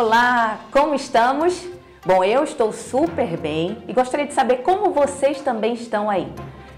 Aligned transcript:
Olá, 0.00 0.60
como 0.72 0.94
estamos? 0.94 1.68
Bom, 2.06 2.24
eu 2.24 2.42
estou 2.42 2.72
super 2.72 3.36
bem 3.36 3.84
e 3.86 3.92
gostaria 3.92 4.24
de 4.24 4.32
saber 4.32 4.62
como 4.62 4.94
vocês 4.94 5.42
também 5.42 5.74
estão 5.74 6.08
aí. 6.08 6.26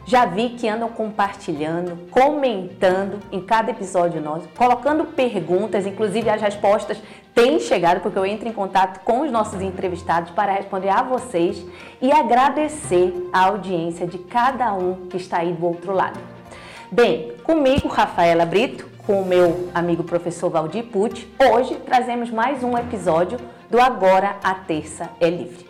Já 0.05 0.27
vi 0.27 0.49
que 0.49 0.69
andam 0.69 0.89
compartilhando, 0.89 2.11
comentando 2.11 3.21
em 3.31 3.41
cada 3.41 3.71
episódio 3.71 4.21
nosso, 4.21 4.49
colocando 4.59 5.05
perguntas, 5.05 5.87
inclusive 5.87 6.29
as 6.29 6.43
respostas 6.43 7.01
têm 7.33 7.61
chegado, 7.61 8.01
porque 8.01 8.19
eu 8.19 8.27
entro 8.27 8.49
em 8.49 8.53
contato 8.53 9.05
com 9.05 9.21
os 9.21 9.31
nossos 9.31 9.63
entrevistados 9.63 10.33
para 10.33 10.55
responder 10.55 10.89
a 10.89 11.05
vocês 11.05 11.65
e 12.01 12.11
agradecer 12.11 13.31
a 13.33 13.45
audiência 13.45 14.05
de 14.05 14.19
cada 14.19 14.75
um 14.75 15.07
que 15.07 15.17
está 15.17 15.39
aí 15.39 15.53
do 15.53 15.65
outro 15.65 15.93
lado. 15.93 16.19
Bem, 16.91 17.33
comigo, 17.45 17.87
Rafaela 17.87 18.45
Brito, 18.45 18.92
com 19.07 19.21
o 19.21 19.27
meu 19.27 19.69
amigo 19.75 20.05
professor 20.05 20.49
Valdir 20.49 20.85
Pucci, 20.85 21.29
hoje 21.39 21.75
trazemos 21.77 22.31
mais 22.31 22.63
um 22.63 22.79
episódio 22.79 23.39
do 23.69 23.81
Agora 23.81 24.37
a 24.45 24.55
Terça 24.55 25.11
é 25.21 25.29
Livre. 25.29 25.67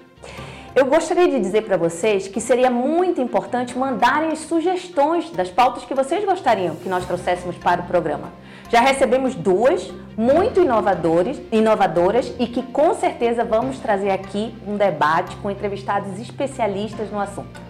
Eu 0.75 0.87
gostaria 0.87 1.29
de 1.29 1.41
dizer 1.41 1.63
para 1.63 1.79
vocês 1.79 2.29
que 2.29 2.41
seria 2.41 2.71
muito 2.71 3.23
importante 3.23 3.77
mandarem 3.77 4.33
as 4.33 4.41
sugestões 4.41 5.31
das 5.31 5.51
pautas 5.51 5.85
que 5.85 5.95
vocês 5.95 6.25
gostariam 6.25 6.77
que 6.77 6.89
nós 6.89 7.07
trouxéssemos 7.07 7.57
para 7.57 7.81
o 7.81 7.85
programa. 7.85 8.29
Já 8.69 8.81
recebemos 8.81 9.35
duas 9.35 9.91
muito 10.17 10.61
inovadoras, 10.61 11.41
inovadoras 11.51 12.35
e 12.39 12.47
que 12.47 12.63
com 12.63 12.95
certeza 12.95 13.45
vamos 13.45 13.79
trazer 13.79 14.11
aqui 14.11 14.55
um 14.67 14.77
debate 14.77 15.37
com 15.37 15.51
entrevistados 15.51 16.19
especialistas 16.19 17.11
no 17.11 17.19
assunto. 17.19 17.61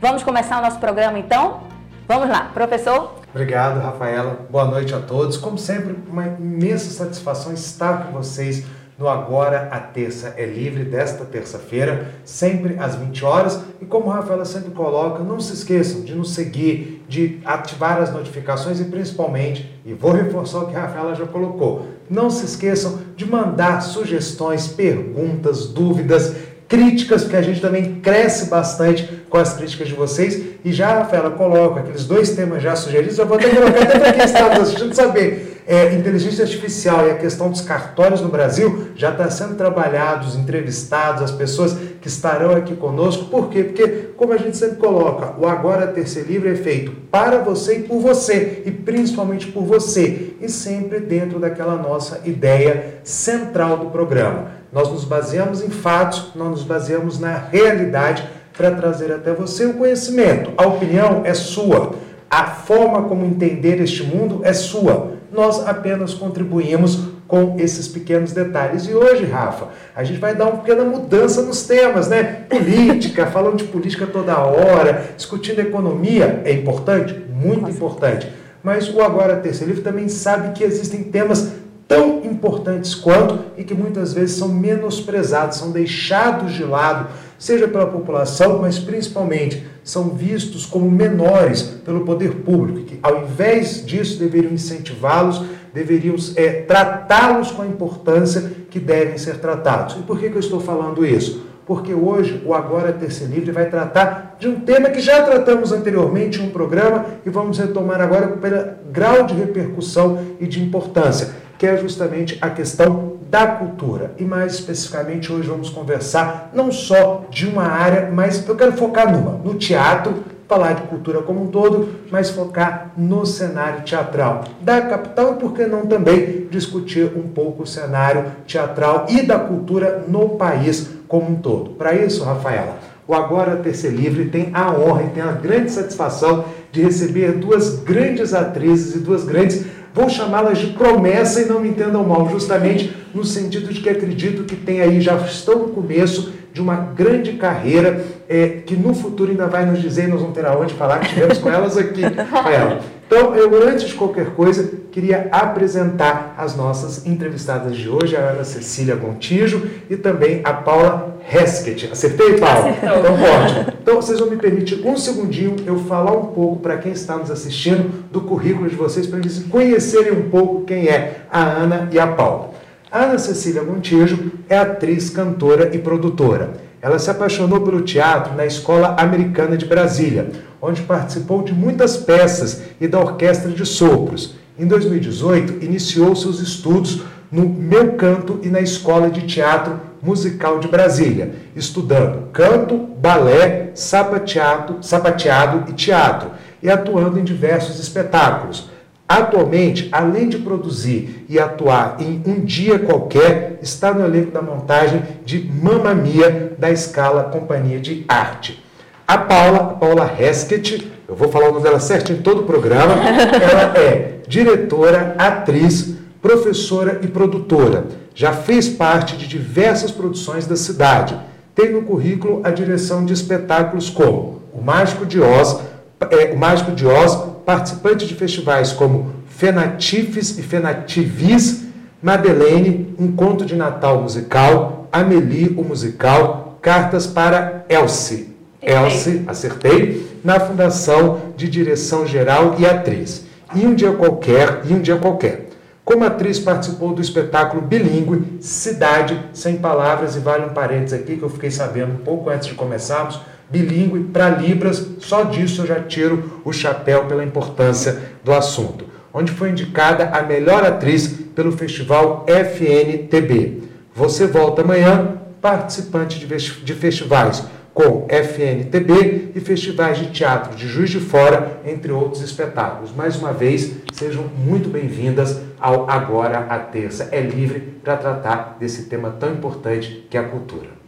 Vamos 0.00 0.22
começar 0.22 0.58
o 0.58 0.62
nosso 0.62 0.78
programa 0.78 1.18
então? 1.18 1.69
Vamos 2.10 2.28
lá, 2.28 2.50
professor? 2.52 3.20
Obrigado, 3.32 3.78
Rafaela. 3.78 4.44
Boa 4.50 4.64
noite 4.64 4.92
a 4.92 4.98
todos. 4.98 5.36
Como 5.36 5.56
sempre, 5.56 5.94
uma 6.10 6.26
imensa 6.26 6.90
satisfação 6.90 7.52
estar 7.52 8.06
com 8.06 8.14
vocês 8.14 8.64
no 8.98 9.08
Agora 9.08 9.68
a 9.70 9.78
Terça 9.78 10.34
é 10.36 10.44
Livre 10.44 10.82
desta 10.82 11.24
terça-feira, 11.24 12.08
sempre 12.24 12.76
às 12.80 12.96
20 12.96 13.24
horas. 13.24 13.60
E 13.80 13.84
como 13.84 14.10
a 14.10 14.16
Rafaela 14.16 14.44
sempre 14.44 14.72
coloca, 14.72 15.22
não 15.22 15.38
se 15.38 15.52
esqueçam 15.52 16.00
de 16.00 16.12
nos 16.12 16.32
seguir, 16.32 17.04
de 17.08 17.40
ativar 17.44 18.02
as 18.02 18.12
notificações 18.12 18.80
e 18.80 18.84
principalmente, 18.86 19.80
e 19.86 19.94
vou 19.94 20.10
reforçar 20.10 20.58
o 20.58 20.66
que 20.66 20.74
a 20.74 20.80
Rafaela 20.80 21.14
já 21.14 21.26
colocou, 21.26 21.86
não 22.10 22.28
se 22.28 22.44
esqueçam 22.44 22.98
de 23.14 23.24
mandar 23.24 23.82
sugestões, 23.82 24.66
perguntas, 24.66 25.68
dúvidas 25.68 26.34
críticas, 26.70 27.24
porque 27.24 27.36
a 27.36 27.42
gente 27.42 27.60
também 27.60 27.96
cresce 27.96 28.48
bastante 28.48 29.24
com 29.28 29.36
as 29.36 29.54
críticas 29.54 29.88
de 29.88 29.94
vocês. 29.94 30.40
E 30.64 30.72
já, 30.72 31.00
Rafaela, 31.00 31.32
coloca 31.32 31.80
aqueles 31.80 32.04
dois 32.04 32.30
temas 32.30 32.62
já 32.62 32.76
sugeridos, 32.76 33.18
eu 33.18 33.26
vou 33.26 33.36
até 33.36 33.48
colocar 33.48 33.82
até 33.82 33.98
para 33.98 34.12
quem 34.12 34.24
está 34.24 34.48
nos 34.50 34.60
assistindo 34.60 34.94
saber. 34.94 35.48
É, 35.66 35.94
inteligência 35.94 36.42
artificial 36.42 37.06
e 37.06 37.10
a 37.12 37.14
questão 37.14 37.48
dos 37.48 37.60
cartórios 37.60 38.20
no 38.20 38.28
Brasil 38.28 38.88
já 38.96 39.10
está 39.10 39.30
sendo 39.30 39.54
trabalhados, 39.54 40.34
entrevistados, 40.34 41.22
as 41.22 41.30
pessoas 41.30 41.76
que 42.00 42.08
estarão 42.08 42.52
aqui 42.52 42.74
conosco. 42.74 43.26
Por 43.26 43.50
quê? 43.50 43.64
Porque, 43.64 43.86
como 44.16 44.32
a 44.32 44.36
gente 44.36 44.56
sempre 44.56 44.76
coloca, 44.76 45.34
o 45.38 45.46
Agora 45.46 45.86
Terceiro 45.86 46.28
Livre 46.28 46.50
é 46.50 46.56
feito 46.56 46.92
para 47.10 47.38
você 47.38 47.78
e 47.78 47.82
por 47.82 48.00
você, 48.00 48.62
e 48.64 48.70
principalmente 48.70 49.48
por 49.48 49.64
você, 49.64 50.34
e 50.40 50.48
sempre 50.48 50.98
dentro 50.98 51.38
daquela 51.38 51.76
nossa 51.76 52.20
ideia 52.24 53.00
central 53.04 53.76
do 53.76 53.86
programa 53.86 54.59
nós 54.72 54.90
nos 54.90 55.04
baseamos 55.04 55.62
em 55.62 55.70
fatos, 55.70 56.30
nós 56.34 56.50
nos 56.50 56.62
baseamos 56.62 57.18
na 57.18 57.36
realidade 57.36 58.28
para 58.56 58.70
trazer 58.72 59.12
até 59.12 59.32
você 59.32 59.66
o 59.66 59.74
conhecimento. 59.74 60.52
A 60.56 60.66
opinião 60.66 61.22
é 61.24 61.34
sua. 61.34 61.94
A 62.28 62.46
forma 62.46 63.02
como 63.02 63.24
entender 63.24 63.80
este 63.80 64.04
mundo 64.04 64.40
é 64.44 64.52
sua. 64.52 65.14
Nós 65.32 65.66
apenas 65.66 66.14
contribuímos 66.14 67.10
com 67.26 67.54
esses 67.58 67.86
pequenos 67.86 68.32
detalhes. 68.32 68.86
E 68.86 68.92
hoje, 68.92 69.24
Rafa, 69.24 69.68
a 69.94 70.02
gente 70.02 70.18
vai 70.18 70.34
dar 70.34 70.46
uma 70.46 70.58
pequena 70.58 70.84
mudança 70.84 71.42
nos 71.42 71.62
temas, 71.62 72.08
né? 72.08 72.44
Política, 72.48 73.26
falando 73.30 73.56
de 73.56 73.64
política 73.64 74.06
toda 74.06 74.36
hora, 74.38 75.10
discutindo 75.16 75.60
economia, 75.60 76.42
é 76.44 76.52
importante? 76.52 77.24
Muito 77.32 77.70
importante. 77.70 78.28
Mas 78.62 78.92
o 78.92 79.00
Agora 79.00 79.36
Terceiro 79.36 79.72
Livro 79.72 79.84
também 79.84 80.08
sabe 80.08 80.52
que 80.52 80.64
existem 80.64 81.04
temas 81.04 81.52
tão 81.90 82.24
importantes 82.24 82.94
quanto 82.94 83.40
e 83.58 83.64
que 83.64 83.74
muitas 83.74 84.12
vezes 84.12 84.36
são 84.36 84.46
menosprezados, 84.46 85.58
são 85.58 85.72
deixados 85.72 86.52
de 86.52 86.62
lado, 86.62 87.08
seja 87.36 87.66
pela 87.66 87.88
população, 87.88 88.60
mas 88.60 88.78
principalmente 88.78 89.66
são 89.82 90.10
vistos 90.10 90.64
como 90.64 90.88
menores 90.88 91.62
pelo 91.84 92.04
poder 92.04 92.42
público, 92.44 92.86
que 92.86 93.00
ao 93.02 93.24
invés 93.24 93.84
disso 93.84 94.20
deveriam 94.20 94.52
incentivá-los, 94.52 95.42
deveriam 95.74 96.14
é, 96.36 96.62
tratá-los 96.62 97.50
com 97.50 97.62
a 97.62 97.66
importância 97.66 98.52
que 98.70 98.78
devem 98.78 99.18
ser 99.18 99.38
tratados. 99.38 99.96
E 99.96 100.02
por 100.02 100.16
que, 100.16 100.30
que 100.30 100.36
eu 100.36 100.40
estou 100.40 100.60
falando 100.60 101.04
isso? 101.04 101.44
Porque 101.66 101.92
hoje 101.92 102.40
o 102.46 102.54
Agora 102.54 102.92
Terça 102.92 103.24
Livre 103.24 103.50
vai 103.50 103.68
tratar 103.68 104.36
de 104.38 104.46
um 104.46 104.60
tema 104.60 104.90
que 104.90 105.00
já 105.00 105.24
tratamos 105.24 105.72
anteriormente 105.72 106.40
em 106.40 106.46
um 106.46 106.50
programa 106.50 107.06
e 107.26 107.30
vamos 107.30 107.58
retomar 107.58 108.00
agora 108.00 108.28
pelo 108.28 108.74
grau 108.92 109.24
de 109.24 109.34
repercussão 109.34 110.20
e 110.38 110.46
de 110.46 110.62
importância 110.62 111.49
que 111.60 111.66
é 111.66 111.76
justamente 111.76 112.38
a 112.40 112.48
questão 112.48 113.18
da 113.30 113.46
cultura. 113.46 114.12
E 114.18 114.24
mais 114.24 114.54
especificamente 114.54 115.30
hoje 115.30 115.46
vamos 115.46 115.68
conversar 115.68 116.50
não 116.54 116.72
só 116.72 117.26
de 117.28 117.46
uma 117.46 117.64
área, 117.64 118.10
mas 118.10 118.48
eu 118.48 118.56
quero 118.56 118.72
focar 118.72 119.12
numa, 119.12 119.32
no 119.32 119.56
teatro, 119.56 120.24
falar 120.48 120.72
de 120.72 120.82
cultura 120.84 121.20
como 121.20 121.42
um 121.42 121.48
todo, 121.48 121.96
mas 122.10 122.30
focar 122.30 122.92
no 122.96 123.26
cenário 123.26 123.82
teatral 123.82 124.44
da 124.62 124.80
capital 124.80 125.34
e 125.34 125.36
por 125.36 125.52
que 125.52 125.66
não 125.66 125.84
também 125.84 126.48
discutir 126.50 127.12
um 127.14 127.28
pouco 127.28 127.64
o 127.64 127.66
cenário 127.66 128.24
teatral 128.46 129.04
e 129.10 129.20
da 129.20 129.38
cultura 129.38 130.06
no 130.08 130.30
país 130.30 130.88
como 131.06 131.30
um 131.30 131.34
todo. 131.34 131.72
Para 131.72 131.94
isso, 131.94 132.24
Rafaela, 132.24 132.78
o 133.06 133.14
Agora 133.14 133.56
Terceiro 133.56 133.96
Livre 133.96 134.30
tem 134.30 134.50
a 134.54 134.70
honra 134.70 135.02
e 135.02 135.08
tem 135.10 135.22
a 135.22 135.32
grande 135.32 135.70
satisfação 135.70 136.44
de 136.72 136.80
receber 136.80 137.32
duas 137.32 137.80
grandes 137.80 138.32
atrizes 138.32 138.94
e 138.94 139.00
duas 139.00 139.24
grandes 139.24 139.66
Vou 139.94 140.08
chamá-las 140.08 140.58
de 140.58 140.68
promessa 140.68 141.40
e 141.40 141.46
não 141.46 141.60
me 141.60 141.68
entendam 141.68 142.04
mal, 142.04 142.28
justamente 142.30 142.94
no 143.14 143.24
sentido 143.24 143.72
de 143.72 143.80
que 143.80 143.88
acredito 143.88 144.44
que 144.44 144.54
tem 144.56 144.80
aí, 144.80 145.00
já 145.00 145.16
estão 145.16 145.58
no 145.58 145.68
começo 145.68 146.32
de 146.52 146.60
uma 146.60 146.76
grande 146.76 147.32
carreira 147.32 148.04
é, 148.28 148.60
que 148.64 148.76
no 148.76 148.94
futuro 148.94 149.30
ainda 149.30 149.46
vai 149.46 149.66
nos 149.66 149.80
dizer, 149.80 150.04
e 150.04 150.08
nós 150.08 150.20
vamos 150.20 150.34
ter 150.34 150.46
aonde 150.46 150.74
falar 150.74 151.00
que 151.00 151.08
tivemos 151.08 151.38
com 151.38 151.50
elas 151.50 151.76
aqui. 151.76 152.02
ela. 152.04 152.99
Então, 153.10 153.34
eu 153.34 153.68
antes 153.68 153.88
de 153.88 153.94
qualquer 153.94 154.26
coisa, 154.36 154.70
queria 154.92 155.26
apresentar 155.32 156.32
as 156.38 156.54
nossas 156.54 157.04
entrevistadas 157.04 157.76
de 157.76 157.88
hoje, 157.88 158.14
a 158.14 158.20
Ana 158.20 158.44
Cecília 158.44 158.94
Gontijo 158.94 159.68
e 159.90 159.96
também 159.96 160.40
a 160.44 160.52
Paula 160.52 161.18
Heskett. 161.28 161.90
Acertei, 161.90 162.38
Paula? 162.38 162.70
Acertou. 162.70 162.98
Então, 163.00 163.14
ótimo. 163.14 163.72
Então, 163.82 163.96
vocês 163.96 164.20
vão 164.20 164.30
me 164.30 164.36
permitir 164.36 164.86
um 164.86 164.96
segundinho 164.96 165.56
eu 165.66 165.76
falar 165.80 166.12
um 166.12 166.26
pouco 166.26 166.60
para 166.60 166.78
quem 166.78 166.92
está 166.92 167.16
nos 167.16 167.32
assistindo 167.32 167.90
do 168.12 168.20
currículo 168.20 168.68
de 168.68 168.76
vocês, 168.76 169.08
para 169.08 169.18
eles 169.18 169.44
conhecerem 169.50 170.12
um 170.12 170.30
pouco 170.30 170.64
quem 170.64 170.86
é 170.86 171.22
a 171.32 171.42
Ana 171.42 171.88
e 171.90 171.98
a 171.98 172.06
Paula. 172.06 172.50
A 172.92 173.06
Ana 173.06 173.18
Cecília 173.18 173.64
Gontijo 173.64 174.30
é 174.48 174.56
atriz, 174.56 175.10
cantora 175.10 175.74
e 175.74 175.78
produtora. 175.78 176.69
Ela 176.82 176.98
se 176.98 177.10
apaixonou 177.10 177.60
pelo 177.60 177.82
teatro 177.82 178.34
na 178.34 178.46
Escola 178.46 178.96
Americana 178.98 179.56
de 179.56 179.66
Brasília, 179.66 180.30
onde 180.62 180.82
participou 180.82 181.42
de 181.42 181.52
muitas 181.52 181.96
peças 181.96 182.62
e 182.80 182.88
da 182.88 182.98
Orquestra 182.98 183.50
de 183.50 183.66
Sopros. 183.66 184.34
Em 184.58 184.66
2018, 184.66 185.62
iniciou 185.64 186.16
seus 186.16 186.40
estudos 186.40 187.02
no 187.30 187.48
Meu 187.48 187.92
Canto 187.92 188.40
e 188.42 188.48
na 188.48 188.60
Escola 188.60 189.10
de 189.10 189.26
Teatro 189.26 189.78
Musical 190.02 190.58
de 190.58 190.68
Brasília, 190.68 191.34
estudando 191.54 192.28
canto, 192.32 192.78
balé, 192.78 193.70
sapateado, 193.74 194.78
sapateado 194.80 195.70
e 195.70 195.74
teatro, 195.74 196.30
e 196.62 196.70
atuando 196.70 197.18
em 197.18 197.24
diversos 197.24 197.78
espetáculos. 197.78 198.69
Atualmente, 199.10 199.88
além 199.90 200.28
de 200.28 200.38
produzir 200.38 201.26
e 201.28 201.36
atuar 201.36 201.96
em 201.98 202.22
Um 202.24 202.44
Dia 202.44 202.78
Qualquer, 202.78 203.58
está 203.60 203.92
no 203.92 204.04
elenco 204.04 204.30
da 204.30 204.40
montagem 204.40 205.02
de 205.24 205.40
Mamma 205.40 205.92
Mia, 205.92 206.52
da 206.56 206.70
Escala 206.70 207.24
Companhia 207.24 207.80
de 207.80 208.04
Arte. 208.06 208.64
A 209.08 209.18
Paula, 209.18 209.56
a 209.58 209.64
Paula 209.64 210.08
Heskett, 210.16 210.92
eu 211.08 211.16
vou 211.16 211.28
falar 211.28 211.48
o 211.48 211.54
nome 211.54 211.64
dela 211.64 211.80
certo 211.80 212.12
em 212.12 212.18
todo 212.18 212.42
o 212.42 212.44
programa, 212.44 212.94
ela 213.42 213.76
é 213.76 214.18
diretora, 214.28 215.16
atriz, 215.18 215.96
professora 216.22 217.00
e 217.02 217.08
produtora. 217.08 217.86
Já 218.14 218.32
fez 218.32 218.68
parte 218.68 219.16
de 219.16 219.26
diversas 219.26 219.90
produções 219.90 220.46
da 220.46 220.54
cidade. 220.54 221.18
Tem 221.52 221.72
no 221.72 221.82
currículo 221.82 222.42
a 222.44 222.50
direção 222.50 223.04
de 223.04 223.12
espetáculos 223.12 223.90
como 223.90 224.40
O 224.52 224.62
Mágico 224.62 225.04
de 225.04 225.20
Oz, 225.20 225.58
é, 226.08 226.32
o 226.32 226.38
Mágico 226.38 226.72
de 226.72 226.86
Oz, 226.86 227.16
participante 227.44 228.06
de 228.06 228.14
festivais 228.14 228.72
como 228.72 229.12
Fenatifes 229.28 230.38
e 230.38 230.42
Fenativis, 230.42 231.64
Madeleine, 232.02 232.94
um 232.98 233.12
conto 233.12 233.44
de 233.44 233.54
Natal 233.54 234.00
musical, 234.00 234.88
Amélie, 234.90 235.54
o 235.56 235.62
musical, 235.62 236.58
Cartas 236.62 237.06
para 237.06 237.64
Elsie. 237.68 238.34
Elsie, 238.62 239.24
acertei, 239.26 240.06
na 240.22 240.38
Fundação 240.38 241.32
de 241.36 241.48
Direção 241.48 242.06
Geral 242.06 242.56
e 242.58 242.66
Atriz. 242.66 243.24
E 243.54 243.66
um 243.66 243.74
dia 243.74 243.92
qualquer, 243.92 244.62
e 244.68 244.72
um 244.72 244.80
dia 244.80 244.96
qualquer. 244.96 245.48
Como 245.84 246.04
atriz, 246.04 246.38
participou 246.38 246.94
do 246.94 247.00
espetáculo 247.00 247.62
bilíngue 247.62 248.38
Cidade 248.40 249.18
Sem 249.32 249.56
Palavras, 249.56 250.14
e 250.14 250.20
vale 250.20 250.44
um 250.44 250.50
parênteses 250.50 251.00
aqui 251.00 251.16
que 251.16 251.22
eu 251.22 251.30
fiquei 251.30 251.50
sabendo 251.50 251.94
um 251.94 252.04
pouco 252.04 252.30
antes 252.30 252.46
de 252.46 252.54
começarmos, 252.54 253.20
bilíngue 253.50 254.04
para 254.04 254.28
Libras, 254.28 254.86
só 255.00 255.24
disso 255.24 255.62
eu 255.62 255.66
já 255.66 255.80
tiro 255.80 256.40
o 256.44 256.52
chapéu 256.52 257.06
pela 257.06 257.24
importância 257.24 258.00
do 258.22 258.32
assunto. 258.32 258.84
Onde 259.12 259.32
foi 259.32 259.50
indicada 259.50 260.10
a 260.10 260.22
melhor 260.22 260.64
atriz 260.64 261.08
pelo 261.34 261.50
festival 261.50 262.24
FNTB. 262.28 263.64
Você 263.94 264.26
volta 264.26 264.62
amanhã, 264.62 265.16
participante 265.40 266.24
de 266.24 266.74
festivais 266.74 267.44
com 267.72 268.06
FNTB 268.08 269.32
e 269.34 269.40
festivais 269.40 269.98
de 269.98 270.06
teatro 270.10 270.56
de 270.56 270.68
Juiz 270.68 270.90
de 270.90 271.00
Fora, 271.00 271.60
entre 271.64 271.90
outros 271.92 272.22
espetáculos. 272.22 272.94
Mais 272.94 273.16
uma 273.16 273.32
vez, 273.32 273.72
sejam 273.92 274.24
muito 274.24 274.68
bem-vindas 274.68 275.40
ao 275.58 275.90
Agora 275.90 276.46
a 276.48 276.58
Terça. 276.58 277.08
É 277.10 277.20
livre 277.20 277.60
para 277.82 277.96
tratar 277.96 278.56
desse 278.58 278.84
tema 278.84 279.10
tão 279.18 279.32
importante 279.32 280.06
que 280.10 280.16
é 280.16 280.20
a 280.20 280.24
cultura. 280.24 280.79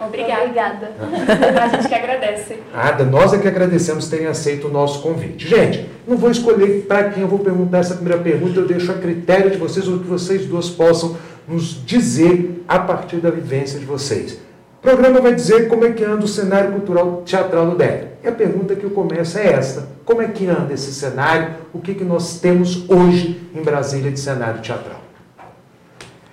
Obrigada. 0.00 0.44
Obrigada. 0.44 0.92
a 1.62 1.68
gente 1.68 1.88
que 1.88 1.94
agradece. 1.94 2.58
Nada, 2.72 3.04
nós 3.04 3.32
é 3.32 3.38
que 3.38 3.48
agradecemos 3.48 4.08
terem 4.08 4.26
aceito 4.26 4.68
o 4.68 4.70
nosso 4.70 5.02
convite. 5.02 5.48
Gente, 5.48 5.88
não 6.06 6.16
vou 6.16 6.30
escolher 6.30 6.84
para 6.86 7.10
quem 7.10 7.22
eu 7.22 7.28
vou 7.28 7.38
perguntar 7.38 7.78
essa 7.78 7.94
primeira 7.94 8.22
pergunta, 8.22 8.60
eu 8.60 8.66
deixo 8.66 8.92
a 8.92 8.94
critério 8.94 9.50
de 9.50 9.56
vocês, 9.56 9.88
ou 9.88 9.98
que 9.98 10.06
vocês 10.06 10.44
duas 10.46 10.68
possam 10.68 11.16
nos 11.48 11.84
dizer 11.84 12.64
a 12.68 12.78
partir 12.78 13.16
da 13.16 13.30
vivência 13.30 13.78
de 13.78 13.86
vocês. 13.86 14.34
O 14.78 14.82
programa 14.82 15.20
vai 15.20 15.34
dizer 15.34 15.68
como 15.68 15.84
é 15.84 15.92
que 15.92 16.04
anda 16.04 16.24
o 16.24 16.28
cenário 16.28 16.72
cultural 16.72 17.22
teatral 17.24 17.66
no 17.66 17.76
DEF. 17.76 18.06
E 18.22 18.28
a 18.28 18.32
pergunta 18.32 18.76
que 18.76 18.84
eu 18.84 18.90
começo 18.90 19.38
é 19.38 19.52
esta: 19.52 19.88
como 20.04 20.22
é 20.22 20.28
que 20.28 20.46
anda 20.46 20.72
esse 20.74 20.92
cenário? 20.92 21.54
O 21.72 21.80
que, 21.80 21.94
que 21.94 22.04
nós 22.04 22.38
temos 22.38 22.88
hoje 22.88 23.40
em 23.54 23.62
Brasília 23.62 24.10
de 24.10 24.20
cenário 24.20 24.60
teatral? 24.60 25.00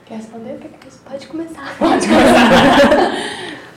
Quer 0.06 0.18
responder? 0.18 0.60
Pode 1.14 1.28
começar. 1.28 1.62
Pode 1.78 2.08
começar. 2.08 3.12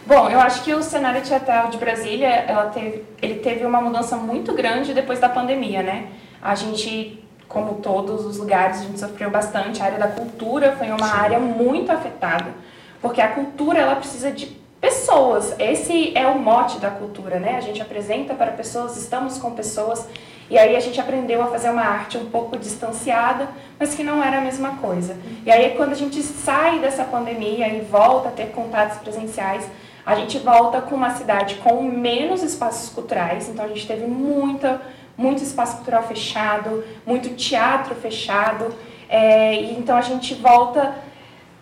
Bom, 0.07 0.31
eu 0.31 0.41
acho 0.41 0.63
que 0.63 0.73
o 0.73 0.83
cenário 0.83 1.21
teatral 1.21 1.69
de 1.69 1.77
Brasília, 1.77 2.29
ela 2.29 2.71
teve, 2.71 3.05
ele 3.21 3.35
teve 3.41 3.67
uma 3.67 3.79
mudança 3.79 4.17
muito 4.17 4.55
grande 4.55 4.95
depois 4.95 5.21
da 5.21 5.29
pandemia, 5.29 5.83
né? 5.83 6.07
A 6.41 6.55
gente, 6.55 7.23
como 7.47 7.75
todos 7.75 8.25
os 8.25 8.39
lugares, 8.39 8.79
a 8.79 8.83
gente 8.85 8.99
sofreu 8.99 9.29
bastante. 9.29 9.83
A 9.83 9.85
área 9.85 9.99
da 9.99 10.09
cultura 10.09 10.77
foi 10.79 10.87
uma 10.87 11.07
Sim. 11.07 11.19
área 11.19 11.39
muito 11.39 11.93
afetada, 11.93 12.55
porque 13.03 13.21
a 13.21 13.29
cultura 13.29 13.81
ela 13.81 13.97
precisa 13.97 14.31
de 14.31 14.47
pessoas. 14.81 15.55
Esse 15.59 16.17
é 16.17 16.27
o 16.27 16.39
mote 16.39 16.79
da 16.79 16.91
cultura, 16.91 17.39
né? 17.39 17.57
A 17.59 17.61
gente 17.61 17.83
apresenta 17.83 18.33
para 18.33 18.53
pessoas, 18.53 18.97
estamos 18.97 19.37
com 19.37 19.51
pessoas, 19.51 20.09
e 20.49 20.59
aí 20.59 20.77
a 20.77 20.81
gente 20.81 21.01
aprendeu 21.01 21.43
a 21.43 21.47
fazer 21.47 21.71
uma 21.71 21.83
arte 21.83 22.17
um 22.17 22.27
pouco 22.27 22.57
distanciada, 22.57 23.49
mas 23.79 23.95
que 23.95 24.03
não 24.03 24.23
era 24.23 24.39
a 24.39 24.41
mesma 24.41 24.77
coisa. 24.77 25.17
E 25.45 25.51
aí 25.51 25.75
quando 25.77 25.93
a 25.93 25.97
gente 25.97 26.23
sai 26.23 26.79
dessa 26.79 27.05
pandemia 27.05 27.69
e 27.69 27.81
volta 27.81 28.29
a 28.29 28.33
ter 28.33 28.53
contatos 28.53 28.99
presenciais, 28.99 29.69
a 30.05 30.15
gente 30.15 30.39
volta 30.39 30.81
com 30.81 30.95
uma 30.95 31.11
cidade 31.11 31.57
com 31.57 31.83
menos 31.83 32.43
espaços 32.43 32.89
culturais, 32.91 33.49
então 33.49 33.65
a 33.65 33.69
gente 33.69 33.87
teve 33.87 34.07
muita, 34.07 34.81
muito 35.19 35.43
espaço 35.43 35.77
cultural 35.77 36.05
fechado, 36.05 36.85
muito 37.05 37.31
teatro 37.31 37.95
fechado, 37.97 38.73
é, 39.09 39.55
então 39.73 39.97
a 39.97 40.01
gente 40.01 40.35
volta 40.35 40.95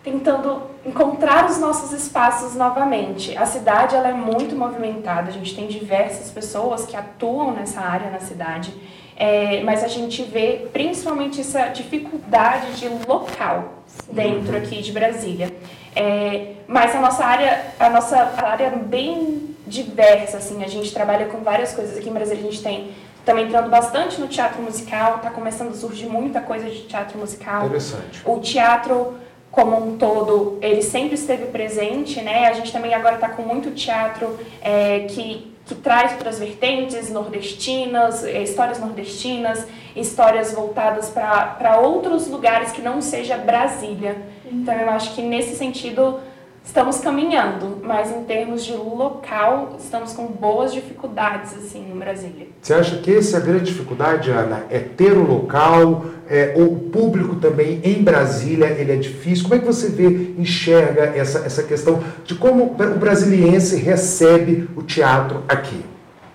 tentando 0.05 0.61
encontrar 0.85 1.49
os 1.49 1.57
nossos 1.57 1.91
espaços 1.91 2.53
novamente. 2.53 3.35
A 3.35 3.45
cidade 3.47 3.95
ela 3.95 4.09
é 4.09 4.13
muito 4.13 4.55
movimentada, 4.55 5.29
a 5.29 5.33
gente 5.33 5.55
tem 5.55 5.65
diversas 5.65 6.29
pessoas 6.29 6.85
que 6.85 6.95
atuam 6.95 7.51
nessa 7.51 7.81
área 7.81 8.11
na 8.11 8.19
cidade, 8.19 8.71
é, 9.17 9.63
mas 9.63 9.83
a 9.83 9.87
gente 9.87 10.21
vê 10.21 10.67
principalmente 10.71 11.41
essa 11.41 11.69
dificuldade 11.69 12.73
de 12.73 12.87
local 13.07 13.81
dentro 14.11 14.55
aqui 14.55 14.79
de 14.83 14.91
Brasília. 14.91 15.51
É, 15.95 16.53
mas 16.67 16.95
a 16.95 17.01
nossa 17.01 17.25
área, 17.25 17.65
a 17.79 17.89
nossa 17.89 18.15
área 18.43 18.65
é 18.65 18.75
bem 18.75 19.55
diversa, 19.65 20.37
assim, 20.37 20.63
a 20.63 20.67
gente 20.67 20.93
trabalha 20.93 21.25
com 21.25 21.39
várias 21.39 21.73
coisas. 21.73 21.97
Aqui 21.97 22.09
em 22.09 22.13
Brasília 22.13 22.43
a 22.43 22.51
gente 22.51 22.61
tem 22.61 22.91
também 23.25 23.45
entrando 23.45 23.71
bastante 23.71 24.21
no 24.21 24.27
teatro 24.27 24.61
musical, 24.61 25.15
está 25.15 25.31
começando 25.31 25.71
a 25.71 25.73
surgir 25.73 26.05
muita 26.05 26.41
coisa 26.41 26.69
de 26.69 26.83
teatro 26.83 27.17
musical. 27.17 27.65
Interessante. 27.65 28.21
O 28.23 28.39
teatro 28.39 29.15
como 29.55 29.87
um 29.87 29.97
todo, 29.97 30.59
ele 30.61 30.81
sempre 30.81 31.15
esteve 31.15 31.45
presente, 31.45 32.21
né? 32.21 32.49
A 32.49 32.53
gente 32.53 32.73
também 32.73 32.93
agora 32.93 33.15
está 33.15 33.29
com 33.29 33.41
muito 33.41 33.71
teatro 33.71 34.37
é, 34.61 35.07
que, 35.09 35.55
que 35.65 35.73
traz 35.75 36.11
outras 36.11 36.37
vertentes 36.37 37.09
nordestinas, 37.09 38.25
é, 38.25 38.43
histórias 38.43 38.79
nordestinas, 38.79 39.65
histórias 39.95 40.51
voltadas 40.51 41.09
para 41.09 41.79
outros 41.79 42.27
lugares 42.27 42.73
que 42.73 42.81
não 42.81 43.01
seja 43.01 43.37
Brasília. 43.37 44.17
Então 44.45 44.73
eu 44.73 44.89
acho 44.89 45.15
que 45.15 45.21
nesse 45.21 45.55
sentido 45.55 46.19
estamos 46.65 46.97
caminhando, 46.97 47.79
mas 47.81 48.11
em 48.11 48.23
termos 48.23 48.65
de 48.65 48.73
local, 48.73 49.77
estamos 49.79 50.11
com 50.11 50.25
boas 50.25 50.73
dificuldades 50.73 51.53
assim 51.53 51.87
no 51.87 51.95
Brasília. 51.95 52.47
Você 52.61 52.73
acha 52.73 52.97
que 52.97 53.15
essa 53.15 53.37
é 53.37 53.39
a 53.39 53.43
grande 53.43 53.65
dificuldade, 53.65 54.31
Ana? 54.31 54.65
É 54.69 54.79
ter 54.79 55.13
o 55.13 55.25
local, 55.25 56.05
é, 56.29 56.53
o 56.55 56.75
público 56.89 57.35
também 57.35 57.81
em 57.83 58.03
Brasília, 58.03 58.67
ele 58.67 58.91
é 58.91 58.95
difícil. 58.95 59.43
Como 59.43 59.55
é 59.55 59.59
que 59.59 59.65
você 59.65 59.89
vê, 59.89 60.33
enxerga 60.37 61.03
essa, 61.15 61.39
essa 61.39 61.63
questão 61.63 62.03
de 62.23 62.35
como 62.35 62.63
o 62.63 62.97
brasiliense 62.97 63.75
recebe 63.77 64.69
o 64.75 64.83
teatro 64.83 65.43
aqui? 65.47 65.83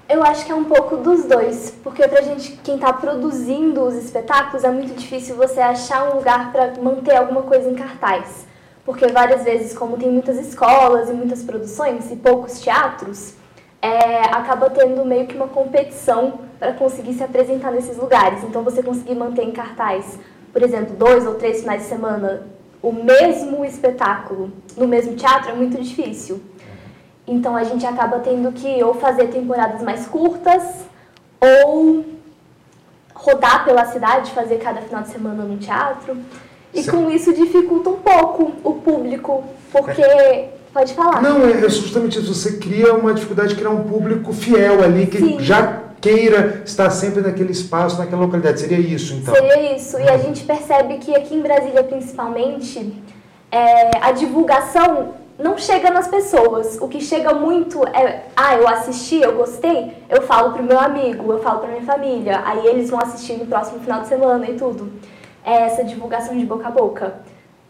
Eu 0.08 0.24
acho 0.24 0.44
que 0.44 0.50
é 0.50 0.54
um 0.54 0.64
pouco 0.64 0.96
dos 0.96 1.24
dois, 1.24 1.72
porque 1.84 2.06
pra 2.08 2.20
gente, 2.22 2.58
quem 2.64 2.74
está 2.74 2.92
produzindo 2.92 3.82
os 3.82 3.94
espetáculos, 3.94 4.64
é 4.64 4.70
muito 4.70 4.92
difícil 4.98 5.36
você 5.36 5.60
achar 5.60 6.10
um 6.10 6.16
lugar 6.16 6.50
para 6.50 6.74
manter 6.82 7.14
alguma 7.14 7.42
coisa 7.42 7.70
em 7.70 7.74
cartaz. 7.74 8.44
Porque 8.84 9.06
várias 9.06 9.44
vezes, 9.44 9.72
como 9.72 9.96
tem 9.96 10.10
muitas 10.10 10.36
escolas 10.36 11.08
e 11.08 11.12
muitas 11.12 11.44
produções 11.44 12.10
e 12.10 12.16
poucos 12.16 12.58
teatros, 12.58 13.34
é, 13.82 14.20
acaba 14.24 14.68
tendo 14.68 15.04
meio 15.04 15.26
que 15.26 15.34
uma 15.34 15.48
competição 15.48 16.40
para 16.58 16.72
conseguir 16.72 17.14
se 17.14 17.22
apresentar 17.22 17.70
nesses 17.70 17.96
lugares. 17.96 18.44
Então, 18.44 18.62
você 18.62 18.82
conseguir 18.82 19.14
manter 19.14 19.42
em 19.42 19.52
cartaz, 19.52 20.18
por 20.52 20.62
exemplo, 20.62 20.94
dois 20.96 21.26
ou 21.26 21.34
três 21.34 21.60
finais 21.60 21.82
de 21.82 21.88
semana, 21.88 22.46
o 22.82 22.92
mesmo 22.92 23.64
espetáculo 23.64 24.52
no 24.76 24.86
mesmo 24.86 25.14
teatro 25.14 25.50
é 25.50 25.54
muito 25.54 25.80
difícil. 25.80 26.42
Então, 27.26 27.56
a 27.56 27.64
gente 27.64 27.86
acaba 27.86 28.18
tendo 28.18 28.52
que 28.52 28.82
ou 28.82 28.94
fazer 28.94 29.28
temporadas 29.28 29.82
mais 29.82 30.06
curtas 30.06 30.62
ou 31.40 32.04
rodar 33.14 33.64
pela 33.64 33.84
cidade, 33.86 34.32
fazer 34.32 34.58
cada 34.58 34.80
final 34.80 35.02
de 35.02 35.08
semana 35.08 35.44
no 35.44 35.56
teatro. 35.56 36.16
E 36.72 36.82
Sim. 36.82 36.90
com 36.90 37.10
isso 37.10 37.32
dificulta 37.32 37.90
um 37.90 37.98
pouco 37.98 38.52
o 38.62 38.74
público, 38.74 39.44
porque. 39.72 40.59
Pode 40.72 40.94
falar. 40.94 41.22
Não, 41.22 41.44
é, 41.44 41.64
é 41.64 41.68
justamente 41.68 42.18
isso. 42.18 42.32
Você 42.32 42.58
cria 42.58 42.94
uma 42.94 43.12
dificuldade 43.12 43.50
de 43.50 43.56
criar 43.56 43.70
um 43.70 43.84
público 43.84 44.32
fiel 44.32 44.82
ali, 44.82 45.06
que 45.06 45.18
Sim. 45.18 45.40
já 45.40 45.82
queira 46.00 46.62
estar 46.64 46.88
sempre 46.90 47.20
naquele 47.20 47.52
espaço, 47.52 47.98
naquela 47.98 48.22
localidade. 48.22 48.60
Seria 48.60 48.78
isso, 48.78 49.14
então? 49.14 49.34
Seria 49.34 49.76
isso. 49.76 49.98
E 49.98 50.08
a 50.08 50.16
gente 50.16 50.44
percebe 50.44 50.98
que 50.98 51.14
aqui 51.14 51.34
em 51.34 51.40
Brasília, 51.40 51.82
principalmente, 51.82 53.02
é, 53.50 53.90
a 54.00 54.12
divulgação 54.12 55.14
não 55.38 55.58
chega 55.58 55.90
nas 55.90 56.06
pessoas. 56.06 56.78
O 56.80 56.88
que 56.88 57.00
chega 57.00 57.34
muito 57.34 57.82
é, 57.88 58.24
ah, 58.36 58.56
eu 58.56 58.68
assisti, 58.68 59.20
eu 59.20 59.34
gostei, 59.36 59.92
eu 60.08 60.22
falo 60.22 60.52
pro 60.52 60.62
meu 60.62 60.78
amigo, 60.78 61.32
eu 61.32 61.42
falo 61.42 61.60
pra 61.60 61.68
minha 61.68 61.82
família. 61.82 62.42
Aí 62.44 62.66
eles 62.66 62.90
vão 62.90 63.00
assistir 63.00 63.34
no 63.34 63.46
próximo 63.46 63.80
final 63.80 64.02
de 64.02 64.08
semana 64.08 64.48
e 64.48 64.54
tudo 64.54 64.90
é 65.44 65.62
essa 65.62 65.84
divulgação 65.84 66.36
de 66.36 66.44
boca 66.44 66.68
a 66.68 66.70
boca. 66.70 67.14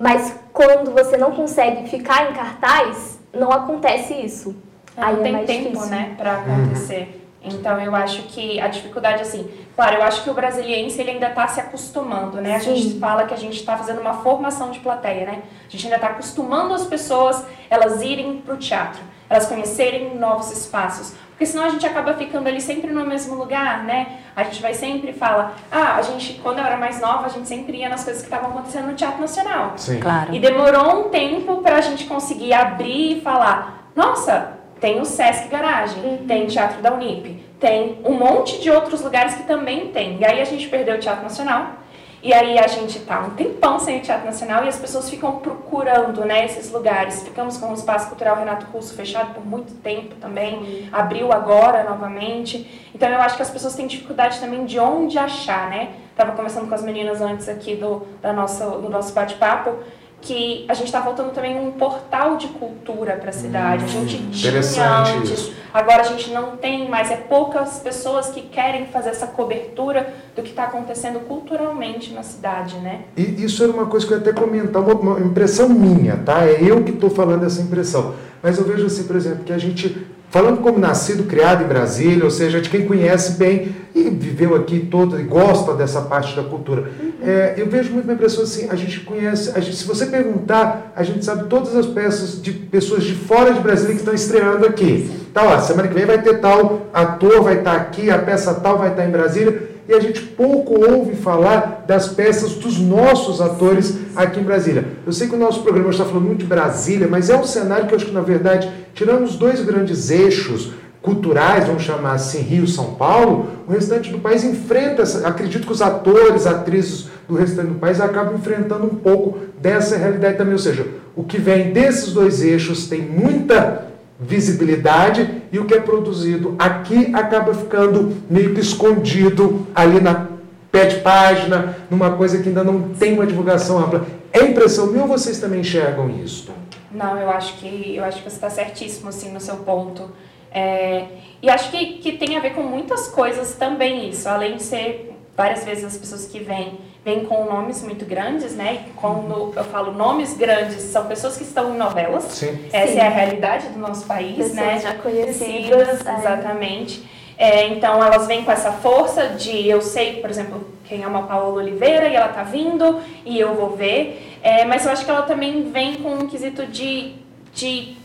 Mas 0.00 0.34
quando 0.50 0.92
você 0.92 1.18
não 1.18 1.32
consegue 1.32 1.86
ficar 1.90 2.30
em 2.30 2.32
cartaz, 2.32 3.20
não 3.34 3.52
acontece 3.52 4.14
isso. 4.14 4.56
É, 4.96 5.02
Aí 5.02 5.14
não 5.16 5.26
é 5.26 5.44
tem 5.44 5.46
tempo, 5.64 5.70
difícil. 5.72 5.90
né, 5.90 6.14
para 6.16 6.32
acontecer. 6.38 7.28
Então 7.42 7.78
eu 7.80 7.94
acho 7.94 8.22
que 8.24 8.58
a 8.60 8.68
dificuldade 8.68 9.22
assim, 9.22 9.48
claro, 9.76 9.96
eu 9.96 10.02
acho 10.02 10.24
que 10.24 10.30
o 10.30 10.34
brasiliense 10.34 11.00
ele 11.00 11.12
ainda 11.12 11.28
está 11.28 11.46
se 11.48 11.60
acostumando, 11.60 12.40
né? 12.40 12.56
A 12.56 12.60
Sim. 12.60 12.74
gente 12.76 12.98
fala 12.98 13.24
que 13.24 13.32
a 13.34 13.36
gente 13.36 13.56
está 13.56 13.76
fazendo 13.76 14.00
uma 14.00 14.14
formação 14.14 14.70
de 14.70 14.78
plateia, 14.80 15.24
né? 15.26 15.42
A 15.66 15.70
gente 15.70 15.84
ainda 15.84 15.96
está 15.96 16.08
acostumando 16.08 16.74
as 16.74 16.84
pessoas 16.84 17.44
elas 17.70 18.02
irem 18.02 18.38
para 18.40 18.54
o 18.54 18.58
teatro, 18.58 19.00
elas 19.30 19.46
conhecerem 19.46 20.16
novos 20.16 20.50
espaços, 20.50 21.14
porque 21.30 21.46
senão 21.46 21.64
a 21.64 21.70
gente 21.70 21.86
acaba 21.86 22.12
ficando 22.12 22.48
ali 22.48 22.60
sempre 22.60 22.92
no 22.92 23.06
mesmo 23.06 23.34
lugar, 23.34 23.84
né? 23.84 24.18
A 24.36 24.42
gente 24.42 24.60
vai 24.60 24.74
sempre 24.74 25.12
falar, 25.14 25.56
ah, 25.72 25.94
a 25.94 26.02
gente, 26.02 26.34
quando 26.42 26.58
eu 26.58 26.64
era 26.64 26.76
mais 26.76 27.00
nova, 27.00 27.24
a 27.24 27.28
gente 27.30 27.48
sempre 27.48 27.78
ia 27.78 27.88
nas 27.88 28.04
coisas 28.04 28.20
que 28.20 28.28
estavam 28.28 28.50
acontecendo 28.50 28.88
no 28.88 28.94
Teatro 28.94 29.20
Nacional. 29.20 29.72
Sim. 29.76 30.00
Claro. 30.00 30.34
E 30.34 30.38
demorou 30.38 31.06
um 31.06 31.08
tempo 31.08 31.62
para 31.62 31.76
a 31.76 31.80
gente 31.80 32.04
conseguir 32.04 32.52
abrir 32.52 33.16
e 33.16 33.20
falar, 33.22 33.90
nossa, 33.96 34.58
tem 34.80 35.00
o 35.00 35.04
Sesc 35.06 35.48
Garagem, 35.48 36.04
uhum. 36.04 36.26
tem 36.26 36.44
o 36.44 36.46
Teatro 36.46 36.82
da 36.82 36.92
Unip, 36.92 37.42
tem 37.58 37.98
um 38.04 38.12
monte 38.12 38.60
de 38.60 38.70
outros 38.70 39.00
lugares 39.00 39.34
que 39.34 39.44
também 39.44 39.88
tem. 39.92 40.18
E 40.18 40.24
aí 40.26 40.42
a 40.42 40.44
gente 40.44 40.68
perdeu 40.68 40.96
o 40.96 40.98
Teatro 40.98 41.22
Nacional, 41.22 41.79
e 42.22 42.34
aí 42.34 42.58
a 42.58 42.66
gente 42.66 43.00
tá 43.00 43.20
um 43.20 43.30
tempão 43.30 43.78
sem 43.78 43.98
o 43.98 44.02
Teatro 44.02 44.26
Nacional 44.26 44.64
e 44.64 44.68
as 44.68 44.78
pessoas 44.78 45.08
ficam 45.08 45.38
procurando 45.38 46.24
né, 46.24 46.44
esses 46.44 46.70
lugares. 46.70 47.22
Ficamos 47.22 47.56
com 47.56 47.70
o 47.70 47.74
Espaço 47.74 48.08
Cultural 48.08 48.36
Renato 48.36 48.66
Russo 48.66 48.94
fechado 48.94 49.32
por 49.32 49.44
muito 49.44 49.72
tempo 49.74 50.14
também, 50.16 50.88
abriu 50.92 51.32
agora 51.32 51.82
novamente. 51.82 52.90
Então 52.94 53.08
eu 53.08 53.20
acho 53.20 53.36
que 53.36 53.42
as 53.42 53.50
pessoas 53.50 53.74
têm 53.74 53.86
dificuldade 53.86 54.38
também 54.38 54.66
de 54.66 54.78
onde 54.78 55.18
achar, 55.18 55.70
né? 55.70 55.94
estava 56.20 56.36
conversando 56.36 56.68
com 56.68 56.74
as 56.74 56.82
meninas 56.82 57.20
antes 57.20 57.48
aqui 57.48 57.74
do, 57.74 58.06
da 58.20 58.32
nossa, 58.32 58.66
do 58.66 58.90
nosso 58.90 59.14
bate-papo, 59.14 59.78
que 60.20 60.64
a 60.68 60.74
gente 60.74 60.86
está 60.86 61.00
voltando 61.00 61.32
também 61.32 61.58
um 61.58 61.72
portal 61.72 62.36
de 62.36 62.48
cultura 62.48 63.12
para 63.16 63.30
a 63.30 63.32
cidade. 63.32 63.84
a 63.84 63.88
gente 63.88 64.16
Hum, 64.16 64.30
tinha 64.30 64.98
antes, 65.00 65.30
isso. 65.30 65.52
agora 65.72 66.02
a 66.02 66.04
gente 66.04 66.30
não 66.30 66.56
tem 66.56 66.88
mais. 66.88 67.10
É 67.10 67.16
poucas 67.16 67.78
pessoas 67.78 68.28
que 68.28 68.42
querem 68.42 68.86
fazer 68.86 69.10
essa 69.10 69.26
cobertura 69.26 70.12
do 70.36 70.42
que 70.42 70.50
está 70.50 70.64
acontecendo 70.64 71.20
culturalmente 71.20 72.12
na 72.12 72.22
cidade, 72.22 72.76
né? 72.76 73.02
E 73.16 73.22
isso 73.44 73.62
era 73.62 73.72
uma 73.72 73.86
coisa 73.86 74.06
que 74.06 74.12
eu 74.12 74.18
ia 74.18 74.22
até 74.22 74.32
comentar, 74.32 74.82
uma 74.82 75.18
impressão 75.20 75.68
minha, 75.68 76.16
tá? 76.18 76.44
É 76.44 76.58
eu 76.62 76.82
que 76.84 76.90
estou 76.90 77.10
falando 77.10 77.44
essa 77.46 77.60
impressão. 77.62 78.14
Mas 78.42 78.58
eu 78.58 78.64
vejo 78.64 78.86
assim, 78.86 79.04
por 79.04 79.16
exemplo, 79.16 79.44
que 79.44 79.52
a 79.52 79.58
gente, 79.58 80.06
falando 80.30 80.58
como 80.58 80.78
nascido, 80.78 81.24
criado 81.24 81.64
em 81.64 81.66
Brasília, 81.66 82.24
ou 82.24 82.30
seja, 82.30 82.60
de 82.60 82.70
quem 82.70 82.86
conhece 82.86 83.32
bem 83.32 83.74
e 83.94 84.04
viveu 84.08 84.54
aqui 84.54 84.78
todo 84.78 85.20
e 85.20 85.24
gosta 85.24 85.74
dessa 85.74 86.02
parte 86.02 86.36
da 86.36 86.44
cultura, 86.44 86.88
é, 87.20 87.54
eu 87.56 87.66
vejo 87.66 87.92
muito 87.92 88.04
uma 88.04 88.14
impressão 88.14 88.44
assim, 88.44 88.68
a 88.70 88.76
gente 88.76 89.00
conhece, 89.00 89.50
a 89.54 89.60
gente, 89.60 89.76
se 89.76 89.84
você 89.84 90.06
perguntar, 90.06 90.92
a 90.94 91.02
gente 91.02 91.24
sabe 91.24 91.48
todas 91.48 91.74
as 91.74 91.86
peças 91.86 92.40
de 92.40 92.52
pessoas 92.52 93.02
de 93.02 93.14
fora 93.14 93.52
de 93.52 93.60
Brasília 93.60 93.94
que 93.94 94.00
estão 94.00 94.14
estreando 94.14 94.64
aqui. 94.64 95.10
Tá, 95.34 95.44
ó, 95.44 95.60
semana 95.60 95.88
que 95.88 95.94
vem 95.94 96.06
vai 96.06 96.22
ter 96.22 96.40
tal 96.40 96.86
ator, 96.92 97.42
vai 97.42 97.58
estar 97.58 97.74
aqui, 97.74 98.10
a 98.10 98.18
peça 98.18 98.54
tal 98.54 98.78
vai 98.78 98.90
estar 98.90 99.04
em 99.04 99.10
Brasília 99.10 99.69
e 99.90 99.94
a 99.94 99.98
gente 99.98 100.20
pouco 100.22 100.74
ouve 100.88 101.16
falar 101.16 101.84
das 101.86 102.08
peças 102.08 102.54
dos 102.54 102.78
nossos 102.78 103.40
atores 103.40 103.98
aqui 104.14 104.38
em 104.38 104.44
Brasília. 104.44 104.84
Eu 105.04 105.12
sei 105.12 105.26
que 105.26 105.34
o 105.34 105.38
nosso 105.38 105.62
programa 105.62 105.90
está 105.90 106.04
falando 106.04 106.26
muito 106.26 106.38
de 106.38 106.46
Brasília, 106.46 107.08
mas 107.10 107.28
é 107.28 107.36
um 107.36 107.44
cenário 107.44 107.88
que 107.88 107.92
eu 107.92 107.96
acho 107.96 108.06
que, 108.06 108.12
na 108.12 108.20
verdade, 108.20 108.70
tirando 108.94 109.24
os 109.24 109.34
dois 109.34 109.60
grandes 109.64 110.08
eixos 110.08 110.70
culturais, 111.02 111.66
vamos 111.66 111.82
chamar 111.82 112.12
assim, 112.12 112.40
Rio 112.40 112.68
São 112.68 112.94
Paulo, 112.94 113.48
o 113.66 113.72
restante 113.72 114.12
do 114.12 114.18
país 114.18 114.44
enfrenta, 114.44 115.02
acredito 115.26 115.66
que 115.66 115.72
os 115.72 115.82
atores, 115.82 116.46
atrizes 116.46 117.08
do 117.28 117.34
restante 117.34 117.68
do 117.68 117.78
país 117.78 118.00
acabam 118.00 118.34
enfrentando 118.36 118.84
um 118.84 118.94
pouco 118.94 119.38
dessa 119.60 119.96
realidade 119.96 120.38
também, 120.38 120.52
ou 120.52 120.58
seja, 120.58 120.86
o 121.16 121.24
que 121.24 121.38
vem 121.38 121.72
desses 121.72 122.12
dois 122.12 122.42
eixos 122.42 122.86
tem 122.86 123.00
muita 123.00 123.89
visibilidade 124.20 125.42
e 125.50 125.58
o 125.58 125.64
que 125.64 125.74
é 125.74 125.80
produzido 125.80 126.54
aqui 126.58 127.10
acaba 127.14 127.54
ficando 127.54 128.16
meio 128.28 128.54
que 128.54 128.60
escondido 128.60 129.66
ali 129.74 130.00
na 130.00 130.28
pé 130.70 130.86
de 130.86 131.00
página, 131.00 131.76
numa 131.90 132.12
coisa 132.12 132.40
que 132.42 132.48
ainda 132.48 132.62
não 132.62 132.90
tem 132.90 133.14
uma 133.14 133.26
divulgação 133.26 133.78
ampla. 133.78 134.06
É 134.32 134.44
impressão 134.44 134.86
minha 134.88 135.02
ou 135.02 135.08
vocês 135.08 135.40
também 135.40 135.60
enxergam 135.60 136.10
isso? 136.10 136.52
Não, 136.92 137.16
eu 137.16 137.30
acho 137.30 137.54
que 137.54 137.96
eu 137.96 138.04
acho 138.04 138.18
que 138.18 138.30
você 138.30 138.36
está 138.36 138.50
certíssimo 138.50 139.08
assim 139.08 139.32
no 139.32 139.40
seu 139.40 139.56
ponto. 139.56 140.10
É, 140.52 141.06
e 141.42 141.48
acho 141.48 141.70
que, 141.70 141.98
que 141.98 142.12
tem 142.12 142.36
a 142.36 142.40
ver 142.40 142.50
com 142.54 142.62
muitas 142.62 143.08
coisas 143.08 143.54
também 143.54 144.10
isso, 144.10 144.28
além 144.28 144.56
de 144.56 144.62
ser 144.62 145.09
várias 145.40 145.64
vezes 145.64 145.84
as 145.84 145.96
pessoas 145.96 146.26
que 146.26 146.38
vêm 146.38 146.78
vêm 147.02 147.24
com 147.24 147.46
nomes 147.46 147.82
muito 147.82 148.04
grandes, 148.04 148.54
né? 148.54 148.84
E 148.86 148.90
quando 148.90 149.54
eu 149.56 149.64
falo 149.64 149.90
nomes 149.92 150.36
grandes, 150.36 150.82
são 150.82 151.06
pessoas 151.06 151.34
que 151.34 151.44
estão 151.44 151.74
em 151.74 151.78
novelas. 151.78 152.24
Sim. 152.24 152.62
Essa 152.70 152.92
Sim. 152.92 152.98
é 152.98 153.06
a 153.06 153.08
realidade 153.08 153.68
do 153.68 153.78
nosso 153.78 154.04
país, 154.04 154.36
Pessoas 154.36 154.54
né? 154.54 154.80
já 154.80 154.94
conhecidas, 154.94 156.06
é. 156.06 156.18
exatamente. 156.18 157.02
É, 157.38 157.68
então 157.68 158.04
elas 158.04 158.26
vêm 158.26 158.44
com 158.44 158.52
essa 158.52 158.70
força 158.70 159.28
de 159.28 159.66
eu 159.66 159.80
sei, 159.80 160.20
por 160.20 160.28
exemplo, 160.28 160.62
quem 160.84 161.02
é 161.02 161.06
uma 161.06 161.22
Paola 161.22 161.62
Oliveira 161.62 162.06
e 162.06 162.14
ela 162.14 162.28
tá 162.28 162.42
vindo 162.42 163.00
e 163.24 163.40
eu 163.40 163.54
vou 163.54 163.70
ver. 163.74 164.38
É, 164.42 164.66
mas 164.66 164.84
eu 164.84 164.92
acho 164.92 165.06
que 165.06 165.10
ela 165.10 165.22
também 165.22 165.70
vem 165.70 165.94
com 165.94 166.12
um 166.16 166.28
quesito 166.28 166.66
de, 166.66 167.14
de 167.54 167.96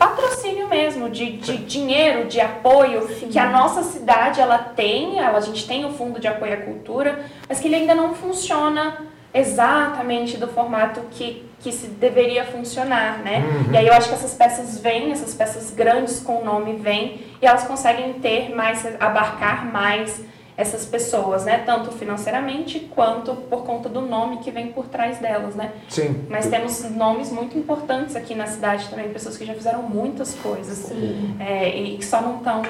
patrocínio 0.00 0.66
mesmo, 0.66 1.10
de, 1.10 1.32
de 1.32 1.58
dinheiro, 1.58 2.26
de 2.26 2.40
apoio 2.40 3.06
Sim. 3.18 3.28
que 3.28 3.38
a 3.38 3.50
nossa 3.50 3.82
cidade 3.82 4.40
ela 4.40 4.56
tem, 4.56 5.18
ela, 5.18 5.36
a 5.36 5.42
gente 5.42 5.68
tem 5.68 5.84
o 5.84 5.90
fundo 5.90 6.18
de 6.18 6.26
apoio 6.26 6.54
à 6.54 6.56
cultura, 6.56 7.26
mas 7.46 7.60
que 7.60 7.68
ele 7.68 7.76
ainda 7.76 7.94
não 7.94 8.14
funciona 8.14 8.96
exatamente 9.32 10.38
do 10.38 10.48
formato 10.48 11.02
que, 11.10 11.44
que 11.60 11.70
se 11.70 11.86
deveria 11.86 12.46
funcionar, 12.46 13.18
né? 13.18 13.44
Uhum. 13.44 13.74
E 13.74 13.76
aí 13.76 13.86
eu 13.86 13.92
acho 13.92 14.08
que 14.08 14.14
essas 14.14 14.32
peças 14.32 14.80
vêm, 14.80 15.12
essas 15.12 15.34
peças 15.34 15.70
grandes 15.70 16.18
com 16.20 16.42
nome 16.42 16.76
vêm 16.76 17.20
e 17.40 17.46
elas 17.46 17.64
conseguem 17.64 18.14
ter 18.14 18.54
mais, 18.54 18.86
abarcar 18.98 19.70
mais 19.70 20.24
essas 20.60 20.84
pessoas, 20.84 21.44
né? 21.44 21.62
Tanto 21.64 21.90
financeiramente 21.92 22.80
quanto 22.94 23.34
por 23.34 23.64
conta 23.64 23.88
do 23.88 24.02
nome 24.02 24.38
que 24.38 24.50
vem 24.50 24.72
por 24.72 24.86
trás 24.86 25.18
delas, 25.18 25.54
né? 25.54 25.72
Sim. 25.88 26.26
Mas 26.28 26.48
temos 26.48 26.82
nomes 26.90 27.32
muito 27.32 27.56
importantes 27.56 28.14
aqui 28.14 28.34
na 28.34 28.46
cidade 28.46 28.88
também, 28.88 29.08
pessoas 29.08 29.36
que 29.36 29.44
já 29.46 29.54
fizeram 29.54 29.82
muitas 29.82 30.34
coisas 30.34 30.92
é, 31.38 31.76
e 31.76 31.96
que 31.96 32.04
só 32.04 32.20
não 32.20 32.36
estão 32.36 32.62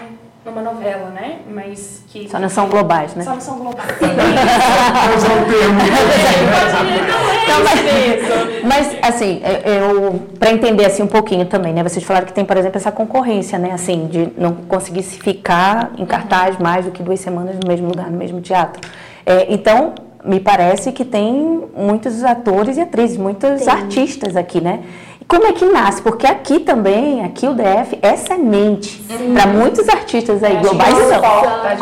numa 0.45 0.63
novela, 0.63 1.11
né? 1.11 1.41
Mas 1.49 2.05
que 2.09 2.29
Só 2.29 2.39
não 2.39 2.49
são 2.49 2.69
globais, 2.69 3.15
né? 3.15 3.25
só 3.25 3.35
não 3.35 3.41
são 3.41 3.59
globais. 3.59 3.91
Mas 4.01 5.25
é 5.25 5.29
um 5.29 5.45
termo. 5.45 5.81
Então, 7.43 7.65
mas, 8.65 8.89
mas, 8.89 8.99
assim, 9.03 9.43
eu 9.65 10.21
para 10.39 10.53
entender 10.53 10.87
assim 10.87 11.03
um 11.03 11.07
pouquinho 11.07 11.45
também, 11.47 11.73
né? 11.73 11.83
Vocês 11.83 12.05
falaram 12.05 12.27
que 12.27 12.33
tem, 12.33 12.45
por 12.45 12.57
exemplo, 12.57 12.79
essa 12.79 12.93
concorrência, 12.93 13.59
né? 13.59 13.73
Assim, 13.73 14.07
de 14.07 14.33
não 14.39 14.55
conseguir 14.55 15.03
se 15.03 15.19
ficar 15.19 15.93
em 15.99 16.07
cartaz 16.07 16.59
mais 16.59 16.85
do 16.85 16.91
que 16.91 17.03
duas 17.03 17.21
semanas 17.21 17.57
no 17.57 17.69
mesmo 17.69 17.89
lugar, 17.89 18.11
no 18.11 18.17
mesmo 18.17 18.41
teatro. 18.41 18.81
É, 19.27 19.53
então, 19.53 19.95
me 20.25 20.41
parece 20.41 20.93
que 20.93 21.05
tem 21.05 21.65
muitos 21.77 22.25
atores 22.25 22.77
e 22.77 22.81
atrizes, 22.81 23.17
muitos 23.17 23.63
Tem. 23.63 23.73
artistas 23.73 24.37
aqui, 24.37 24.61
né? 24.61 24.81
Como 25.31 25.47
é 25.47 25.53
que 25.53 25.65
nasce? 25.65 26.03
Porque 26.03 26.27
aqui 26.27 26.59
também, 26.59 27.25
aqui 27.25 27.47
o 27.47 27.55
DF 27.55 28.01
é 28.03 28.17
semente 28.17 29.01
para 29.33 29.47
muitos 29.47 29.89
artistas 29.89 30.43
aí, 30.43 30.57
globais 30.57 30.93
gente 30.93 31.07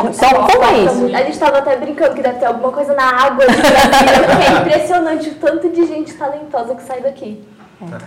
Então, 0.01 0.13
suporta 0.13 0.53
como 0.53 0.65
é 0.65 0.83
isso? 0.83 1.05
A 1.05 1.21
gente 1.23 1.31
estava 1.31 1.57
até 1.57 1.75
brincando 1.75 2.13
que 2.13 2.21
deve 2.21 2.37
ter 2.37 2.45
alguma 2.45 2.71
coisa 2.71 2.93
na 2.93 3.05
água 3.05 3.47
de 3.47 3.57
Brasília, 3.57 4.27
porque 4.27 4.43
é 4.43 4.61
impressionante 4.61 5.29
o 5.29 5.33
tanto 5.33 5.67
de 5.67 5.87
gente 5.87 6.13
talentosa 6.13 6.75
que 6.75 6.83
sai 6.83 7.01
daqui. 7.01 7.43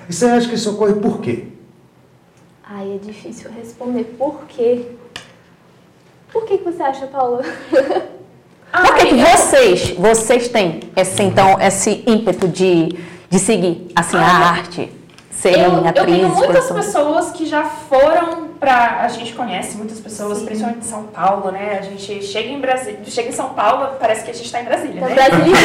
E 0.09 0.13
você 0.13 0.27
acha 0.27 0.49
que 0.49 0.55
isso 0.55 0.71
ocorre 0.71 0.95
por 0.95 1.21
quê? 1.21 1.49
Ai, 2.63 2.95
é 2.95 3.05
difícil 3.05 3.51
responder. 3.51 4.05
Por 4.17 4.45
quê? 4.47 4.87
Por 6.33 6.45
que, 6.45 6.59
que 6.59 6.65
você 6.65 6.85
acha, 6.85 7.09
Paula? 7.09 7.43
Por 8.73 8.95
que, 8.95 9.07
que 9.07 9.17
vocês, 9.17 9.91
vocês 9.99 10.49
têm 10.49 10.81
esse, 10.97 11.23
então, 11.23 11.61
esse 11.61 12.03
ímpeto 12.07 12.49
de, 12.49 12.97
de 13.29 13.39
seguir 13.39 13.89
assim, 13.95 14.17
a 14.17 14.23
arte, 14.23 14.91
serem 15.43 15.65
Eu, 15.65 15.71
eu 15.73 15.87
atrizes, 15.87 16.21
tenho 16.21 16.29
muitas 16.29 16.71
pessoas 16.71 17.31
que 17.33 17.45
já 17.45 17.65
foram 17.65 18.49
pra. 18.61 19.01
A 19.01 19.09
gente 19.09 19.35
conhece 19.35 19.77
muitas 19.77 19.99
pessoas, 19.99 20.39
Sim. 20.39 20.47
principalmente 20.47 20.85
em 20.85 20.89
São 20.89 21.03
Paulo, 21.05 21.51
né? 21.51 21.79
A 21.81 21.83
gente 21.83 22.23
chega 22.23 22.49
em 22.49 22.61
Brasília, 22.61 23.01
chega 23.07 23.29
em 23.29 23.33
São 23.33 23.51
Paulo, 23.51 23.97
parece 23.99 24.25
que 24.25 24.31
a 24.31 24.35
gente 24.35 24.47
está 24.47 24.61
em 24.61 24.65
Brasília, 24.65 25.01
Da 25.01 25.09
né? 25.09 25.15
Brasília 25.15 25.57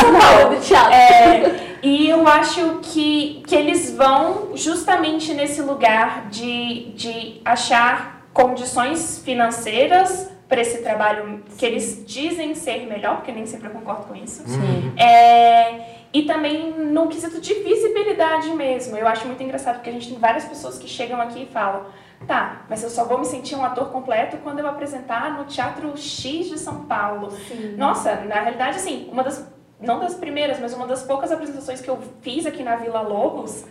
São 0.00 0.18
Paulo, 0.18 0.60
teatro. 0.60 0.96
É, 0.96 1.66
e 1.82 2.08
eu 2.08 2.26
acho 2.26 2.78
que, 2.82 3.42
que 3.46 3.54
eles 3.54 3.90
vão 3.94 4.52
justamente 4.54 5.34
nesse 5.34 5.60
lugar 5.60 6.28
de, 6.30 6.92
de 6.92 7.40
achar 7.44 8.22
condições 8.32 9.20
financeiras 9.24 10.28
para 10.48 10.60
esse 10.60 10.78
trabalho 10.78 11.42
que 11.58 11.66
eles 11.66 12.04
dizem 12.06 12.54
ser 12.54 12.86
melhor, 12.86 13.16
porque 13.16 13.32
nem 13.32 13.46
sempre 13.46 13.68
eu 13.68 13.72
concordo 13.72 14.04
com 14.04 14.14
isso. 14.14 14.42
Sim. 14.46 14.92
É, 14.96 15.95
e 16.16 16.22
também 16.22 16.72
no 16.72 17.08
quesito 17.08 17.42
de 17.42 17.52
visibilidade 17.52 18.48
mesmo. 18.52 18.96
Eu 18.96 19.06
acho 19.06 19.26
muito 19.26 19.42
engraçado 19.42 19.74
porque 19.74 19.90
a 19.90 19.92
gente 19.92 20.08
tem 20.08 20.18
várias 20.18 20.46
pessoas 20.46 20.78
que 20.78 20.88
chegam 20.88 21.20
aqui 21.20 21.42
e 21.42 21.46
falam: 21.46 21.84
tá, 22.26 22.64
mas 22.70 22.82
eu 22.82 22.88
só 22.88 23.04
vou 23.04 23.18
me 23.18 23.26
sentir 23.26 23.54
um 23.54 23.62
ator 23.62 23.90
completo 23.90 24.38
quando 24.38 24.60
eu 24.60 24.66
apresentar 24.66 25.36
no 25.36 25.44
Teatro 25.44 25.94
X 25.94 26.48
de 26.48 26.58
São 26.58 26.86
Paulo. 26.86 27.30
Sim. 27.30 27.76
Nossa, 27.76 28.16
na 28.24 28.40
realidade, 28.40 28.76
assim, 28.76 29.10
uma 29.12 29.22
das. 29.22 29.54
Não 29.78 30.00
das 30.00 30.14
primeiras, 30.14 30.58
mas 30.58 30.72
uma 30.72 30.86
das 30.86 31.02
poucas 31.02 31.30
apresentações 31.30 31.82
que 31.82 31.90
eu 31.90 31.98
fiz 32.22 32.46
aqui 32.46 32.62
na 32.62 32.76
Vila 32.76 33.02
Lobos. 33.02 33.66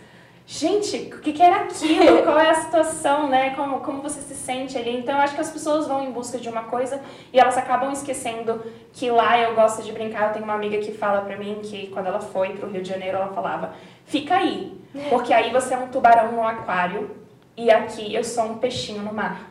Gente, 0.46 1.12
o 1.12 1.20
que, 1.20 1.32
que 1.32 1.42
era 1.42 1.64
aquilo? 1.64 2.22
Qual 2.24 2.38
é 2.38 2.50
a 2.50 2.54
situação, 2.54 3.28
né? 3.28 3.50
Como, 3.56 3.80
como 3.80 4.00
você 4.00 4.20
se 4.20 4.34
sente 4.34 4.78
ali? 4.78 4.96
Então, 4.96 5.16
eu 5.16 5.20
acho 5.20 5.34
que 5.34 5.40
as 5.40 5.50
pessoas 5.50 5.88
vão 5.88 6.04
em 6.04 6.12
busca 6.12 6.38
de 6.38 6.48
uma 6.48 6.62
coisa 6.64 7.00
e 7.32 7.40
elas 7.40 7.58
acabam 7.58 7.90
esquecendo 7.90 8.62
que 8.92 9.10
lá 9.10 9.38
eu 9.40 9.56
gosto 9.56 9.82
de 9.82 9.90
brincar. 9.90 10.28
Eu 10.28 10.32
tenho 10.34 10.44
uma 10.44 10.54
amiga 10.54 10.78
que 10.78 10.92
fala 10.92 11.22
pra 11.22 11.36
mim 11.36 11.58
que 11.64 11.88
quando 11.88 12.06
ela 12.06 12.20
foi 12.20 12.50
pro 12.50 12.70
Rio 12.70 12.80
de 12.80 12.88
Janeiro, 12.88 13.16
ela 13.16 13.32
falava: 13.32 13.74
fica 14.04 14.36
aí, 14.36 14.80
porque 15.10 15.32
aí 15.32 15.50
você 15.50 15.74
é 15.74 15.78
um 15.78 15.88
tubarão 15.88 16.30
no 16.30 16.46
aquário 16.46 17.10
e 17.56 17.68
aqui 17.68 18.14
eu 18.14 18.22
sou 18.22 18.44
um 18.44 18.58
peixinho 18.58 19.02
no 19.02 19.12
mar. 19.12 19.50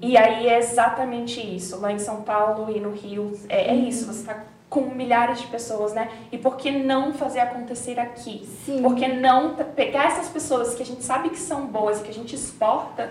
E 0.00 0.16
aí 0.16 0.48
é 0.48 0.58
exatamente 0.58 1.38
isso. 1.38 1.78
Lá 1.80 1.92
em 1.92 1.98
São 1.98 2.22
Paulo 2.22 2.74
e 2.74 2.80
no 2.80 2.92
Rio, 2.92 3.38
é, 3.48 3.72
é 3.72 3.74
isso. 3.74 4.06
Você 4.06 4.24
tá 4.24 4.44
com 4.70 4.82
milhares 4.82 5.40
de 5.40 5.48
pessoas, 5.48 5.92
né? 5.92 6.08
E 6.30 6.38
por 6.38 6.56
que 6.56 6.70
não 6.70 7.12
fazer 7.12 7.40
acontecer 7.40 7.98
aqui? 7.98 8.48
Sim. 8.64 8.80
Por 8.80 8.94
que 8.94 9.08
não 9.08 9.56
pegar 9.56 10.04
essas 10.04 10.28
pessoas 10.28 10.74
que 10.76 10.82
a 10.82 10.86
gente 10.86 11.02
sabe 11.02 11.28
que 11.28 11.38
são 11.38 11.66
boas 11.66 12.00
e 12.00 12.04
que 12.04 12.10
a 12.10 12.14
gente 12.14 12.36
exporta 12.36 13.10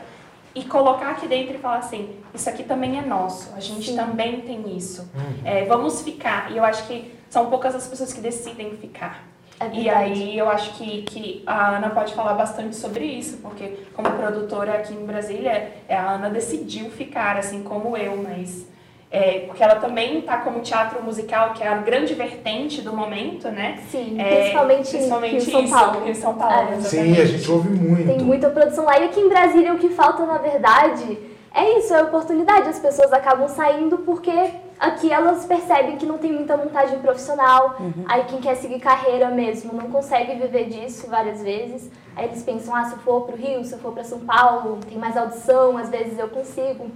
e 0.56 0.64
colocar 0.64 1.12
aqui 1.12 1.28
dentro 1.28 1.56
e 1.56 1.58
falar 1.60 1.80
assim, 1.80 2.16
isso 2.34 2.50
aqui 2.50 2.64
também 2.64 2.98
é 2.98 3.02
nosso, 3.02 3.54
a 3.56 3.60
gente 3.60 3.92
Sim. 3.92 3.96
também 3.98 4.42
tem 4.42 4.76
isso. 4.76 5.12
É, 5.44 5.66
vamos 5.66 6.02
ficar. 6.02 6.52
E 6.52 6.58
eu 6.58 6.64
acho 6.64 6.88
que 6.88 7.14
são 7.30 7.50
poucas 7.50 7.76
as 7.76 7.86
pessoas 7.88 8.14
que 8.14 8.22
decidem 8.22 8.76
ficar. 8.78 9.28
É 9.60 9.70
E 9.74 9.90
aí 9.90 10.38
eu 10.38 10.50
acho 10.50 10.74
que, 10.76 11.02
que 11.02 11.44
a 11.46 11.76
Ana 11.76 11.90
pode 11.90 12.14
falar 12.14 12.34
bastante 12.34 12.78
sobre 12.78 13.04
isso, 13.04 13.38
porque 13.38 13.80
como 13.94 14.10
produtora 14.12 14.76
aqui 14.76 14.94
em 14.94 15.06
Brasília, 15.06 15.74
é, 15.88 15.96
a 15.98 16.12
Ana 16.12 16.30
decidiu 16.30 16.90
ficar, 16.90 17.36
assim 17.36 17.62
como 17.64 17.98
eu, 17.98 18.16
mas 18.24 18.66
É, 19.12 19.40
porque 19.48 19.64
ela 19.64 19.76
também 19.76 20.20
está 20.20 20.38
como 20.38 20.60
teatro 20.60 21.02
musical, 21.04 21.54
que 21.54 21.64
é 21.64 21.68
a 21.68 21.78
grande 21.78 22.14
vertente 22.14 22.80
do 22.82 22.96
momento, 22.96 23.50
né? 23.50 23.80
Sim, 23.90 24.22
É, 24.22 24.36
principalmente, 24.42 24.90
principalmente 24.92 25.36
em 25.36 25.40
São 25.40 25.64
isso, 25.64 25.74
Paulo. 25.74 26.06
Rio 26.06 26.16
São 26.16 26.34
Paulo, 26.36 26.70
É. 26.74 26.82
Sim, 26.82 27.20
a 27.20 27.26
gente 27.26 27.52
ouve 27.52 27.70
muito. 27.70 28.06
Tem 28.06 28.20
muita 28.20 28.52
produção 28.52 28.86
lá. 28.86 29.00
E 29.00 29.06
aqui 29.06 29.20
em 29.20 29.28
Brasília, 29.28 29.74
o 29.74 29.80
que 29.80 29.90
falta, 29.90 30.24
na 30.28 30.38
verdade, 30.38 31.18
é 31.56 31.80
isso, 31.80 31.92
é 31.92 32.04
oportunidade. 32.04 32.70
As 32.70 32.78
pessoas 32.78 33.12
acabam 33.12 33.48
saindo 33.48 33.98
porque 34.00 34.32
aqui 34.80 35.12
elas 35.12 35.44
percebem 35.44 35.98
que 35.98 36.06
não 36.06 36.20
tem 36.20 36.32
muita 36.32 36.56
montagem 36.56 37.00
profissional. 37.00 37.78
Aí 38.08 38.26
quem 38.26 38.40
quer 38.40 38.56
seguir 38.58 38.80
carreira 38.80 39.30
mesmo 39.30 39.74
não 39.74 39.90
consegue 39.90 40.36
viver 40.36 40.66
disso 40.66 41.08
várias 41.10 41.42
vezes. 41.42 41.90
Aí 42.16 42.26
eles 42.26 42.44
pensam, 42.44 42.76
ah, 42.76 42.86
se 42.86 42.94
eu 42.94 43.00
for 43.00 43.22
pro 43.22 43.36
Rio, 43.36 43.66
se 43.66 43.74
eu 43.74 43.80
for 43.80 43.92
para 43.92 44.04
São 44.04 44.20
Paulo, 44.20 44.78
tem 44.88 45.00
mais 45.00 45.18
audição, 45.18 45.78
às 45.78 45.90
vezes 45.90 46.20
eu 46.20 46.30
consigo. 46.30 46.92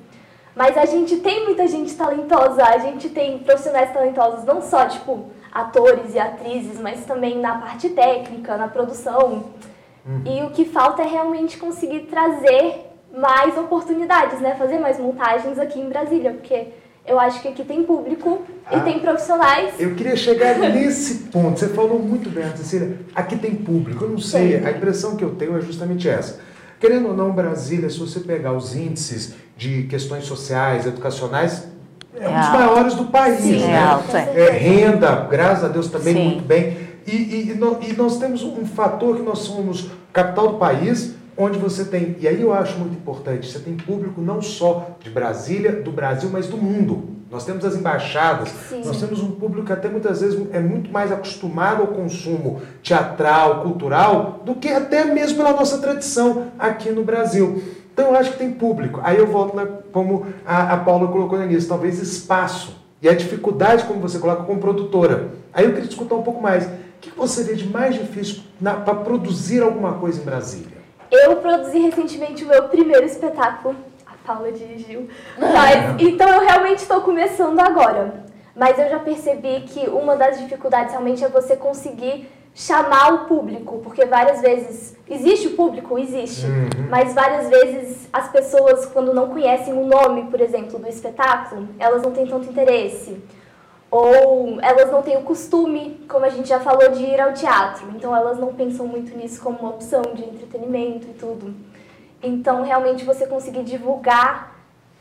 Mas 0.56 0.78
a 0.78 0.86
gente 0.86 1.18
tem 1.18 1.44
muita 1.46 1.68
gente 1.68 1.94
talentosa, 1.96 2.64
a 2.64 2.78
gente 2.78 3.10
tem 3.10 3.40
profissionais 3.40 3.92
talentosos, 3.92 4.46
não 4.46 4.62
só, 4.62 4.86
tipo, 4.86 5.26
atores 5.52 6.14
e 6.14 6.20
atrizes, 6.20 6.80
mas 6.80 7.06
também 7.06 7.40
na 7.40 7.56
parte 7.58 7.90
técnica, 7.90 8.56
na 8.58 8.68
produção. 8.68 9.46
E 10.26 10.44
o 10.44 10.50
que 10.50 10.66
falta 10.66 11.02
é 11.02 11.08
realmente 11.08 11.58
conseguir 11.58 12.02
trazer 12.02 12.88
mais 13.16 13.58
oportunidades, 13.58 14.42
né? 14.42 14.54
Fazer 14.56 14.78
mais 14.80 15.00
montagens 15.00 15.58
aqui 15.58 15.80
em 15.80 15.88
Brasília, 15.88 16.32
porque 16.34 16.68
eu 17.08 17.20
acho 17.20 17.42
que 17.42 17.48
aqui 17.48 17.64
tem 17.64 17.84
público 17.84 18.42
e 18.72 18.76
Ah. 18.76 18.80
tem 18.82 19.00
profissionais. 19.00 19.74
Eu 19.80 19.96
queria 19.96 20.16
chegar 20.16 20.58
nesse 20.60 21.30
ponto. 21.30 21.58
Você 21.60 21.70
falou 21.70 22.00
muito 22.00 22.30
bem, 22.30 22.46
Cecília. 22.58 22.98
Aqui 23.16 23.38
tem 23.38 23.56
público. 23.56 24.04
Eu 24.04 24.10
não 24.10 24.20
sei, 24.20 24.58
a 24.58 24.72
impressão 24.72 25.16
que 25.16 25.24
eu 25.24 25.36
tenho 25.36 25.58
é 25.58 25.62
justamente 25.62 26.08
essa. 26.10 26.40
Querendo 26.84 27.08
ou 27.08 27.16
não, 27.16 27.32
Brasília, 27.32 27.90
se 27.90 27.98
você 27.98 28.20
pegar 28.20 28.52
os 28.52 28.76
índices 28.76 29.36
de 29.56 29.84
questões 29.84 30.26
sociais, 30.26 30.86
educacionais, 30.86 31.66
é, 32.14 32.28
um 32.28 32.34
dos 32.38 32.46
alto. 32.46 32.58
maiores 32.60 32.94
do 32.96 33.06
país, 33.06 33.40
Sim, 33.40 33.60
né? 33.62 33.72
é 33.72 33.78
alto, 33.78 34.18
é. 34.18 34.34
É, 34.38 34.50
renda, 34.52 35.16
graças 35.32 35.64
a 35.64 35.70
Deus 35.70 35.88
também 35.88 36.14
Sim. 36.14 36.24
muito 36.26 36.44
bem. 36.44 36.76
E, 37.08 37.16
e- 37.16 37.52
e 37.52 37.54
nó- 37.54 37.78
e 37.82 37.94
nós 37.94 38.18
temos 38.18 38.44
um 38.44 38.66
fator 38.66 39.16
que 39.16 39.22
nós 39.22 39.40
somos 39.40 39.92
capital 40.12 40.50
do 40.50 40.58
país, 40.58 41.16
onde 41.38 41.58
você 41.58 41.86
tem, 41.86 42.18
e 42.20 42.28
aí 42.28 42.42
eu 42.42 42.52
acho 42.52 42.78
muito 42.78 42.96
importante, 42.96 43.50
você 43.50 43.60
tem 43.60 43.78
público 43.78 44.20
não 44.20 44.42
só 44.42 44.98
de 45.02 45.10
Brasília, 45.10 45.72
do 45.72 45.90
Brasil, 45.90 46.30
mas 46.34 46.48
do 46.48 46.58
mundo. 46.58 47.08
Nós 47.34 47.46
temos 47.46 47.66
as 47.66 47.76
embaixadas, 47.76 48.50
Sim. 48.70 48.84
nós 48.86 49.00
temos 49.00 49.20
um 49.20 49.32
público 49.32 49.66
que 49.66 49.74
até 49.74 49.90
muitas 49.90 50.22
vezes 50.22 50.40
é 50.54 50.60
muito 50.60 50.92
mais 50.92 51.12
acostumado 51.12 51.82
ao 51.82 51.88
consumo 51.88 52.62
teatral, 52.84 53.62
cultural, 53.64 54.42
do 54.46 54.54
que 54.54 54.70
até 54.70 55.04
mesmo 55.04 55.38
pela 55.38 55.52
nossa 55.52 55.80
tradição 55.80 56.52
aqui 56.60 56.92
no 56.92 57.04
Brasil. 57.04 57.64
Então 57.92 58.10
eu 58.10 58.16
acho 58.16 58.34
que 58.34 58.38
tem 58.38 58.52
público. 58.52 59.02
Aí 59.04 59.18
eu 59.18 59.26
volto 59.26 59.56
lá, 59.56 59.66
como 59.92 60.28
a, 60.46 60.74
a 60.74 60.78
Paula 60.78 61.08
colocou 61.08 61.40
no 61.40 61.46
início, 61.46 61.68
talvez 61.68 62.00
espaço. 62.00 62.80
E 63.02 63.10
a 63.10 63.16
dificuldade, 63.16 63.86
como 63.86 64.00
você 64.00 64.20
coloca, 64.20 64.44
como 64.44 64.60
produtora. 64.60 65.32
Aí 65.52 65.66
eu 65.66 65.72
queria 65.74 65.90
escutar 65.90 66.14
um 66.14 66.22
pouco 66.22 66.40
mais. 66.40 66.66
O 66.66 66.70
que 67.02 67.10
que 67.10 67.18
você 67.18 67.44
vê 67.44 67.56
de 67.56 67.68
mais 67.68 67.96
difícil 67.96 68.44
para 68.62 68.94
produzir 68.94 69.64
alguma 69.64 69.94
coisa 69.94 70.22
em 70.22 70.24
Brasília? 70.24 70.78
Eu 71.12 71.38
produzi 71.38 71.80
recentemente 71.80 72.44
o 72.44 72.48
meu 72.48 72.70
primeiro 72.70 73.06
espetáculo. 73.06 73.76
Paula 74.26 74.52
dirigiu. 74.52 75.08
Mas, 75.38 75.96
então 76.02 76.28
eu 76.30 76.42
realmente 76.42 76.80
estou 76.80 77.02
começando 77.02 77.60
agora. 77.60 78.24
Mas 78.56 78.78
eu 78.78 78.90
já 78.90 79.00
percebi 79.00 79.62
que 79.62 79.90
uma 79.90 80.16
das 80.16 80.40
dificuldades 80.40 80.92
realmente 80.92 81.24
é 81.24 81.28
você 81.28 81.56
conseguir 81.56 82.30
chamar 82.56 83.14
o 83.14 83.26
público, 83.26 83.80
porque 83.84 84.06
várias 84.06 84.42
vezes 84.42 84.96
existe 85.10 85.48
o 85.48 85.56
público, 85.56 85.98
existe, 85.98 86.46
mas 86.88 87.14
várias 87.14 87.50
vezes 87.50 88.08
as 88.14 88.30
pessoas 88.30 88.86
quando 88.86 89.12
não 89.12 89.30
conhecem 89.30 89.74
o 89.74 89.88
nome, 89.88 90.30
por 90.30 90.40
exemplo, 90.40 90.78
do 90.78 90.88
espetáculo, 90.88 91.68
elas 91.80 92.04
não 92.04 92.12
têm 92.12 92.28
tanto 92.28 92.50
interesse. 92.50 93.24
Ou 93.90 94.60
elas 94.62 94.92
não 94.92 95.04
têm 95.04 95.18
o 95.18 95.22
costume, 95.22 96.04
como 96.10 96.26
a 96.26 96.30
gente 96.30 96.50
já 96.50 96.60
falou, 96.60 96.90
de 96.90 97.04
ir 97.04 97.22
ao 97.22 97.32
teatro. 97.32 97.88
Então 97.96 98.16
elas 98.16 98.40
não 98.40 98.52
pensam 98.52 98.88
muito 98.88 99.16
nisso 99.16 99.40
como 99.40 99.60
uma 99.60 99.70
opção 99.70 100.02
de 100.16 100.24
entretenimento 100.24 101.08
e 101.08 101.14
tudo. 101.14 101.54
Então 102.24 102.64
realmente 102.64 103.04
você 103.04 103.28
conseguir 103.28 103.64
divulgar 103.64 104.54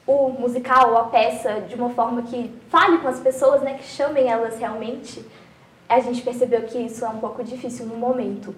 o 0.06 0.28
musical 0.30 0.90
ou 0.90 0.98
a 0.98 1.04
peça 1.04 1.60
de 1.68 1.76
uma 1.76 1.90
forma 1.90 2.22
que 2.22 2.52
fale 2.68 2.98
com 2.98 3.08
as 3.08 3.20
pessoas, 3.20 3.62
né, 3.62 3.74
que 3.74 3.84
chamem 3.84 4.28
elas 4.28 4.58
realmente, 4.58 5.24
a 5.88 6.00
gente 6.00 6.22
percebeu 6.22 6.62
que 6.62 6.78
isso 6.78 7.04
é 7.04 7.08
um 7.08 7.18
pouco 7.18 7.44
difícil 7.44 7.86
no 7.86 7.96
momento. 7.96 8.54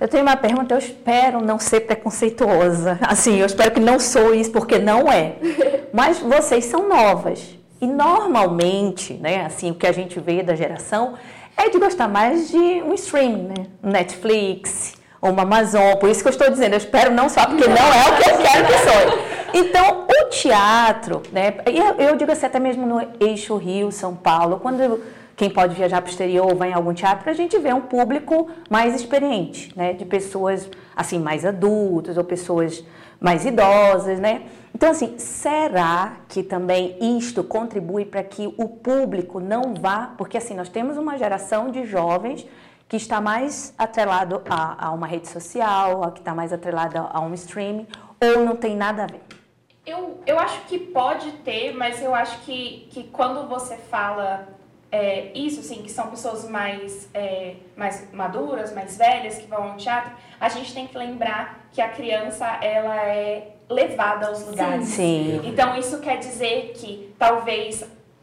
Eu 0.00 0.08
tenho 0.08 0.24
uma 0.24 0.36
pergunta, 0.36 0.74
eu 0.74 0.78
espero 0.78 1.40
não 1.40 1.58
ser 1.58 1.82
preconceituosa. 1.82 2.98
Assim, 3.02 3.38
eu 3.38 3.46
espero 3.46 3.70
que 3.70 3.80
não 3.80 4.00
sou 4.00 4.34
isso, 4.34 4.50
porque 4.50 4.78
não 4.78 5.10
é. 5.10 5.36
Mas 5.94 6.18
vocês 6.18 6.64
são 6.64 6.88
novas. 6.88 7.56
E 7.80 7.86
normalmente, 7.86 9.14
né, 9.14 9.46
assim, 9.46 9.70
o 9.70 9.74
que 9.74 9.86
a 9.86 9.92
gente 9.92 10.18
vê 10.18 10.42
da 10.42 10.54
geração 10.54 11.14
é 11.56 11.68
de 11.68 11.78
gostar 11.78 12.08
mais 12.08 12.50
de 12.50 12.56
um 12.56 12.92
streaming, 12.94 13.48
né? 13.48 13.66
Netflix, 13.82 14.94
ou 15.22 15.30
uma 15.30 15.42
Amazon. 15.42 15.94
Por 15.96 16.10
isso 16.10 16.20
que 16.20 16.28
eu 16.28 16.32
estou 16.32 16.50
dizendo, 16.50 16.72
eu 16.72 16.78
espero 16.78 17.14
não 17.14 17.28
só, 17.28 17.46
porque 17.46 17.66
não 17.66 17.76
é 17.76 18.10
o 18.10 18.16
que 18.16 18.28
eu 18.28 18.38
quero 18.38 18.66
que 18.66 18.78
sou. 18.78 19.32
Então, 19.54 20.06
o 20.08 20.28
teatro, 20.30 21.22
né? 21.32 21.54
Eu, 21.66 22.08
eu 22.08 22.16
digo 22.16 22.32
assim, 22.32 22.46
até 22.46 22.58
mesmo 22.58 22.84
no 22.86 23.00
eixo 23.20 23.56
Rio, 23.56 23.92
São 23.92 24.16
Paulo, 24.16 24.58
quando 24.58 25.00
quem 25.36 25.48
pode 25.48 25.74
viajar 25.74 26.00
para 26.02 26.08
o 26.08 26.10
exterior 26.10 26.50
ou 26.50 26.56
vai 26.56 26.70
em 26.70 26.74
algum 26.74 26.92
teatro, 26.92 27.30
a 27.30 27.34
gente 27.34 27.56
vê 27.58 27.72
um 27.72 27.80
público 27.80 28.50
mais 28.68 28.94
experiente, 28.94 29.72
né? 29.76 29.92
De 29.92 30.04
pessoas, 30.04 30.68
assim, 30.96 31.18
mais 31.18 31.44
adultas 31.44 32.18
ou 32.18 32.24
pessoas 32.24 32.84
mais 33.20 33.46
idosas, 33.46 34.18
né? 34.18 34.42
Então, 34.74 34.90
assim, 34.90 35.16
será 35.18 36.16
que 36.28 36.42
também 36.42 36.96
isto 37.18 37.44
contribui 37.44 38.04
para 38.04 38.24
que 38.24 38.52
o 38.56 38.68
público 38.68 39.38
não 39.38 39.74
vá? 39.74 40.12
Porque, 40.18 40.36
assim, 40.36 40.54
nós 40.54 40.68
temos 40.68 40.96
uma 40.96 41.16
geração 41.16 41.70
de 41.70 41.84
jovens 41.84 42.44
que 42.92 42.96
está 42.98 43.22
mais 43.22 43.72
atrelado 43.78 44.42
a, 44.50 44.88
a 44.88 44.90
uma 44.90 45.06
rede 45.06 45.26
social, 45.26 46.04
a 46.04 46.10
que 46.10 46.18
está 46.18 46.34
mais 46.34 46.52
atrelado 46.52 46.98
a 46.98 47.20
um 47.20 47.32
streaming, 47.32 47.86
ou 48.20 48.44
não 48.44 48.54
tem 48.54 48.76
nada 48.76 49.04
a 49.04 49.06
ver? 49.06 49.22
Eu, 49.86 50.20
eu 50.26 50.38
acho 50.38 50.60
que 50.66 50.78
pode 50.78 51.32
ter, 51.38 51.72
mas 51.72 52.02
eu 52.02 52.14
acho 52.14 52.40
que, 52.40 52.86
que 52.90 53.04
quando 53.04 53.48
você 53.48 53.78
fala 53.78 54.46
é, 54.90 55.32
isso, 55.34 55.60
assim, 55.60 55.76
que 55.76 55.90
são 55.90 56.08
pessoas 56.08 56.46
mais, 56.46 57.08
é, 57.14 57.54
mais 57.74 58.12
maduras, 58.12 58.74
mais 58.74 58.98
velhas, 58.98 59.38
que 59.38 59.46
vão 59.46 59.70
ao 59.70 59.76
teatro, 59.78 60.12
a 60.38 60.50
gente 60.50 60.74
tem 60.74 60.86
que 60.86 60.98
lembrar 60.98 61.66
que 61.72 61.80
a 61.80 61.88
criança, 61.88 62.46
ela 62.60 62.94
é 63.06 63.54
levada 63.70 64.26
aos 64.26 64.46
lugares. 64.46 64.88
Sim. 64.88 65.40
Então, 65.44 65.78
isso 65.78 65.98
quer 66.00 66.18
dizer 66.18 66.74
que 66.74 67.14
talvez 67.18 67.82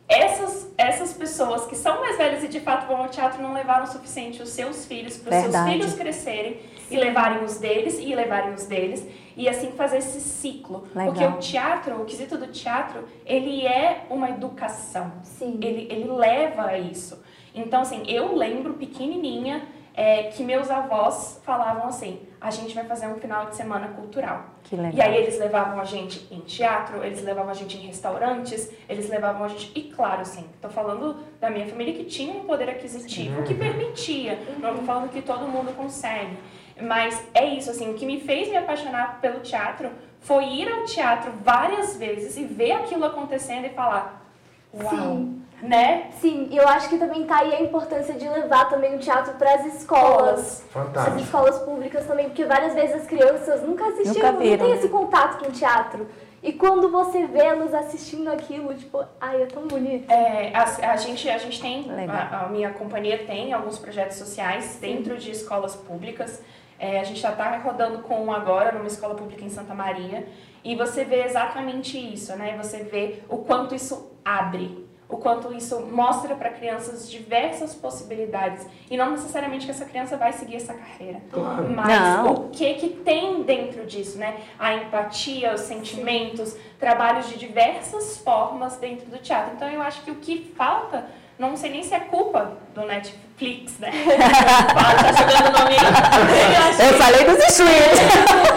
essas, 0.10 0.74
essas 0.76 1.14
pessoas 1.14 1.68
que 1.68 1.76
são 1.76 2.02
mais 2.02 2.18
velhas 2.18 2.44
e 2.44 2.48
de 2.48 2.60
fato 2.60 2.88
vão 2.88 2.98
ao 2.98 3.10
teatro 3.10 3.42
não 3.44 3.54
levaram 3.54 3.84
o 3.84 3.88
suficiente 3.88 4.42
os 4.42 4.50
seus 4.50 4.88
filhos 4.88 5.18
para 5.18 5.38
os 5.38 5.52
seus 5.52 5.64
filhos 5.66 5.94
crescerem 5.94 6.60
e 6.90 6.98
levarem 6.98 7.44
os 7.44 7.60
deles 7.60 8.00
e 8.00 8.16
levarem 8.16 8.56
os 8.56 8.66
deles 8.66 9.06
e 9.38 9.48
assim 9.48 9.72
fazer 9.72 10.00
esse 10.00 10.20
ciclo. 10.20 10.88
Legal. 10.96 11.14
Porque 11.14 11.24
o 11.24 11.38
teatro, 11.38 12.02
o 12.02 12.06
quesito 12.06 12.38
do 12.38 12.48
teatro, 12.48 13.08
ele 13.26 13.66
é 13.66 14.06
uma 14.10 14.32
educação. 14.32 15.14
Sim. 15.24 15.60
Ele, 15.62 15.88
ele 15.92 16.12
leva 16.12 16.66
a 16.66 16.78
isso. 16.78 17.24
Então, 17.54 17.82
assim, 17.82 18.04
eu 18.08 18.36
lembro 18.36 18.74
pequenininha 18.74 19.68
é, 19.94 20.24
que 20.24 20.44
meus 20.44 20.70
avós 20.70 21.40
falavam 21.46 21.88
assim: 21.88 22.20
a 22.42 22.50
gente 22.52 22.74
vai 22.74 22.86
fazer 22.86 23.08
um 23.08 23.16
final 23.16 23.48
de 23.48 23.56
semana 23.56 23.90
cultural. 23.90 24.46
Que 24.64 24.76
legal. 24.76 24.94
E 24.94 25.02
aí 25.02 25.18
eles 25.24 25.38
levavam 25.38 25.80
a 25.80 25.84
gente 25.84 26.26
em 26.32 26.40
teatro, 26.40 27.04
eles 27.04 27.22
levavam 27.24 27.52
a 27.52 27.54
gente 27.54 27.78
em 27.78 27.88
restaurantes, 27.88 28.72
eles 28.88 29.10
levavam 29.10 29.44
a 29.44 29.48
gente. 29.48 29.72
E 29.76 29.84
claro, 29.92 30.22
assim, 30.22 30.46
tô 30.62 30.70
falando 30.70 31.18
da 31.40 31.50
minha 31.50 31.68
família 31.68 31.94
que 31.94 32.06
tinha 32.06 32.34
um 32.34 32.46
poder 32.46 32.70
aquisitivo 32.70 33.44
que 33.44 33.54
permitia. 33.54 34.40
Não 34.60 34.78
tô 34.78 34.84
falando 34.84 35.10
que 35.10 35.22
todo 35.22 35.48
mundo 35.48 35.76
consegue. 35.76 36.38
Mas 36.82 37.22
é 37.34 37.46
isso, 37.46 37.70
assim, 37.70 37.92
o 37.92 37.94
que 37.96 38.06
me 38.06 38.22
fez 38.22 38.50
me 38.50 38.56
apaixonar 38.56 39.20
pelo 39.20 39.42
teatro 39.42 39.90
foi 40.22 40.46
ir 40.46 40.72
ao 40.72 40.86
teatro 40.86 41.32
várias 41.44 41.98
vezes 41.98 42.38
e 42.38 42.44
ver 42.46 42.72
aquilo 42.72 43.06
acontecendo 43.06 43.66
e 43.66 43.70
falar, 43.70 44.26
uau, 44.74 44.90
Sim. 44.90 45.42
Né? 45.62 46.10
Sim, 46.20 46.48
e 46.52 46.58
eu 46.58 46.68
acho 46.68 46.90
que 46.90 46.98
também 46.98 47.26
tá 47.26 47.40
aí 47.40 47.54
a 47.54 47.62
importância 47.62 48.14
de 48.14 48.28
levar 48.28 48.70
também 48.70 48.96
o 48.96 49.00
teatro 49.00 49.34
para 49.34 49.56
as 49.56 49.66
escolas. 49.76 50.64
Fantástico. 50.70 51.18
As 51.18 51.24
escolas 51.24 51.60
públicas 51.60 52.06
também, 52.06 52.26
porque 52.28 52.46
várias 52.46 52.74
vezes 52.74 52.96
as 52.96 53.08
crianças 53.08 53.62
nunca 53.64 53.86
assistiram, 53.88 54.32
Nunca 54.32 54.32
não 54.32 54.58
tem 54.58 54.58
né? 54.58 54.76
esse 54.76 54.88
contato 54.90 55.44
com 55.44 55.50
o 55.50 55.52
teatro. 55.52 56.08
E 56.42 56.54
quando 56.54 56.90
você 56.90 57.26
vê 57.28 57.40
elas 57.40 57.74
assistindo 57.74 58.30
aquilo, 58.30 58.74
tipo, 58.74 59.04
ai, 59.20 59.44
é 59.44 59.46
tão 59.46 59.68
bonito. 59.68 60.10
É, 60.10 60.54
a, 60.56 60.92
a 60.92 60.96
gente, 60.96 61.30
a 61.30 61.38
gente 61.38 61.62
tem, 61.62 61.86
a, 62.10 62.46
a 62.46 62.48
minha 62.48 62.72
companhia 62.72 63.26
tem 63.26 63.52
alguns 63.52 63.78
projetos 63.78 64.18
sociais 64.18 64.78
dentro 64.80 65.18
de 65.18 65.32
escolas 65.32 65.76
públicas. 65.76 66.42
É, 66.80 67.02
a 67.02 67.04
gente 67.04 67.20
já 67.20 67.32
está 67.32 67.58
rodando 67.58 68.00
com 68.00 68.24
um 68.24 68.32
agora 68.32 68.72
numa 68.72 68.88
escola 68.88 69.16
pública 69.16 69.44
em 69.44 69.50
Santa 69.50 69.74
Maria. 69.74 70.26
E 70.64 70.76
você 70.78 71.04
vê 71.04 71.24
exatamente 71.24 71.98
isso, 71.98 72.34
né? 72.38 72.58
Você 72.62 72.84
vê 72.84 73.22
o 73.28 73.40
quanto 73.40 73.76
isso 73.76 74.18
abre. 74.24 74.89
O 75.10 75.18
quanto 75.18 75.52
isso 75.52 75.80
mostra 75.92 76.36
para 76.36 76.52
crianças 76.52 77.10
diversas 77.10 77.74
possibilidades 77.74 78.68
e 78.92 78.96
não 78.96 79.10
necessariamente 79.12 79.66
que 79.66 79.72
essa 79.72 79.84
criança 79.86 80.16
vai 80.16 80.32
seguir 80.32 80.58
essa 80.58 80.74
carreira, 80.76 81.20
Claro. 81.32 81.68
mas 81.76 81.88
Não. 81.90 82.32
o 82.34 82.50
que 82.50 82.76
que 82.76 82.90
tem 82.90 83.42
dentro 83.42 83.86
disso, 83.88 84.20
né? 84.20 84.36
A 84.60 84.76
empatia, 84.76 85.54
os 85.56 85.62
sentimentos, 85.62 86.56
trabalhos 86.80 87.28
de 87.28 87.40
diversas 87.40 88.20
formas 88.20 88.78
dentro 88.78 89.08
do 89.08 89.18
teatro. 89.18 89.54
Então 89.56 89.68
eu 89.68 89.82
acho 89.82 90.04
que 90.04 90.12
o 90.12 90.16
que 90.16 90.54
falta, 90.56 91.08
não 91.40 91.58
sei 91.58 91.72
nem 91.72 91.82
se 91.84 91.96
é 91.96 92.00
culpa 92.02 92.54
do 92.76 92.82
Netflix, 92.86 93.80
né? 93.80 93.92
Fala, 94.74 94.94
tá 94.96 95.12
jogando 95.12 95.56
o 95.56 95.60
nome 95.60 95.76
aí. 95.76 96.86
Eu 96.86 96.94
Eu 96.94 96.98
falei 97.00 97.26
dos 97.26 97.44
streams. 97.50 98.49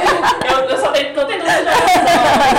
Eu, 0.51 0.59
eu 0.71 0.79
só 0.79 0.91
tenho, 0.93 1.15
tô 1.15 1.25
tentando 1.27 1.51
jogar. 1.51 1.75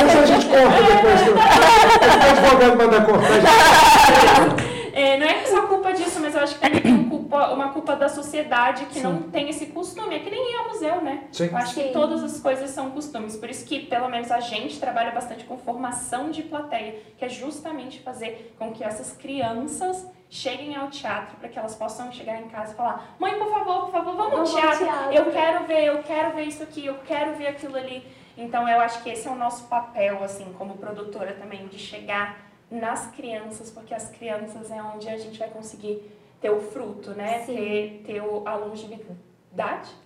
Mas 0.04 0.15
a 0.15 0.26
gente 0.26 0.45
corta 0.47 0.82
depois. 0.84 1.21
que 1.21 1.30
O 1.30 2.32
advogado 2.32 2.78
manda 2.78 3.02
cortar. 3.02 4.63
É, 4.95 5.17
não 5.17 5.26
é 5.26 5.43
só 5.45 5.63
culpa 5.65 5.91
disso, 5.91 6.19
mas 6.21 6.36
eu 6.36 6.41
acho 6.41 6.54
que 6.54 6.62
também 6.62 6.80
tem 6.80 6.93
um 6.93 7.10
culpa- 7.10 7.49
uma 7.52 7.69
culpa 7.69 7.95
da 7.95 8.08
sociedade 8.08 8.86
que 8.86 8.99
não 8.99 9.23
tem 9.23 9.49
esse 9.49 9.65
costume. 9.67 10.15
É 10.15 10.19
que 10.19 10.30
nem 10.30 10.52
ir 10.52 10.56
ao 10.56 10.67
museu, 10.69 11.02
né? 11.02 11.23
Sim. 11.32 11.47
Eu 11.52 11.58
acho 11.58 11.73
que 11.73 11.82
Sim. 11.88 11.91
todas 11.91 12.23
as 12.23 12.39
coisas 12.39 12.69
são 12.69 12.91
costumes. 12.91 13.36
Por 13.36 13.49
isso 13.49 13.65
que, 13.65 13.80
pelo 13.80 14.08
menos, 14.08 14.30
a 14.30 14.39
gente 14.39 14.80
trabalha 14.80 15.10
bastante 15.10 15.45
com 15.45 15.58
formação 15.58 16.30
de 16.30 16.43
plateia, 16.43 16.93
que 17.17 17.26
é 17.26 17.30
justamente 17.30 18.02
fazer 18.02 18.54
com 18.60 18.71
que 18.71 18.84
essas 18.84 19.13
crianças 19.13 20.06
cheguem 20.34 20.76
ao 20.76 20.89
teatro 20.89 21.38
para 21.38 21.48
que 21.48 21.60
elas 21.60 21.76
possam 21.76 22.12
chegar 22.12 22.41
em 22.41 22.48
casa 22.50 22.74
e 22.74 22.76
falar: 22.76 23.15
Mãe, 23.19 23.38
por 23.38 23.50
favor, 23.50 23.82
por 23.82 23.91
favor, 23.91 24.15
vamos 24.15 24.34
ao 24.34 24.46
Vamos 24.46 24.56
ao 24.56 24.62
teatro. 24.62 24.86
teatro." 24.86 25.13
Eu 25.13 25.32
quero 25.32 25.65
ver, 25.65 25.86
eu 25.86 26.04
quero 26.04 26.36
ver 26.36 26.43
isso 26.43 26.63
aqui, 26.63 26.86
eu 26.86 26.98
quero 27.06 27.36
ver 27.36 27.48
aquilo 27.48 27.78
ali. 27.78 28.04
Então, 28.36 28.67
eu 28.67 28.80
acho 28.80 29.04
que 29.04 29.12
esse 29.12 29.28
é 29.28 29.32
o 29.32 29.36
nosso 29.36 29.67
papel, 29.67 30.24
assim, 30.24 30.52
como 30.58 30.76
produtora 30.76 31.34
também, 31.34 31.67
de 31.67 31.78
chegar 31.78 32.39
nas 32.72 33.06
crianças, 33.12 33.69
porque 33.69 33.93
as 33.93 34.10
crianças 34.10 34.72
é 34.72 34.82
onde 34.82 35.08
a 35.08 35.17
gente 35.17 35.38
vai 35.38 35.50
conseguir 35.50 36.02
ter 36.41 36.50
o 36.50 36.60
fruto, 36.60 37.12
né? 37.12 37.43
Sim. 37.46 37.56
Ter, 37.56 38.04
ter 38.04 38.19
a 38.19 38.56
longevidade. 38.56 39.33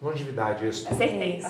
Longevidade, 0.01 0.67
isso. 0.67 0.87
Acertei. 0.91 1.37
Isso. 1.37 1.47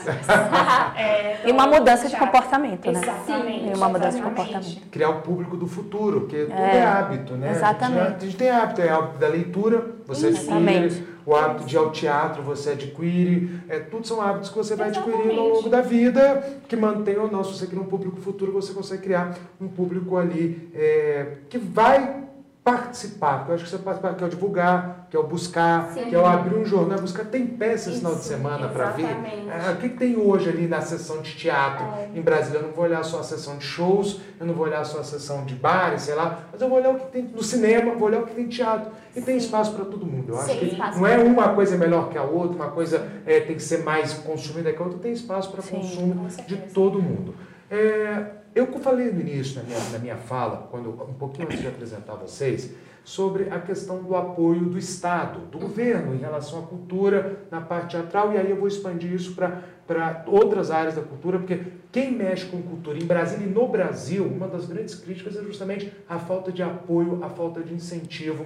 É, 0.96 1.40
E 1.48 1.52
uma 1.52 1.66
do 1.66 1.74
mudança 1.74 2.08
de 2.08 2.16
comportamento, 2.16 2.92
né? 2.92 3.00
Exatamente. 3.02 3.60
Sim, 3.64 3.72
e 3.72 3.76
uma 3.76 3.90
mudança 3.90 4.12
de 4.12 4.18
exatamente. 4.24 4.54
comportamento. 4.54 4.90
Criar 4.92 5.10
o 5.10 5.22
público 5.22 5.58
do 5.58 5.68
futuro, 5.68 6.22
porque 6.22 6.44
tudo 6.46 6.54
É, 6.54 6.78
é 6.78 6.86
hábito, 6.86 7.34
né? 7.34 7.48
A 7.48 7.54
gente, 7.54 7.58
exatamente. 7.58 8.16
a 8.16 8.20
gente 8.20 8.38
tem 8.38 8.50
hábito, 8.52 8.82
é 8.82 8.90
hábito 8.90 9.18
da 9.18 9.28
leitura, 9.28 9.86
você 10.06 10.28
Exatamente. 10.28 10.78
adquire, 10.86 11.08
o 11.26 11.36
hábito 11.36 11.66
de 11.66 11.76
ir 11.76 11.78
ao 11.80 11.92
teatro, 11.92 12.44
você 12.44 12.70
adquire, 12.72 13.60
é, 13.68 13.80
tudo 13.80 14.06
são 14.08 14.22
hábitos 14.22 14.50
que 14.50 14.56
você 14.58 14.76
vai 14.76 14.90
adquirindo 14.90 15.18
ao 15.18 15.26
Exatamente. 15.26 15.56
longo 15.56 15.70
da 15.70 15.82
vida, 15.82 16.60
que 16.68 16.76
mantém 16.76 17.18
ou 17.18 17.30
não, 17.32 17.44
se 17.44 17.58
você 17.58 17.66
cria 17.68 17.82
um 17.82 17.86
público 17.86 18.18
futuro, 18.22 18.52
você 18.52 18.74
consegue 18.74 19.02
criar 19.02 19.36
um 19.60 19.68
público 19.68 20.18
ali 20.18 20.70
é, 20.74 21.38
que 21.50 21.58
vai 21.58 22.27
participar, 22.68 23.38
porque 23.38 23.52
eu 23.52 23.56
acho 23.56 23.64
que 23.64 23.70
você 23.70 23.78
participar, 23.78 24.14
que 24.16 24.24
é 24.26 24.28
o 24.28 24.30
divulgar, 24.30 25.08
que 25.10 25.16
é 25.16 25.20
o 25.20 25.24
buscar, 25.24 25.90
Sim. 25.94 26.04
que 26.10 26.14
é 26.16 26.20
o 26.20 26.26
abrir 26.26 26.54
um 26.54 26.66
jornal, 26.66 27.00
buscar, 27.00 27.24
tem 27.24 27.48
peça 27.48 27.90
esse 27.90 28.00
final 28.00 28.16
de 28.16 28.26
semana 28.26 28.68
para 28.68 28.90
ver. 28.90 29.06
Ah, 29.50 29.72
o 29.72 29.78
que, 29.78 29.88
que 29.88 29.98
tem 29.98 30.18
hoje 30.18 30.50
ali 30.50 30.68
na 30.68 30.82
sessão 30.82 31.22
de 31.22 31.34
teatro 31.34 31.86
É. 31.86 32.10
em 32.14 32.22
Brasília? 32.22 32.60
Eu 32.60 32.64
não 32.64 32.74
vou 32.74 32.84
olhar 32.84 33.02
só 33.06 33.22
a 33.22 33.24
sessão 33.24 33.56
de 33.58 33.64
shows, 33.64 34.20
eu 34.38 34.46
não 34.46 34.54
vou 34.54 34.66
olhar 34.66 34.84
só 34.84 35.00
a 35.00 35.04
sessão 35.06 35.46
de 35.46 35.56
bares, 35.56 36.02
sei 36.02 36.16
lá, 36.16 36.40
mas 36.52 36.62
eu 36.62 36.68
vou 36.68 36.78
olhar 36.78 36.90
o 36.90 36.96
que 37.00 37.06
tem 37.06 37.24
no 37.24 37.42
cinema, 37.42 37.96
vou 37.96 38.10
olhar 38.10 38.20
o 38.20 38.28
que 38.28 38.36
tem 38.36 38.44
em 38.44 38.50
teatro. 38.50 38.92
E 39.16 39.22
tem 39.22 39.38
espaço 39.38 39.74
para 39.74 39.86
todo 39.86 40.06
mundo. 40.06 40.34
Eu 40.34 40.38
acho 40.38 40.52
Sim, 40.52 40.60
que 40.60 40.76
não 40.76 41.08
é 41.08 41.18
uma 41.18 41.54
coisa 41.54 41.78
melhor 41.78 42.10
que 42.10 42.18
a 42.18 42.24
outra, 42.24 42.54
uma 42.54 42.72
coisa 42.72 43.08
é, 43.26 43.40
tem 43.40 43.56
que 43.56 43.64
ser 43.64 43.84
mais 43.86 44.14
consumida 44.14 44.74
que 44.74 44.82
a 44.82 44.84
outra, 44.86 45.00
tem 45.00 45.14
espaço 45.14 45.50
para 45.54 45.62
Sim, 45.62 45.78
consumo 45.78 46.28
de 46.46 46.58
todo 46.74 47.02
mundo. 47.02 47.34
É, 47.72 48.26
eu 48.58 48.68
falei 48.80 49.12
no 49.12 49.22
início, 49.22 49.62
na 49.62 49.64
minha, 49.64 49.80
na 49.92 50.00
minha 50.00 50.16
fala, 50.16 50.68
quando 50.72 50.90
um 50.90 51.14
pouquinho 51.14 51.48
antes 51.48 51.62
de 51.62 51.68
apresentar 51.68 52.16
vocês, 52.16 52.74
sobre 53.04 53.50
a 53.50 53.60
questão 53.60 54.04
do 54.04 54.16
apoio 54.16 54.66
do 54.66 54.78
Estado, 54.78 55.40
do 55.50 55.60
governo 55.60 56.14
em 56.14 56.18
relação 56.18 56.60
à 56.60 56.62
cultura 56.64 57.44
na 57.50 57.62
parte 57.62 57.96
teatral, 57.96 58.34
e 58.34 58.38
aí 58.38 58.50
eu 58.50 58.58
vou 58.58 58.68
expandir 58.68 59.14
isso 59.14 59.34
para 59.34 60.24
outras 60.28 60.72
áreas 60.72 60.96
da 60.96 61.02
cultura, 61.02 61.38
porque 61.40 61.62
quem 61.92 62.12
mexe 62.12 62.46
com 62.48 62.62
cultura 62.62 62.98
em 62.98 63.06
Brasília 63.06 63.46
e 63.46 63.50
no 63.50 63.68
Brasil, 63.68 64.26
uma 64.26 64.48
das 64.48 64.66
grandes 64.66 64.96
críticas 64.96 65.38
é 65.38 65.42
justamente 65.42 65.94
a 66.10 66.20
falta 66.20 66.52
de 66.52 66.62
apoio, 66.62 67.24
a 67.24 67.30
falta 67.30 67.62
de 67.62 67.74
incentivo 67.74 68.46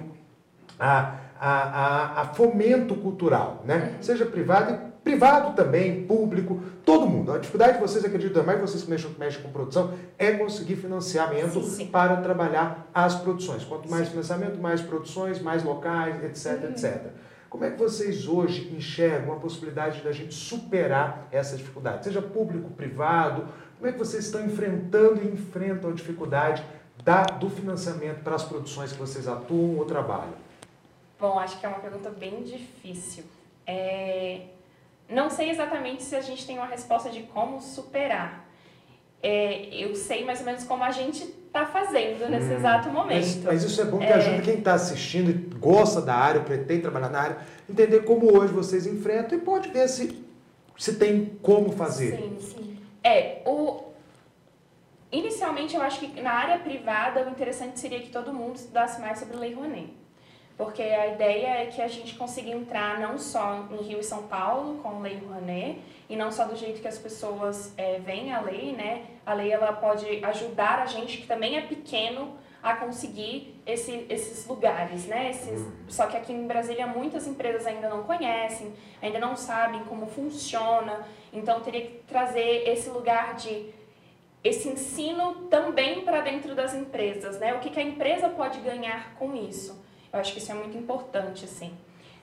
a, 0.79 1.15
a, 1.39 1.49
a, 1.49 2.21
a 2.21 2.25
fomento 2.25 2.95
cultural, 2.95 3.63
né? 3.65 3.95
Seja 4.01 4.25
privado 4.25 4.73
e 4.73 4.90
privado 5.03 5.55
também, 5.55 6.05
público, 6.05 6.61
todo 6.85 7.07
mundo. 7.07 7.31
A 7.31 7.37
dificuldade 7.37 7.73
de 7.73 7.79
vocês, 7.79 8.03
acredito 8.05 8.33
também, 8.33 8.57
vocês 8.57 8.83
que 8.83 8.89
mexem, 8.89 9.11
mexem 9.17 9.41
com 9.41 9.51
produção, 9.51 9.93
é 10.17 10.31
conseguir 10.33 10.75
financiamento 10.75 11.61
Sim, 11.63 11.69
sim. 11.69 11.85
para 11.87 12.17
trabalhar 12.17 12.87
as 12.93 13.15
produções. 13.15 13.63
Quanto 13.63 13.89
mais 13.89 14.09
financiamento, 14.09 14.59
mais 14.59 14.81
produções, 14.81 15.41
mais 15.41 15.63
locais, 15.63 16.23
etc, 16.23 16.69
etc. 16.69 17.11
Como 17.49 17.65
é 17.65 17.71
que 17.71 17.77
vocês 17.77 18.27
hoje 18.27 18.73
enxergam 18.73 19.33
a 19.33 19.35
possibilidade 19.35 20.01
da 20.01 20.11
gente 20.13 20.33
superar 20.33 21.27
essa 21.31 21.57
dificuldade? 21.57 22.05
Seja 22.05 22.21
público, 22.21 22.69
privado, 22.69 23.45
como 23.77 23.89
é 23.89 23.91
que 23.91 23.99
vocês 23.99 24.25
estão 24.25 24.45
enfrentando 24.45 25.21
e 25.23 25.27
enfrentam 25.27 25.89
a 25.89 25.93
dificuldade 25.93 26.63
da, 27.03 27.23
do 27.23 27.49
financiamento 27.49 28.23
para 28.23 28.35
as 28.35 28.43
produções 28.43 28.93
que 28.93 28.99
vocês 28.99 29.27
atuam 29.27 29.77
ou 29.77 29.85
trabalham? 29.85 30.35
Bom, 31.19 31.37
acho 31.39 31.59
que 31.59 31.65
é 31.65 31.69
uma 31.69 31.79
pergunta 31.79 32.09
bem 32.09 32.43
difícil. 32.43 33.23
É, 33.65 34.41
Não 35.11 35.29
sei 35.29 35.49
exatamente 35.49 36.01
se 36.03 36.15
a 36.15 36.21
gente 36.21 36.45
tem 36.47 36.57
uma 36.57 36.65
resposta 36.67 37.09
de 37.09 37.23
como 37.23 37.59
superar. 37.61 38.49
É, 39.21 39.67
eu 39.75 39.93
sei 39.95 40.23
mais 40.25 40.39
ou 40.39 40.45
menos 40.45 40.63
como 40.63 40.83
a 40.83 40.89
gente 40.89 41.21
está 41.23 41.65
fazendo 41.65 42.27
nesse 42.29 42.51
exato 42.53 42.85
Mas, 42.89 42.93
momento. 42.93 43.41
mas 43.43 43.63
isso 43.63 43.79
é 43.81 43.85
bom 43.85 43.99
que 43.99 44.05
É. 44.05 44.13
ajuda 44.13 44.41
quem 44.41 44.55
está 44.55 44.73
assistindo 44.73 45.29
e 45.29 45.33
gosta 45.59 46.01
da 46.01 46.15
área, 46.15 46.41
pretende 46.41 46.81
trabalhar 46.81 47.09
na 47.09 47.19
área, 47.21 47.37
entender 47.69 48.03
como 48.03 48.35
hoje 48.35 48.51
vocês 48.53 48.87
enfrentam 48.87 49.37
e 49.37 49.41
pode 49.41 49.69
ver 49.69 49.87
se, 49.89 50.25
se 50.77 50.95
tem 50.95 51.37
como 51.43 51.71
fazer. 51.73 52.15
Sim. 52.17 52.37
Sim. 52.39 52.77
É, 53.03 53.41
o... 53.45 53.83
Inicialmente, 55.11 55.75
eu 55.75 55.81
acho 55.81 55.99
que 55.99 56.21
na 56.21 56.31
área 56.31 56.57
privada, 56.59 57.25
o 57.27 57.29
interessante 57.29 57.77
seria 57.79 57.99
que 57.99 58.09
todo 58.09 58.33
mundo 58.33 58.55
estudasse 58.55 59.01
mais 59.01 59.19
sobre 59.19 59.35
Lei 59.35 59.53
Rouanet. 59.53 59.93
Porque 60.57 60.81
a 60.81 61.07
ideia 61.07 61.63
é 61.63 61.65
que 61.65 61.81
a 61.81 61.87
gente 61.87 62.15
consiga 62.15 62.49
entrar 62.49 62.99
não 62.99 63.17
só 63.17 63.67
em 63.71 63.83
Rio 63.83 63.99
e 63.99 64.03
São 64.03 64.23
Paulo 64.23 64.79
com 64.79 64.99
Lei 64.99 65.17
Rouanet, 65.17 65.79
e 66.09 66.15
não 66.15 66.31
só 66.31 66.45
do 66.45 66.55
jeito 66.55 66.81
que 66.81 66.87
as 66.87 66.97
pessoas 66.97 67.73
é, 67.77 67.99
veem 67.99 68.33
a 68.33 68.41
lei, 68.41 68.73
né? 68.73 69.05
A 69.25 69.33
lei 69.33 69.51
ela 69.51 69.71
pode 69.73 70.23
ajudar 70.25 70.79
a 70.79 70.85
gente, 70.85 71.19
que 71.19 71.27
também 71.27 71.57
é 71.57 71.61
pequeno, 71.61 72.37
a 72.61 72.75
conseguir 72.75 73.59
esse, 73.65 74.05
esses 74.07 74.45
lugares, 74.45 75.07
né? 75.07 75.31
Esses, 75.31 75.65
Só 75.87 76.05
que 76.05 76.15
aqui 76.15 76.31
em 76.31 76.45
Brasília 76.45 76.85
muitas 76.85 77.25
empresas 77.27 77.65
ainda 77.65 77.89
não 77.89 78.03
conhecem, 78.03 78.73
ainda 79.01 79.19
não 79.19 79.35
sabem 79.35 79.83
como 79.85 80.05
funciona, 80.05 81.05
então 81.33 81.59
teria 81.61 81.81
que 81.81 82.03
trazer 82.07 82.69
esse 82.69 82.89
lugar 82.89 83.35
de 83.35 83.73
esse 84.43 84.69
ensino 84.69 85.47
também 85.49 86.01
para 86.01 86.21
dentro 86.21 86.55
das 86.55 86.73
empresas, 86.73 87.39
né? 87.39 87.53
O 87.53 87.59
que, 87.59 87.69
que 87.69 87.79
a 87.79 87.83
empresa 87.83 88.29
pode 88.29 88.59
ganhar 88.59 89.15
com 89.15 89.35
isso? 89.35 89.80
Eu 90.11 90.19
acho 90.19 90.33
que 90.33 90.39
isso 90.39 90.51
é 90.51 90.55
muito 90.55 90.77
importante, 90.77 91.45
assim. 91.45 91.73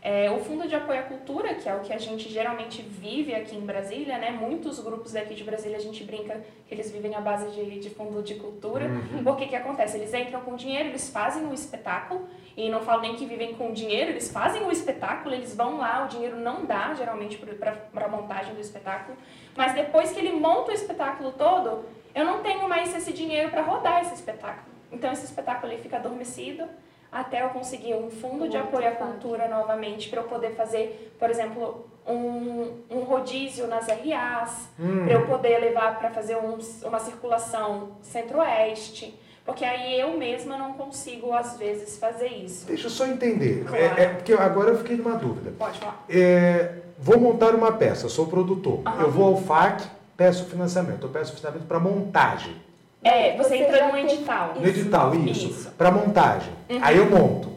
É, 0.00 0.30
o 0.30 0.38
Fundo 0.38 0.68
de 0.68 0.76
Apoio 0.76 1.00
à 1.00 1.02
Cultura, 1.02 1.54
que 1.54 1.68
é 1.68 1.74
o 1.74 1.80
que 1.80 1.92
a 1.92 1.98
gente 1.98 2.28
geralmente 2.28 2.80
vive 2.82 3.34
aqui 3.34 3.56
em 3.56 3.60
Brasília, 3.60 4.16
né? 4.16 4.30
Muitos 4.30 4.78
grupos 4.78 5.12
daqui 5.12 5.34
de 5.34 5.42
Brasília 5.42 5.76
a 5.76 5.80
gente 5.80 6.04
brinca 6.04 6.40
que 6.68 6.72
eles 6.72 6.90
vivem 6.90 7.16
à 7.16 7.20
base 7.20 7.50
de, 7.50 7.80
de 7.80 7.90
fundo 7.90 8.22
de 8.22 8.36
cultura. 8.36 8.88
Porque 9.24 9.46
que 9.46 9.56
acontece? 9.56 9.96
Eles 9.96 10.14
entram 10.14 10.40
com 10.42 10.54
dinheiro, 10.54 10.90
eles 10.90 11.10
fazem 11.10 11.44
o 11.46 11.52
espetáculo, 11.52 12.28
e 12.56 12.68
não 12.68 12.80
falo 12.80 13.02
nem 13.02 13.16
que 13.16 13.24
vivem 13.24 13.54
com 13.54 13.72
dinheiro, 13.72 14.10
eles 14.10 14.30
fazem 14.30 14.62
o 14.64 14.70
espetáculo, 14.70 15.34
eles 15.34 15.54
vão 15.54 15.78
lá, 15.78 16.04
o 16.04 16.08
dinheiro 16.08 16.36
não 16.36 16.64
dá 16.64 16.94
geralmente 16.94 17.36
para 17.36 18.06
a 18.06 18.08
montagem 18.08 18.54
do 18.54 18.60
espetáculo, 18.60 19.16
mas 19.56 19.74
depois 19.74 20.12
que 20.12 20.18
ele 20.18 20.32
monta 20.32 20.70
o 20.70 20.74
espetáculo 20.74 21.32
todo, 21.32 21.84
eu 22.14 22.24
não 22.24 22.40
tenho 22.42 22.68
mais 22.68 22.94
esse 22.96 23.12
dinheiro 23.12 23.50
para 23.50 23.62
rodar 23.62 24.02
esse 24.02 24.14
espetáculo. 24.14 24.74
Então 24.90 25.12
esse 25.12 25.24
espetáculo 25.24 25.72
ele 25.72 25.82
fica 25.82 25.98
adormecido 25.98 26.68
até 27.10 27.42
eu 27.42 27.48
conseguir 27.50 27.94
um 27.94 28.10
fundo 28.10 28.48
de 28.48 28.56
Um 28.56 28.60
apoio 28.60 28.88
à 28.88 28.92
cultura 28.92 29.48
novamente 29.48 30.08
para 30.08 30.20
eu 30.20 30.24
poder 30.28 30.54
fazer, 30.54 31.14
por 31.18 31.30
exemplo, 31.30 31.86
um, 32.06 32.72
um 32.90 33.00
rodízio 33.00 33.66
nas 33.66 33.86
RAs, 33.86 34.68
para 35.04 35.12
eu 35.12 35.26
poder 35.26 35.58
levar 35.58 35.98
para 35.98 36.10
fazer 36.10 36.36
um, 36.36 36.58
uma 36.86 36.98
circulação 36.98 37.90
centro-oeste, 38.02 39.18
porque 39.44 39.64
aí 39.64 39.98
eu 39.98 40.16
mesma 40.16 40.56
não 40.58 40.74
consigo 40.74 41.32
às 41.32 41.56
vezes 41.56 41.98
fazer 41.98 42.28
isso. 42.28 42.66
Deixa 42.66 42.86
eu 42.86 42.90
só 42.90 43.06
entender, 43.06 43.64
Claro. 43.64 43.82
é, 44.00 44.04
é 44.04 44.08
porque 44.08 44.32
agora 44.34 44.70
eu 44.70 44.78
fiquei 44.78 44.96
numa 44.96 45.14
dúvida. 45.16 45.50
Pode 45.58 45.78
falar. 45.80 46.04
É, 46.08 46.74
vou 46.98 47.18
montar 47.18 47.54
uma 47.54 47.72
peça, 47.72 48.08
sou 48.08 48.26
produtor. 48.26 48.80
Aham. 48.86 49.02
Eu 49.02 49.10
vou 49.10 49.26
ao 49.26 49.36
FAC, 49.38 49.84
peço 50.16 50.44
financiamento. 50.46 51.06
Eu 51.06 51.10
peço 51.10 51.34
financiamento 51.34 51.66
para 51.66 51.78
montagem. 51.80 52.54
É, 53.02 53.36
você, 53.36 53.48
Você 53.50 53.56
entra 53.58 53.90
tem- 53.90 54.04
edital. 54.04 54.54
No 54.56 54.66
edital, 54.66 55.14
isso. 55.14 55.46
Isso. 55.48 55.70
Para 55.78 55.90
montagem. 55.90 56.52
Aí 56.82 56.96
eu 56.98 57.06
monto. 57.08 57.48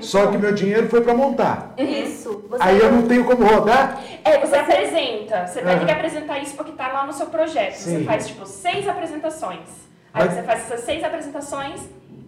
Só 0.00 0.26
que 0.26 0.36
meu 0.36 0.52
dinheiro 0.52 0.88
foi 0.88 1.00
para 1.00 1.14
montar. 1.14 1.72
Isso. 1.78 2.44
Você 2.50 2.62
Aí 2.62 2.78
eu 2.78 2.92
não 2.92 3.06
tenho 3.08 3.24
como 3.24 3.44
rodar. 3.44 3.98
É, 4.24 4.38
você 4.38 4.56
apresenta. 4.56 5.46
Você 5.46 5.62
vai 5.62 5.78
ter 5.78 5.86
que 5.86 5.90
apresentar 5.90 6.38
isso 6.38 6.54
porque 6.54 6.72
tá 6.72 6.88
lá 6.88 7.06
no 7.06 7.12
seu 7.14 7.26
projeto. 7.26 7.74
Sim. 7.74 7.98
Você 8.00 8.04
faz, 8.04 8.26
tipo, 8.28 8.44
seis 8.46 8.86
apresentações. 8.86 9.68
Aí 10.12 10.24
Mas- 10.26 10.34
você 10.34 10.42
faz 10.42 10.60
essas 10.64 10.80
seis 10.80 11.02
apresentações 11.04 11.80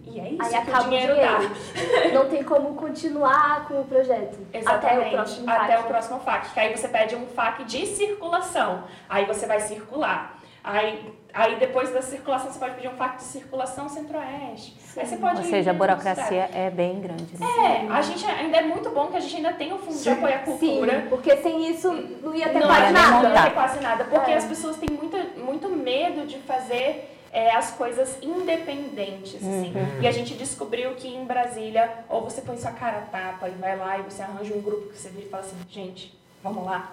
E 0.05 0.19
é 0.19 0.29
isso 0.29 0.41
Aí 0.43 0.49
que 0.49 0.55
acaba 0.55 0.81
o 0.85 0.89
dinheiro, 0.89 1.15
dá. 1.15 1.39
Não 2.13 2.25
tem 2.29 2.43
como 2.43 2.75
continuar 2.75 3.67
com 3.67 3.81
o 3.81 3.85
projeto. 3.85 4.37
Exatamente. 4.53 4.99
Até 4.99 5.07
o 5.07 5.11
próximo 5.11 5.49
Até 5.49 5.67
FAQ. 5.73 5.79
o 5.83 5.87
próximo 5.87 6.19
FAQ. 6.19 6.53
Que 6.53 6.59
aí 6.59 6.77
você 6.77 6.87
pede 6.87 7.15
um 7.15 7.25
FAQ 7.27 7.63
de 7.65 7.85
circulação. 7.87 8.83
Aí 9.09 9.25
você 9.25 9.45
vai 9.47 9.59
circular. 9.59 10.37
Aí, 10.63 11.13
aí 11.33 11.57
depois 11.57 11.91
da 11.91 12.01
circulação 12.01 12.49
você 12.49 12.57
pode 12.57 12.75
pedir 12.75 12.87
um 12.87 12.95
FAQ 12.95 13.17
de 13.17 13.23
circulação 13.23 13.89
centro-oeste. 13.89 14.77
Aí 14.95 15.05
você 15.05 15.17
pode 15.17 15.39
Ou 15.39 15.43
seja, 15.43 15.71
a 15.71 15.73
burocracia 15.73 16.49
é 16.53 16.69
bem 16.69 17.01
grande. 17.01 17.37
Né? 17.37 17.45
É, 17.45 17.91
a 17.91 18.01
gente 18.01 18.25
ainda 18.25 18.57
é 18.57 18.61
muito 18.61 18.89
bom 18.91 19.07
que 19.07 19.17
a 19.17 19.19
gente 19.19 19.35
ainda 19.35 19.51
tem 19.53 19.73
o 19.73 19.77
fundo 19.77 19.97
de 19.97 20.03
Sim. 20.03 20.11
apoio 20.11 20.35
à 20.35 20.39
cultura. 20.39 21.01
Sim, 21.01 21.07
porque 21.09 21.35
sem 21.37 21.69
isso 21.69 21.91
não 22.21 22.33
ia 22.33 22.47
ter 22.47 22.59
não 22.59 22.67
quase 22.67 22.93
nada. 22.93 23.29
Não 23.29 23.35
ia 23.35 23.43
ter 23.43 23.51
quase 23.51 23.79
nada. 23.81 24.03
Porque 24.05 24.31
É. 24.31 24.37
as 24.37 24.45
pessoas 24.45 24.77
têm 24.77 24.89
muito, 24.89 25.17
muito 25.37 25.67
medo 25.67 26.25
de 26.25 26.37
fazer 26.39 27.09
é, 27.33 27.53
as 27.53 27.71
coisas 27.71 28.17
independentes, 28.21 29.35
assim. 29.35 29.73
E 29.99 30.07
a 30.07 30.11
gente 30.11 30.35
descobriu 30.35 30.93
que 30.95 31.07
em 31.07 31.25
Brasília, 31.25 31.91
ou 32.07 32.21
você 32.21 32.41
põe 32.41 32.55
sua 32.57 32.71
cara 32.71 32.99
a 32.99 33.01
tapa 33.01 33.49
e 33.49 33.51
vai 33.53 33.75
lá 33.75 33.97
e 33.97 34.03
você 34.03 34.21
arranja 34.21 34.53
um 34.53 34.61
grupo 34.61 34.89
que 34.89 34.97
você 34.97 35.09
vira 35.09 35.25
e 35.25 35.29
fala 35.29 35.43
assim, 35.43 35.57
gente, 35.67 36.13
vamos 36.43 36.65
lá. 36.65 36.91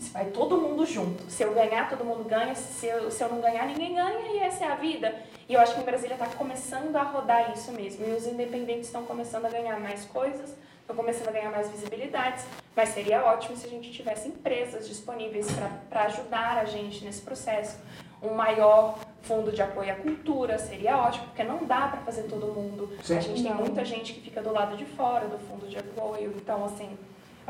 Se 0.00 0.10
vai 0.10 0.26
todo 0.26 0.58
mundo 0.58 0.84
junto. 0.84 1.30
Se 1.30 1.42
eu 1.42 1.54
ganhar, 1.54 1.88
todo 1.88 2.04
mundo 2.04 2.24
ganha. 2.24 2.54
Se 2.54 2.86
eu, 2.86 3.10
se 3.10 3.22
eu 3.22 3.28
não 3.28 3.40
ganhar, 3.40 3.66
ninguém 3.66 3.94
ganha. 3.94 4.32
E 4.32 4.38
essa 4.38 4.64
é 4.64 4.68
a 4.68 4.74
vida. 4.74 5.14
E 5.48 5.54
eu 5.54 5.60
acho 5.60 5.74
que 5.74 5.80
em 5.80 5.84
Brasília 5.84 6.14
está 6.14 6.26
começando 6.26 6.94
a 6.96 7.02
rodar 7.02 7.52
isso 7.52 7.70
mesmo. 7.72 8.06
E 8.06 8.12
os 8.12 8.26
independentes 8.26 8.86
estão 8.86 9.04
começando 9.04 9.46
a 9.46 9.48
ganhar 9.48 9.78
mais 9.78 10.04
coisas, 10.06 10.56
estão 10.80 10.96
começando 10.96 11.28
a 11.28 11.32
ganhar 11.32 11.50
mais 11.50 11.70
visibilidades. 11.70 12.44
Mas 12.74 12.90
seria 12.90 13.24
ótimo 13.24 13.56
se 13.56 13.66
a 13.66 13.70
gente 13.70 13.92
tivesse 13.92 14.28
empresas 14.28 14.88
disponíveis 14.88 15.46
para 15.88 16.02
ajudar 16.04 16.58
a 16.58 16.64
gente 16.64 17.04
nesse 17.04 17.22
processo. 17.22 17.78
Um 18.22 18.34
maior 18.34 18.98
fundo 19.22 19.52
de 19.52 19.62
apoio 19.62 19.92
à 19.92 19.96
cultura 19.96 20.58
seria 20.58 20.96
ótimo, 20.98 21.26
porque 21.26 21.42
não 21.42 21.64
dá 21.64 21.88
para 21.88 22.00
fazer 22.00 22.24
todo 22.24 22.46
mundo. 22.46 22.90
Sim. 23.02 23.16
A 23.16 23.20
gente 23.20 23.42
tem 23.42 23.54
muita 23.54 23.84
gente 23.84 24.12
que 24.12 24.20
fica 24.20 24.42
do 24.42 24.52
lado 24.52 24.76
de 24.76 24.84
fora 24.84 25.26
do 25.26 25.38
fundo 25.38 25.66
de 25.68 25.78
apoio. 25.78 26.34
Então, 26.36 26.64
assim, 26.64 26.98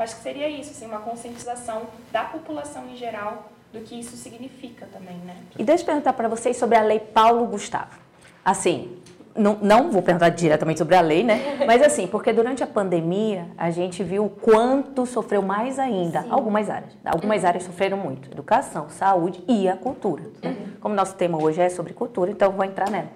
eu 0.01 0.03
acho 0.03 0.15
que 0.15 0.23
seria 0.23 0.49
isso, 0.49 0.71
assim, 0.71 0.87
uma 0.87 0.99
conscientização 0.99 1.83
da 2.11 2.23
população 2.23 2.87
em 2.87 2.97
geral 2.97 3.51
do 3.71 3.81
que 3.81 3.99
isso 3.99 4.17
significa 4.17 4.87
também, 4.91 5.15
né? 5.17 5.35
E 5.59 5.63
deixa 5.63 5.83
eu 5.83 5.85
perguntar 5.85 6.13
para 6.13 6.27
vocês 6.27 6.57
sobre 6.57 6.75
a 6.75 6.81
lei 6.81 6.99
Paulo 6.99 7.45
Gustavo. 7.45 7.99
Assim, 8.43 8.97
não, 9.35 9.59
não 9.61 9.91
vou 9.91 10.01
perguntar 10.01 10.29
diretamente 10.29 10.79
sobre 10.79 10.95
a 10.95 11.01
lei, 11.01 11.23
né? 11.23 11.39
Mas 11.67 11.83
assim, 11.83 12.07
porque 12.07 12.33
durante 12.33 12.63
a 12.63 12.67
pandemia 12.67 13.47
a 13.55 13.69
gente 13.69 14.03
viu 14.03 14.25
o 14.25 14.29
quanto 14.29 15.05
sofreu 15.05 15.43
mais 15.43 15.77
ainda 15.77 16.23
Sim. 16.23 16.31
algumas 16.31 16.67
áreas. 16.67 16.97
Algumas 17.05 17.45
áreas 17.45 17.63
sofreram 17.63 17.97
muito: 17.97 18.27
educação, 18.31 18.89
saúde 18.89 19.43
e 19.47 19.69
a 19.69 19.77
cultura. 19.77 20.23
né? 20.41 20.57
Como 20.81 20.95
nosso 20.95 21.15
tema 21.15 21.41
hoje 21.41 21.61
é 21.61 21.69
sobre 21.69 21.93
cultura, 21.93 22.31
então 22.31 22.51
vou 22.51 22.65
entrar 22.65 22.89
nela. 22.89 23.09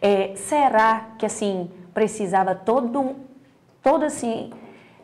É, 0.00 0.32
será 0.34 1.10
que 1.18 1.26
assim 1.26 1.70
precisava 1.92 2.54
todo, 2.54 3.16
todo 3.82 4.04
assim 4.06 4.50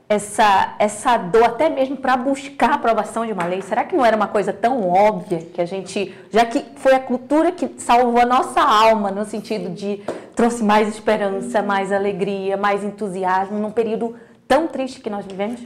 essa, 0.09 0.75
essa 0.79 1.19
dor 1.19 1.45
até 1.45 1.69
mesmo 1.69 1.97
para 1.97 2.17
buscar 2.17 2.71
a 2.71 2.75
aprovação 2.75 3.27
de 3.27 3.33
uma 3.33 3.45
lei? 3.45 3.61
Será 3.61 3.85
que 3.85 3.95
não 3.95 4.05
era 4.05 4.17
uma 4.17 4.27
coisa 4.29 4.53
tão 4.53 4.89
óbvia 4.89 5.41
que 5.53 5.61
a 5.61 5.67
gente, 5.67 6.15
já 6.31 6.47
que 6.47 6.65
foi 6.77 6.95
a 6.95 7.01
cultura 7.01 7.53
que 7.53 7.69
salvou 7.79 8.21
a 8.21 8.25
nossa 8.25 8.61
alma 8.61 9.11
no 9.11 9.25
sentido 9.27 9.69
de 9.69 10.03
trouxe 10.35 10.65
mais 10.65 10.89
esperança, 10.89 11.61
mais 11.61 11.93
alegria, 11.93 12.57
mais 12.57 12.83
entusiasmo 12.83 13.59
num 13.59 13.71
período 13.71 14.17
tão 14.47 14.67
triste 14.67 15.01
que 15.01 15.11
nós 15.11 15.27
vivemos? 15.27 15.61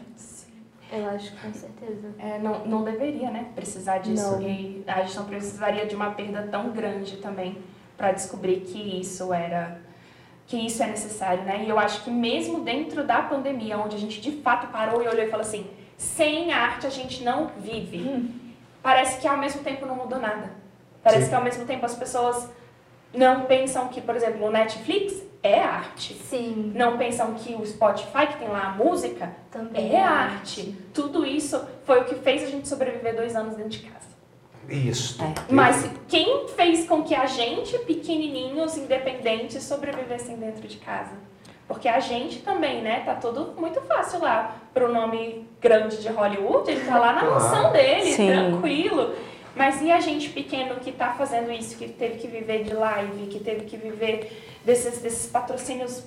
Eu 0.91 1.09
acho, 1.09 1.33
com 1.37 1.53
certeza. 1.55 2.09
É, 2.19 2.39
não, 2.39 2.67
não 2.67 2.83
deveria, 2.83 3.31
né, 3.31 3.47
precisar 3.55 3.99
disso. 3.99 4.33
Não. 4.33 4.43
E 4.43 4.83
a 4.87 5.03
gente 5.03 5.17
não 5.17 5.25
precisaria 5.25 5.87
de 5.87 5.95
uma 5.95 6.11
perda 6.11 6.47
tão 6.51 6.71
grande 6.71 7.17
também 7.17 7.57
para 7.97 8.13
descobrir 8.13 8.61
que 8.61 9.01
isso 9.01 9.33
era 9.33 9.79
que 10.47 10.57
isso 10.57 10.83
é 10.83 10.87
necessário, 10.87 11.45
né? 11.45 11.65
E 11.65 11.69
eu 11.69 11.79
acho 11.79 12.03
que 12.05 12.11
mesmo 12.11 12.61
dentro 12.61 13.05
da 13.05 13.23
pandemia, 13.23 13.79
onde 13.79 13.97
a 13.97 13.99
gente 13.99 14.21
de 14.21 14.33
fato 14.43 14.67
parou 14.69 15.03
e 15.03 15.09
olhou 15.09 15.25
e 15.25 15.29
falou 15.31 15.47
assim, 15.47 15.67
sem 15.97 16.53
arte 16.53 16.87
a 16.87 16.91
gente 16.91 17.23
não 17.23 17.51
vive. 17.59 18.31
Parece 18.83 19.21
que 19.21 19.29
ao 19.29 19.37
mesmo 19.39 19.63
tempo 19.63 19.87
não 19.87 19.95
mudou 19.97 20.19
nada. 20.19 20.51
Parece 21.03 21.25
Sim. 21.25 21.29
que 21.31 21.35
ao 21.35 21.45
mesmo 21.45 21.65
tempo 21.65 21.87
as 21.87 21.95
pessoas 21.95 22.49
não 23.15 23.43
pensam 23.43 23.89
que, 23.89 24.01
por 24.01 24.17
exemplo, 24.17 24.47
o 24.47 24.51
Netflix 24.51 25.23
é 25.43 25.61
arte. 25.61 26.15
Sim, 26.15 26.73
Não 26.75 26.97
pensam 26.97 27.35
que 27.35 27.55
o 27.55 27.67
Spotify, 27.67 28.27
que 28.29 28.39
tem 28.39 28.49
lá 28.49 28.69
a 28.69 28.71
música, 28.71 29.33
também. 29.51 29.95
é 29.95 30.01
arte. 30.01 30.77
Tudo 30.95 31.27
isso 31.27 31.61
foi 31.85 32.01
o 32.01 32.05
que 32.05 32.15
fez 32.17 32.45
a 32.45 32.47
gente 32.47 32.69
sobreviver 32.69 33.17
dois 33.17 33.35
anos 33.35 33.57
dentro 33.57 33.71
de 33.71 33.81
casa. 33.81 34.12
Isso. 34.69 35.23
É. 35.23 35.53
Mas 35.53 35.91
quem 36.09 36.49
fez 36.49 36.87
com 36.87 37.03
que 37.03 37.15
a 37.15 37.27
gente, 37.27 37.79
pequenininhos, 37.81 38.77
independentes, 38.77 39.63
sobrevivessem 39.65 40.37
dentro 40.37 40.67
de 40.67 40.77
casa? 40.79 41.13
Porque 41.69 41.89
a 41.89 42.01
gente 42.01 42.41
também, 42.41 42.83
né? 42.83 43.01
Tá 43.01 43.15
tudo 43.15 43.55
muito 43.59 43.81
fácil 43.83 44.21
lá 44.21 44.57
pro 44.75 44.93
nome 44.93 45.47
grande 45.61 45.99
de 45.99 46.09
Hollywood, 46.09 46.71
ele 46.71 46.85
tá 46.85 46.99
lá 46.99 47.13
na 47.13 47.21
Claro. 47.21 47.35
mansão 47.35 47.73
dele, 47.73 48.13
Sim. 48.13 48.27
tranquilo. 48.27 49.15
Mas 49.55 49.83
e 49.83 49.91
a 49.91 50.01
gente 50.01 50.31
pequeno 50.31 50.77
que 50.77 50.93
tá 50.93 51.13
fazendo 51.13 51.53
isso, 51.53 51.77
que 51.77 51.89
teve 51.89 52.19
que 52.19 52.27
viver 52.27 52.65
de 52.65 52.73
live, 52.75 53.27
que 53.27 53.39
teve 53.39 53.65
que 53.67 53.77
viver 53.77 54.31
desses, 54.65 55.01
desses 55.01 55.31
patrocínios 55.31 56.05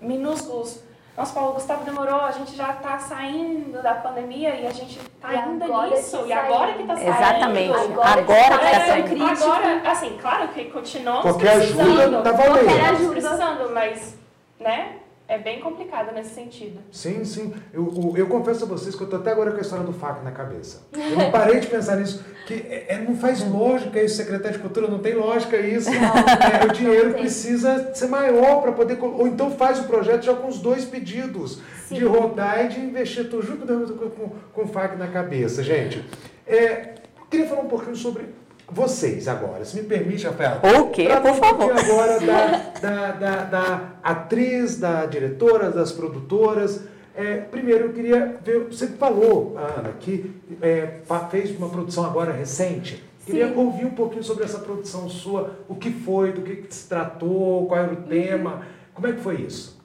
minúsculos? 0.00 0.82
Nossa, 1.18 1.34
Paulo 1.34 1.54
Gustavo 1.54 1.84
demorou, 1.84 2.20
a 2.20 2.30
gente 2.30 2.54
já 2.54 2.74
tá 2.74 2.96
saindo 3.00 3.82
da 3.82 3.94
pandemia 3.94 4.54
e 4.54 4.64
a 4.68 4.70
gente 4.70 5.00
tá 5.20 5.32
E 5.32 5.36
ainda 5.36 5.66
nisso. 5.66 6.24
E 6.24 6.32
agora 6.32 6.72
que 6.74 6.84
tá 6.84 6.94
saindo. 6.96 7.10
Exatamente. 7.10 7.74
Agora 7.76 8.10
Agora, 8.20 8.38
que 8.38 8.54
que 8.54 8.70
tá 8.70 8.70
está 8.70 8.86
saindo. 8.86 9.42
Agora, 9.44 9.90
assim, 9.90 10.18
claro 10.22 10.48
que 10.48 10.64
continuamos 10.66 11.22
Qualquer 11.22 11.56
precisando. 11.58 12.00
ajuda 12.00 12.22
tá 12.22 12.32
Qualquer 12.34 12.64
valendo. 12.64 12.84
ajuda 12.84 13.10
precisando, 13.10 13.74
mas, 13.74 14.18
né? 14.60 14.92
É 15.28 15.36
bem 15.36 15.60
complicado 15.60 16.10
nesse 16.14 16.30
sentido. 16.34 16.80
Sim, 16.90 17.22
sim. 17.22 17.52
Eu, 17.70 17.82
o- 17.82 18.16
eu 18.16 18.26
confesso 18.28 18.64
a 18.64 18.66
vocês 18.66 18.94
que 18.94 19.02
eu 19.02 19.06
tô 19.10 19.16
até 19.16 19.30
agora 19.30 19.50
com 19.50 19.58
a 19.58 19.60
história 19.60 19.84
do 19.84 19.92
FAC 19.92 20.24
na 20.24 20.30
cabeça. 20.32 20.86
Eu 20.94 21.16
não 21.18 21.30
parei 21.30 21.60
de 21.60 21.66
pensar 21.66 21.96
nisso, 21.96 22.24
que 22.46 22.54
é, 22.54 22.86
é- 22.94 22.98
não 23.06 23.14
faz 23.14 23.46
lógica 23.46 24.02
isso, 24.02 24.16
secretário 24.16 24.56
de 24.56 24.62
cultura, 24.62 24.88
não 24.88 25.00
tem 25.00 25.12
lógica 25.14 25.58
isso. 25.58 25.90
É, 25.90 26.64
o 26.64 26.72
dinheiro 26.72 27.12
precisa 27.12 27.94
ser 27.94 28.06
maior 28.08 28.62
para 28.62 28.72
poder. 28.72 28.98
Ou 29.02 29.26
então 29.26 29.50
faz 29.50 29.78
o 29.80 29.84
projeto 29.84 30.22
já 30.24 30.32
com 30.34 30.48
os 30.48 30.60
dois 30.60 30.86
pedidos, 30.86 31.60
Sim. 31.86 31.96
de 31.96 32.04
rodar 32.06 32.64
e 32.64 32.68
de 32.68 32.80
investir. 32.80 33.28
Tô 33.28 33.42
junto 33.42 33.66
com, 33.66 34.08
com, 34.08 34.28
com 34.54 34.62
o 34.62 34.66
FAC 34.66 34.96
na 34.96 35.08
cabeça, 35.08 35.62
gente. 35.62 36.02
É, 36.46 36.94
eu 37.20 37.26
queria 37.30 37.46
falar 37.46 37.60
um 37.60 37.68
pouquinho 37.68 37.94
sobre 37.96 38.24
vocês 38.70 39.28
agora, 39.28 39.64
se 39.64 39.76
me 39.76 39.82
permite, 39.82 40.26
Rafael. 40.26 40.60
O 40.62 40.90
quê? 40.90 41.08
Por 41.08 41.30
um 41.30 41.38
pouquinho 41.38 41.76
favor. 41.76 41.78
agora 41.78 42.20
da, 42.20 42.56
da, 42.80 43.12
da, 43.12 43.44
da 43.44 43.80
atriz, 44.02 44.78
da 44.78 45.06
diretora, 45.06 45.70
das 45.70 45.92
produtoras. 45.92 46.84
É, 47.16 47.38
primeiro, 47.38 47.86
eu 47.86 47.92
queria 47.92 48.36
ver, 48.44 48.60
você 48.64 48.86
falou, 48.86 49.56
Ana, 49.56 49.92
que 49.98 50.32
é, 50.62 51.00
fez 51.30 51.56
uma 51.56 51.68
produção 51.68 52.04
agora 52.04 52.30
recente. 52.30 53.02
Queria 53.26 53.48
Sim. 53.48 53.56
ouvir 53.56 53.86
um 53.86 53.90
pouquinho 53.90 54.22
sobre 54.22 54.44
essa 54.44 54.58
produção 54.58 55.08
sua, 55.08 55.58
o 55.68 55.74
que 55.74 55.90
foi, 55.90 56.32
do 56.32 56.42
que, 56.42 56.56
que 56.56 56.74
se 56.74 56.88
tratou, 56.88 57.66
qual 57.66 57.80
era 57.80 57.92
o 57.92 57.96
tema, 57.96 58.62
como 58.94 59.06
é 59.06 59.12
que 59.12 59.20
foi 59.20 59.42
isso? 59.42 59.78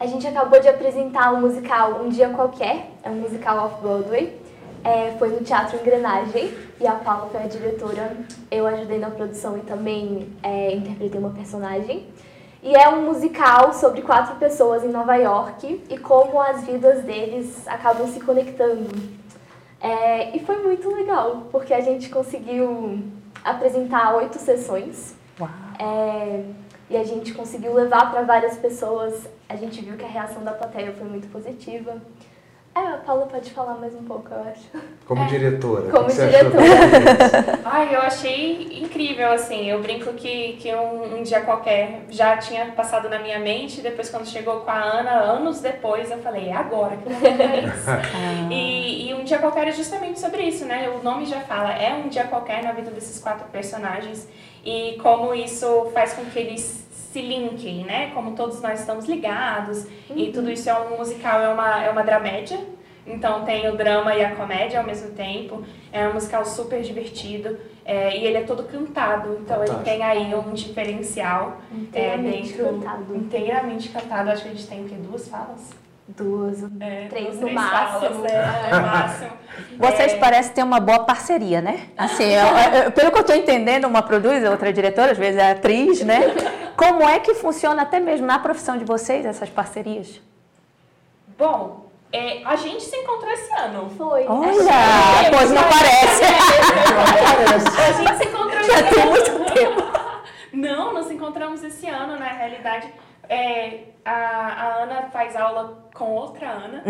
A 0.00 0.06
gente 0.06 0.26
acabou 0.26 0.60
de 0.60 0.68
apresentar 0.68 1.32
o 1.32 1.40
musical 1.40 2.02
Um 2.02 2.08
Dia 2.08 2.28
Qualquer, 2.30 2.90
é 3.02 3.08
um 3.08 3.14
musical 3.14 3.66
off-Broadway. 3.66 4.41
É, 4.84 5.12
foi 5.18 5.28
no 5.28 5.44
Teatro 5.44 5.78
Engrenagem 5.78 6.52
e 6.80 6.86
a 6.86 6.94
Paula 6.94 7.28
foi 7.30 7.42
a 7.42 7.46
diretora. 7.46 8.16
Eu 8.50 8.66
ajudei 8.66 8.98
na 8.98 9.10
produção 9.10 9.56
e 9.56 9.60
também 9.60 10.32
é, 10.42 10.74
interpretei 10.74 11.20
uma 11.20 11.30
personagem. 11.30 12.06
E 12.62 12.74
é 12.74 12.88
um 12.88 13.04
musical 13.04 13.72
sobre 13.72 14.02
quatro 14.02 14.36
pessoas 14.36 14.84
em 14.84 14.88
Nova 14.88 15.16
York 15.16 15.84
e 15.88 15.98
como 15.98 16.40
as 16.40 16.64
vidas 16.64 17.02
deles 17.02 17.66
acabam 17.66 18.06
se 18.06 18.20
conectando. 18.20 18.88
É, 19.80 20.36
e 20.36 20.40
foi 20.40 20.62
muito 20.62 20.88
legal, 20.94 21.48
porque 21.50 21.74
a 21.74 21.80
gente 21.80 22.08
conseguiu 22.08 23.00
apresentar 23.44 24.14
oito 24.14 24.38
sessões. 24.38 25.14
É, 25.78 26.44
e 26.88 26.96
a 26.96 27.02
gente 27.02 27.34
conseguiu 27.34 27.74
levar 27.74 28.10
para 28.12 28.22
várias 28.22 28.56
pessoas. 28.56 29.28
A 29.48 29.56
gente 29.56 29.80
viu 29.82 29.96
que 29.96 30.04
a 30.04 30.08
reação 30.08 30.44
da 30.44 30.52
plateia 30.52 30.92
foi 30.92 31.08
muito 31.08 31.26
positiva. 31.32 32.00
É, 32.74 32.80
a 32.80 32.96
Paula 33.04 33.26
pode 33.26 33.50
falar 33.50 33.74
mais 33.74 33.94
um 33.94 34.02
pouco, 34.04 34.32
eu 34.32 34.40
acho. 34.50 34.62
Como 35.06 35.22
É. 35.22 35.26
diretora. 35.26 35.90
Como 35.90 36.06
que 36.06 36.12
você 36.12 36.22
achou 36.22 36.50
diretora. 36.50 37.58
Ai, 37.66 37.94
eu 37.94 38.00
achei 38.00 38.80
incrível, 38.82 39.30
assim. 39.30 39.68
Eu 39.68 39.82
brinco 39.82 40.14
que, 40.14 40.54
que 40.54 40.74
um, 40.74 41.18
um 41.18 41.22
dia 41.22 41.42
qualquer 41.42 42.06
já 42.08 42.38
tinha 42.38 42.64
passado 42.72 43.10
na 43.10 43.18
minha 43.18 43.38
mente. 43.38 43.82
Depois, 43.82 44.08
quando 44.08 44.26
chegou 44.26 44.60
com 44.60 44.70
a 44.70 44.80
Ana, 44.80 45.10
anos 45.10 45.60
depois, 45.60 46.10
eu 46.10 46.16
falei, 46.18 46.48
é 46.48 46.54
agora 46.54 46.96
que 46.96 47.06
eu 47.06 47.12
vou 47.12 47.20
fazer 47.30 47.64
isso. 47.68 47.90
Ah. 47.90 48.48
E, 48.50 49.10
e 49.10 49.14
um 49.14 49.22
dia 49.22 49.38
qualquer 49.38 49.68
é 49.68 49.72
justamente 49.72 50.18
sobre 50.18 50.42
isso, 50.42 50.64
né? 50.64 50.88
O 50.98 51.02
nome 51.04 51.26
já 51.26 51.40
fala, 51.40 51.74
é 51.74 51.92
um 51.92 52.08
dia 52.08 52.24
qualquer 52.24 52.62
na 52.62 52.72
vida 52.72 52.90
desses 52.90 53.22
quatro 53.22 53.46
personagens 53.48 54.26
e 54.64 54.98
como 55.02 55.34
isso 55.34 55.90
faz 55.92 56.14
com 56.14 56.24
que 56.24 56.38
eles 56.38 56.86
se 57.12 57.20
linkem, 57.20 57.84
né? 57.84 58.10
Como 58.14 58.32
todos 58.34 58.60
nós 58.62 58.80
estamos 58.80 59.04
ligados 59.04 59.86
e 60.16 60.32
tudo 60.32 60.50
isso 60.50 60.68
é 60.70 60.74
um 60.80 60.96
musical, 60.96 61.40
é 61.40 61.48
uma, 61.48 61.84
é 61.84 61.90
uma 61.90 62.02
dramédia. 62.02 62.58
Então 63.06 63.44
tem 63.44 63.68
o 63.68 63.76
drama 63.76 64.14
e 64.14 64.24
a 64.24 64.34
comédia 64.34 64.78
ao 64.80 64.86
mesmo 64.86 65.10
tempo. 65.10 65.62
É 65.92 66.06
um 66.08 66.14
musical 66.14 66.44
super 66.44 66.80
divertido. 66.82 67.58
É, 67.84 68.16
e 68.16 68.24
ele 68.24 68.36
é 68.38 68.42
todo 68.42 68.62
cantado, 68.62 69.38
então 69.40 69.56
ele 69.56 69.66
Fantástico. 69.72 69.82
tem 69.84 70.02
aí 70.04 70.32
um 70.36 70.52
diferencial. 70.52 71.58
É, 71.72 71.76
Inteiramente 71.76 72.52
dentro- 72.52 72.64
cantado. 72.80 73.16
Inteiramente 73.16 73.88
cantado. 73.88 74.30
Acho 74.30 74.42
que 74.44 74.48
a 74.48 74.52
gente 74.52 74.66
tem 74.68 74.84
o 74.84 74.88
quê? 74.88 74.94
Duas 74.94 75.28
falas? 75.28 75.70
Duas, 76.08 76.62
É, 76.80 77.06
três 77.08 77.26
duas, 77.26 77.36
no 77.36 77.42
três 77.42 77.54
máximo. 77.54 78.00
Falas, 78.00 78.32
é, 78.32 78.70
no 78.76 78.82
máximo. 78.82 79.30
Vocês 79.78 80.12
É, 80.12 80.16
parecem 80.18 80.52
ter 80.52 80.62
uma 80.62 80.78
boa 80.80 81.00
parceria, 81.00 81.60
né? 81.60 81.88
Assim, 81.96 82.24
eu- 82.24 82.82
eu- 82.84 82.92
pelo 82.92 83.10
que 83.10 83.16
eu 83.18 83.22
estou 83.22 83.34
entendendo, 83.36 83.86
uma 83.86 84.02
produz, 84.02 84.44
a 84.44 84.50
outra 84.50 84.68
é 84.68 84.72
diretora, 84.72 85.12
às 85.12 85.18
vezes 85.18 85.40
é 85.40 85.50
atriz, 85.52 86.02
né? 86.02 86.20
Como 86.76 87.08
é 87.08 87.18
que 87.18 87.34
funciona 87.34 87.82
até 87.82 87.98
mesmo 88.00 88.26
na 88.26 88.38
profissão 88.38 88.76
de 88.76 88.84
vocês 88.84 89.24
essas 89.24 89.48
parcerias? 89.48 90.20
Bom, 91.38 91.86
é, 92.12 92.42
a 92.44 92.56
gente 92.56 92.82
se 92.84 92.96
encontrou 92.96 93.30
esse 93.32 93.52
ano. 93.58 93.90
Foi. 93.96 94.26
Olha, 94.26 95.30
pois 95.36 95.50
não 95.50 95.62
parece. 95.62 96.22
A 97.88 97.92
gente 97.92 98.16
se 98.18 98.28
encontrou 98.28 98.62
Já 98.64 98.80
esse 98.80 98.84
tem 98.94 99.02
ano. 99.02 99.10
muito 99.10 99.52
tempo. 99.54 99.82
Não, 100.52 100.92
nos 100.92 101.10
encontramos 101.10 101.64
esse 101.64 101.88
ano, 101.88 102.18
na 102.18 102.26
realidade. 102.26 102.92
É, 103.32 103.84
a, 104.04 104.12
a 104.12 104.82
Ana 104.82 105.02
faz 105.12 105.34
aula 105.36 105.88
com 105.94 106.10
outra 106.10 106.48
Ana. 106.50 106.82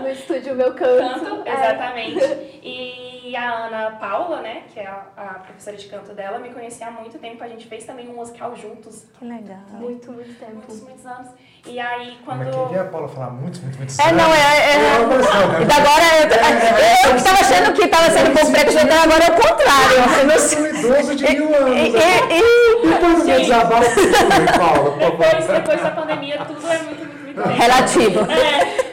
No 0.00 0.08
estúdio 0.08 0.54
Meu 0.54 0.74
Canto. 0.74 1.20
Canto, 1.20 1.42
É. 1.48 1.52
exatamente. 1.52 2.60
E 2.64 3.36
a 3.36 3.50
Ana 3.66 3.90
Paula, 3.92 4.40
né, 4.40 4.62
que 4.72 4.80
é 4.80 4.86
a, 4.86 5.04
a 5.16 5.24
professora 5.40 5.76
de 5.76 5.86
canto 5.86 6.12
dela, 6.12 6.38
me 6.38 6.50
conhecia 6.50 6.88
há 6.88 6.90
muito 6.90 7.18
tempo. 7.18 7.42
A 7.44 7.48
gente 7.48 7.66
fez 7.68 7.84
também 7.84 8.08
um 8.08 8.14
musical 8.16 8.54
juntos, 8.56 9.06
Que 9.18 9.24
legal. 9.24 9.58
Muito, 9.70 10.10
muito 10.10 10.36
tempo. 10.38 10.52
muitos, 10.56 10.82
muitos 10.82 11.06
anos. 11.06 11.28
E 11.66 11.78
aí, 11.78 12.18
Como 12.24 12.42
é 12.42 12.46
quando... 12.50 12.68
que 12.70 12.74
é 12.74 12.80
a 12.80 12.84
Paula 12.84 13.08
falar 13.08 13.30
muito, 13.30 13.60
muito, 13.62 13.78
muito 13.78 13.94
É, 14.00 14.12
não, 14.12 14.34
é. 14.34 14.38
é, 14.40 14.98
Eu 14.98 15.04
amo 15.04 15.14
essa, 15.14 15.46
né? 15.46 15.62
E 15.62 15.64
da 15.64 15.76
agora 15.76 16.04
eu, 16.18 17.08
eu 17.08 17.10
que 17.12 17.16
estava 17.16 17.38
achando 17.40 17.72
que 17.74 17.82
estava 17.84 18.10
sendo 18.10 18.30
um 18.30 18.34
pouco 18.34 18.50
preconceituoso, 18.52 19.02
agora 19.02 19.24
é 19.24 19.30
o 19.30 19.34
contrário. 19.34 19.96
Eu 20.18 20.26
não 20.26 20.34
Eu 20.34 20.62
um 20.62 20.66
idoso 20.96 21.14
de 21.14 21.24
mil 21.30 21.54
anos. 21.54 21.76
E- 21.78 21.90
né? 21.90 22.00
e- 22.30 22.40
e- 22.40 22.71
Depois 23.02 23.18
do 23.18 23.24
meu 23.24 23.40
desabafo, 23.40 23.90
Paula, 24.58 24.96
Depois, 24.96 25.46
depois 25.48 25.82
da 25.82 25.90
pandemia, 25.90 26.38
tudo 26.44 26.66
é 26.68 26.78
muito, 26.82 27.04
muito, 27.04 27.24
muito 27.24 27.42
bem. 27.48 27.56
relativo. 27.56 28.20
É. 28.30 28.92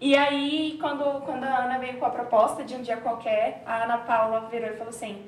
E 0.00 0.16
aí, 0.16 0.76
quando, 0.80 1.04
quando 1.24 1.44
a 1.44 1.58
Ana 1.64 1.78
veio 1.78 1.94
com 1.94 2.04
a 2.04 2.10
proposta 2.10 2.64
de 2.64 2.74
um 2.74 2.82
dia 2.82 2.96
qualquer, 2.96 3.62
a 3.64 3.84
Ana 3.84 3.98
Paula 3.98 4.48
virou 4.50 4.68
e 4.70 4.72
falou 4.72 4.88
assim: 4.90 5.22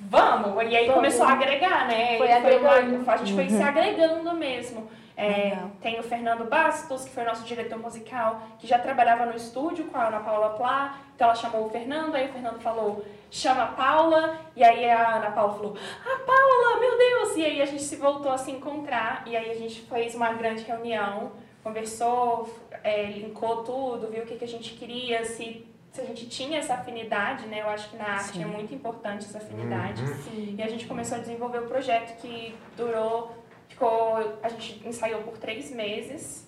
vamos! 0.00 0.60
E 0.70 0.76
aí 0.76 0.86
Vamos. 0.86 0.94
começou 0.96 1.24
a 1.24 1.32
agregar, 1.32 1.86
né? 1.86 2.18
Foi 2.18 2.30
agregando. 2.32 2.96
uma- 2.96 3.12
a 3.12 3.16
gente 3.18 3.32
foi 3.34 3.48
se 3.48 3.62
agregando 3.62 4.32
mesmo. 4.34 4.90
É, 5.16 5.56
tem 5.80 5.98
o 5.98 6.02
Fernando 6.02 6.44
Bastos, 6.48 7.04
que 7.04 7.10
foi 7.10 7.24
nosso 7.24 7.42
diretor 7.44 7.78
musical, 7.78 8.40
que 8.58 8.66
já 8.66 8.78
trabalhava 8.78 9.26
no 9.26 9.34
estúdio 9.36 9.84
com 9.86 9.98
a 9.98 10.08
Ana 10.08 10.20
Paula 10.20 10.50
Plá. 10.50 10.96
Então 11.14 11.26
ela 11.28 11.34
chamou 11.36 11.66
o 11.66 11.70
Fernando, 11.70 12.14
aí 12.14 12.28
o 12.28 12.32
Fernando 12.32 12.60
falou, 12.60 13.04
chama 13.30 13.64
a 13.64 13.66
Paula. 13.68 14.38
E 14.56 14.62
aí 14.62 14.88
a 14.88 15.16
Ana 15.16 15.30
Paula 15.30 15.54
falou, 15.54 15.76
ah, 16.04 16.20
Paula, 16.26 16.80
meu 16.80 16.96
Deus! 16.96 17.36
E 17.36 17.44
aí 17.44 17.62
a 17.62 17.66
gente 17.66 17.82
se 17.82 17.96
voltou 17.96 18.32
a 18.32 18.38
se 18.38 18.50
encontrar. 18.50 19.22
E 19.26 19.36
aí 19.36 19.50
a 19.50 19.54
gente 19.54 19.82
fez 19.82 20.14
uma 20.14 20.32
grande 20.32 20.62
reunião, 20.62 21.32
conversou, 21.62 22.48
é, 22.82 23.04
linkou 23.04 23.62
tudo, 23.64 24.08
viu 24.08 24.22
o 24.22 24.26
que, 24.26 24.36
que 24.36 24.44
a 24.44 24.48
gente 24.48 24.74
queria, 24.74 25.24
se, 25.24 25.66
se 25.92 26.00
a 26.00 26.04
gente 26.04 26.28
tinha 26.28 26.58
essa 26.58 26.74
afinidade, 26.74 27.46
né? 27.46 27.62
Eu 27.62 27.68
acho 27.68 27.90
que 27.90 27.96
na 27.96 28.06
arte 28.06 28.38
Sim. 28.38 28.44
é 28.44 28.46
muito 28.46 28.74
importante 28.74 29.26
essa 29.26 29.38
afinidade. 29.38 30.06
Sim. 30.24 30.54
E 30.58 30.62
a 30.62 30.68
gente 30.68 30.86
começou 30.86 31.18
a 31.18 31.20
desenvolver 31.20 31.58
o 31.58 31.66
projeto 31.66 32.20
que 32.20 32.54
durou, 32.76 33.32
ficou, 33.68 34.38
a 34.42 34.48
gente 34.48 34.86
ensaiou 34.86 35.22
por 35.22 35.36
três 35.38 35.70
meses. 35.70 36.46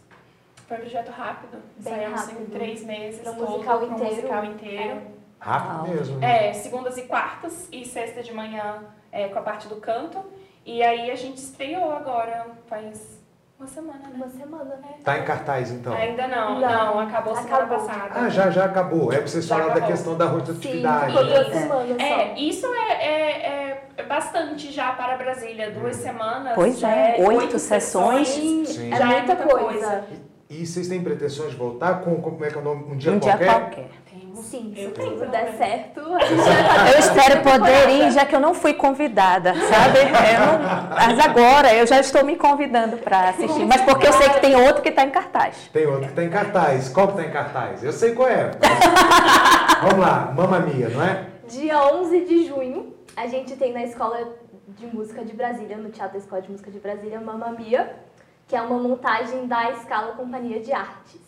Foi 0.67 0.77
um 0.77 0.81
projeto 0.81 1.11
rápido, 1.11 1.61
Bem 1.79 1.95
ensaiamos 1.95 2.29
em 2.29 2.47
três 2.47 2.85
meses, 2.85 3.27
um 3.27 3.35
todo, 3.35 3.51
musical 3.51 3.83
inteiro. 3.85 4.05
musical 4.05 4.45
inteiro. 4.45 5.20
Rápido 5.41 5.89
mesmo. 5.95 6.19
né? 6.19 6.49
É, 6.49 6.53
segundas 6.53 6.97
e 6.99 7.03
quartas 7.03 7.69
e 7.73 7.85
sexta 7.85 8.23
de 8.23 8.33
manhã 8.33 8.85
é, 9.11 9.29
com 9.29 9.39
a 9.39 9.43
parte 9.43 9.67
do 9.69 9.77
canto. 9.77 10.19
E 10.65 10.83
aí 10.83 11.11
a 11.11 11.17
gente 11.17 11.39
estreou 11.39 11.91
agora, 11.91 12.47
faz 12.69 13.19
uma 13.59 13.67
semana, 13.67 13.99
né? 14.01 14.11
Uma 14.15 14.29
semana, 14.29 14.77
né? 14.77 14.89
Tá 15.03 15.19
em 15.19 15.25
cartaz, 15.25 15.71
então. 15.71 15.93
Ainda 15.95 16.29
não, 16.29 16.61
Não, 16.61 16.95
não, 16.95 16.99
acabou 17.01 17.35
semana 17.35 17.57
acabou. 17.65 17.79
passada. 17.87 18.11
Ah, 18.15 18.29
já, 18.29 18.51
já 18.51 18.65
acabou. 18.67 19.13
É 19.13 19.17
pra 19.19 19.27
vocês 19.27 19.49
falaram 19.49 19.75
da 19.75 19.81
questão 19.81 20.17
da 20.17 20.27
Sim, 20.27 20.33
rotatividade. 20.35 21.07
ficou 21.13 21.25
duas 21.27 21.47
É. 21.49 21.53
semanas 21.53 21.97
só. 21.97 22.05
É, 22.07 22.39
isso 22.39 22.67
é, 22.67 22.93
é, 22.93 23.89
é 23.97 24.03
bastante 24.03 24.71
já 24.71 24.93
para 24.93 25.17
Brasília. 25.17 25.71
Duas 25.71 25.97
semamas. 25.97 26.55
Pois 26.55 26.79
já 26.79 26.91
é, 26.91 27.17
oito 27.21 27.59
sessões. 27.59 28.29
Sim, 28.29 28.65
Sim. 28.67 28.93
é 28.93 28.97
Já 28.97 29.05
é 29.05 29.17
muita 29.23 29.35
muita 29.35 29.49
coisa. 29.59 29.89
coisa. 29.89 30.05
E 30.49 30.67
vocês 30.67 30.89
têm 30.89 31.03
pretensões 31.03 31.51
de 31.53 31.57
voltar 31.57 32.01
com, 32.01 32.17
com- 32.17 32.33
como 32.33 32.45
é 32.45 32.51
que 32.51 32.57
é 32.57 32.61
o 32.61 32.65
nome? 32.65 32.85
Um 32.93 32.97
dia 32.97 33.13
Um 33.13 33.19
dia 33.19 33.37
qualquer? 33.39 33.89
Sim, 34.37 34.73
se 34.75 34.83
Eu 34.83 34.93
tenho, 34.93 35.11
tudo 35.19 35.27
der 35.31 35.53
certo, 35.57 36.01
a 36.15 36.25
gente 36.25 36.37
vai 36.43 36.65
fazer 36.65 36.93
Eu 36.95 36.99
espero 36.99 37.43
poder 37.43 37.89
ir, 37.91 38.11
já 38.13 38.25
que 38.25 38.35
eu 38.35 38.41
não 38.41 38.55
fui 38.55 38.75
convidada, 38.75 39.55
sabe? 39.55 39.99
Eu 40.31 40.41
não- 40.47 40.91
mas 40.91 41.19
agora 41.19 41.75
eu 41.75 41.87
já 41.87 41.99
estou 42.01 42.25
me 42.25 42.37
convidando 42.37 42.97
para 42.99 43.31
assistir. 43.31 43.65
Mas 43.67 43.81
porque 43.83 44.07
eu 44.07 44.13
sei 44.13 44.29
que 44.31 44.41
tem 44.41 44.55
outro 44.57 44.83
que 44.83 44.89
está 44.91 45.05
em 45.05 45.11
cartaz. 45.11 45.69
Tem 45.73 45.87
outro 45.87 46.09
que 46.09 46.15
tá 46.15 46.25
em 46.25 46.31
cartaz. 46.31 46.89
Qual 46.89 47.09
que 47.09 47.17
tá 47.17 47.25
em 47.25 47.31
cartaz? 47.31 47.83
Eu 47.85 47.93
sei 47.93 48.13
qual 48.15 48.29
é. 48.29 48.51
Vamos 49.83 49.99
lá, 49.99 50.33
Mamma 50.37 50.61
Mia, 50.61 50.89
não 50.89 51.03
é? 51.03 51.27
Dia 51.49 51.83
11 51.93 52.25
de 52.25 52.47
junho, 52.47 52.95
a 53.17 53.27
gente 53.27 53.57
tem 53.57 53.73
na 53.73 53.83
Escola 53.83 54.19
de 54.69 54.87
Música 54.87 55.25
de 55.25 55.33
Brasília, 55.33 55.77
no 55.77 55.91
Teatro 55.91 56.13
da 56.15 56.19
Escola 56.19 56.43
de 56.43 56.51
Música 56.51 56.71
de 56.71 56.79
Brasília, 56.79 57.21
Mamma 57.21 57.51
Mia, 57.51 57.97
que 58.47 58.55
é 58.55 58.61
uma 58.61 58.79
montagem 58.79 59.47
da 59.47 59.71
Escala 59.73 60.13
Companhia 60.13 60.61
de 60.61 60.73
Artes. 60.73 61.21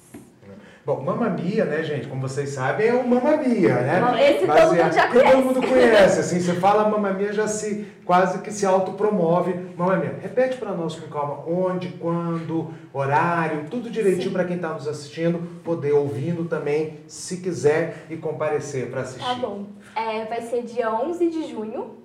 Bom, 0.85 1.01
Mamma 1.01 1.31
Mia, 1.31 1.65
né, 1.65 1.85
gente? 1.85 2.09
Como 2.09 2.21
vocês 2.23 2.51
sabem, 2.51 2.89
é 2.89 2.93
o 2.95 3.07
Mamma 3.07 3.37
Mia, 3.37 3.75
né? 3.83 4.03
Esse 4.31 4.39
todo 4.41 4.49
Baseado- 4.49 4.73
mundo 4.83 4.93
já 4.95 5.07
que 5.07 5.13
Todo 5.13 5.23
conhece. 5.23 5.43
mundo 5.43 5.69
conhece, 5.69 6.21
assim, 6.21 6.41
você 6.41 6.55
fala 6.55 6.89
Mamma 6.89 7.13
Mia, 7.13 7.33
já 7.33 7.47
se, 7.47 7.87
quase 8.05 8.41
que 8.41 8.51
se 8.51 8.67
autopromove. 8.67 9.55
Mamma 9.77 9.95
Mia, 9.97 10.19
repete 10.21 10.57
para 10.57 10.73
nós 10.73 10.97
com 10.99 11.07
calma, 11.09 11.45
onde, 11.47 11.91
quando, 11.91 12.75
horário, 12.93 13.67
tudo 13.71 13.89
direitinho 13.89 14.33
para 14.33 14.45
quem 14.45 14.57
está 14.57 14.71
nos 14.71 14.89
assistindo, 14.89 15.39
poder 15.63 15.93
ouvindo 15.93 16.47
também, 16.47 16.99
se 17.07 17.37
quiser, 17.37 18.07
e 18.11 18.17
comparecer 18.17 18.91
para 18.91 19.03
assistir. 19.03 19.25
Tá 19.25 19.35
bom. 19.37 19.67
É, 19.95 20.25
vai 20.25 20.41
ser 20.43 20.63
dia 20.63 20.93
11 20.93 21.29
de 21.31 21.49
junho, 21.49 21.99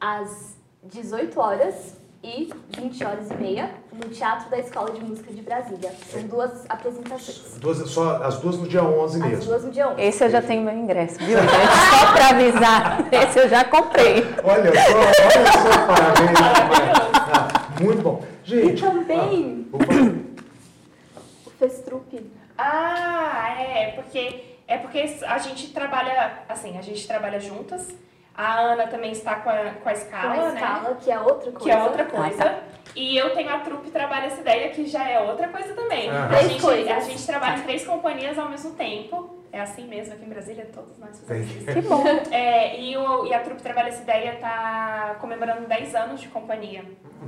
às 0.00 0.56
18 0.84 1.40
horas 1.40 1.96
e 2.22 2.50
20 2.78 3.02
horas 3.04 3.30
e 3.32 3.34
meia, 3.34 3.81
no 3.92 4.08
Teatro 4.08 4.50
da 4.50 4.58
Escola 4.58 4.90
de 4.92 5.04
Música 5.04 5.32
de 5.32 5.42
Brasília. 5.42 5.92
São 6.10 6.22
duas 6.22 6.64
apresentações. 6.68 7.58
Duas, 7.58 7.78
só, 7.90 8.22
as 8.22 8.38
duas 8.38 8.56
no 8.58 8.66
dia 8.66 8.82
11 8.82 9.22
As 9.22 9.28
mesmo. 9.28 9.44
duas 9.44 9.64
no 9.64 9.70
dia 9.70 9.88
11. 9.88 10.00
Esse 10.02 10.24
eu 10.24 10.30
já 10.30 10.42
tenho 10.42 10.62
meu 10.62 10.74
ingresso, 10.74 11.18
viu, 11.18 11.38
gente? 11.38 11.50
Só 11.50 12.12
para 12.12 12.28
avisar. 12.28 13.08
Esse 13.12 13.38
eu 13.38 13.48
já 13.48 13.64
comprei. 13.64 14.24
Olha 14.44 14.72
só, 14.72 14.98
olha 14.98 15.52
só, 15.52 15.86
parabéns. 15.86 16.38
Ah, 17.14 17.68
muito 17.80 18.02
bom. 18.02 18.24
E 18.44 18.48
Gente, 18.48 18.82
também 18.82 19.66
ah, 19.72 19.76
o 21.46 21.50
Festrup. 21.50 22.30
Ah, 22.58 23.54
é, 23.58 23.92
porque 23.92 24.52
é 24.66 24.78
porque 24.78 25.16
a 25.26 25.38
gente 25.38 25.68
trabalha, 25.72 26.44
assim, 26.48 26.78
a 26.78 26.82
gente 26.82 27.06
trabalha 27.06 27.38
juntas. 27.38 27.88
A 28.34 28.60
Ana 28.60 28.86
também 28.86 29.12
está 29.12 29.36
com 29.36 29.50
a, 29.50 29.56
com 29.56 29.66
a 29.66 29.72
Com 29.82 29.90
escala, 29.90 30.34
a 30.34 30.52
né? 30.52 30.54
escala, 30.54 30.94
que 30.96 31.10
é 31.10 31.20
outra 31.20 31.52
coisa. 31.52 31.58
Que 31.64 31.70
é 31.70 31.82
outra 31.82 32.04
coisa. 32.04 32.42
Ah, 32.42 32.48
tá. 32.48 32.58
E 32.94 33.16
eu 33.16 33.34
tenho 33.34 33.48
a 33.54 33.58
trupe 33.60 33.90
Trabalha 33.90 34.26
Essa 34.26 34.40
Ideia, 34.40 34.70
que 34.70 34.86
já 34.86 35.08
é 35.08 35.18
outra 35.20 35.48
coisa 35.48 35.74
também. 35.74 36.10
A, 36.10 36.42
gente, 36.42 36.60
coisas. 36.60 36.90
a 36.90 37.00
gente 37.00 37.26
trabalha 37.26 37.58
em 37.58 37.62
três 37.62 37.86
companhias 37.86 38.38
ao 38.38 38.48
mesmo 38.48 38.72
tempo. 38.72 39.38
É 39.50 39.60
assim 39.60 39.86
mesmo, 39.86 40.14
aqui 40.14 40.24
em 40.24 40.28
Brasília, 40.30 40.66
todos 40.72 40.98
nós 40.98 41.20
fazemos 41.20 41.54
isso. 41.56 41.66
Que 41.66 41.80
bom. 41.82 42.02
É, 42.30 42.80
e, 42.80 42.96
o, 42.96 43.26
e 43.26 43.34
a 43.34 43.40
Trupe 43.40 43.62
Trabalha 43.62 43.88
Essa 43.88 44.02
Ideia 44.02 44.32
está 44.34 45.16
comemorando 45.20 45.66
10 45.66 45.94
anos 45.94 46.20
de 46.22 46.28
companhia, 46.28 46.84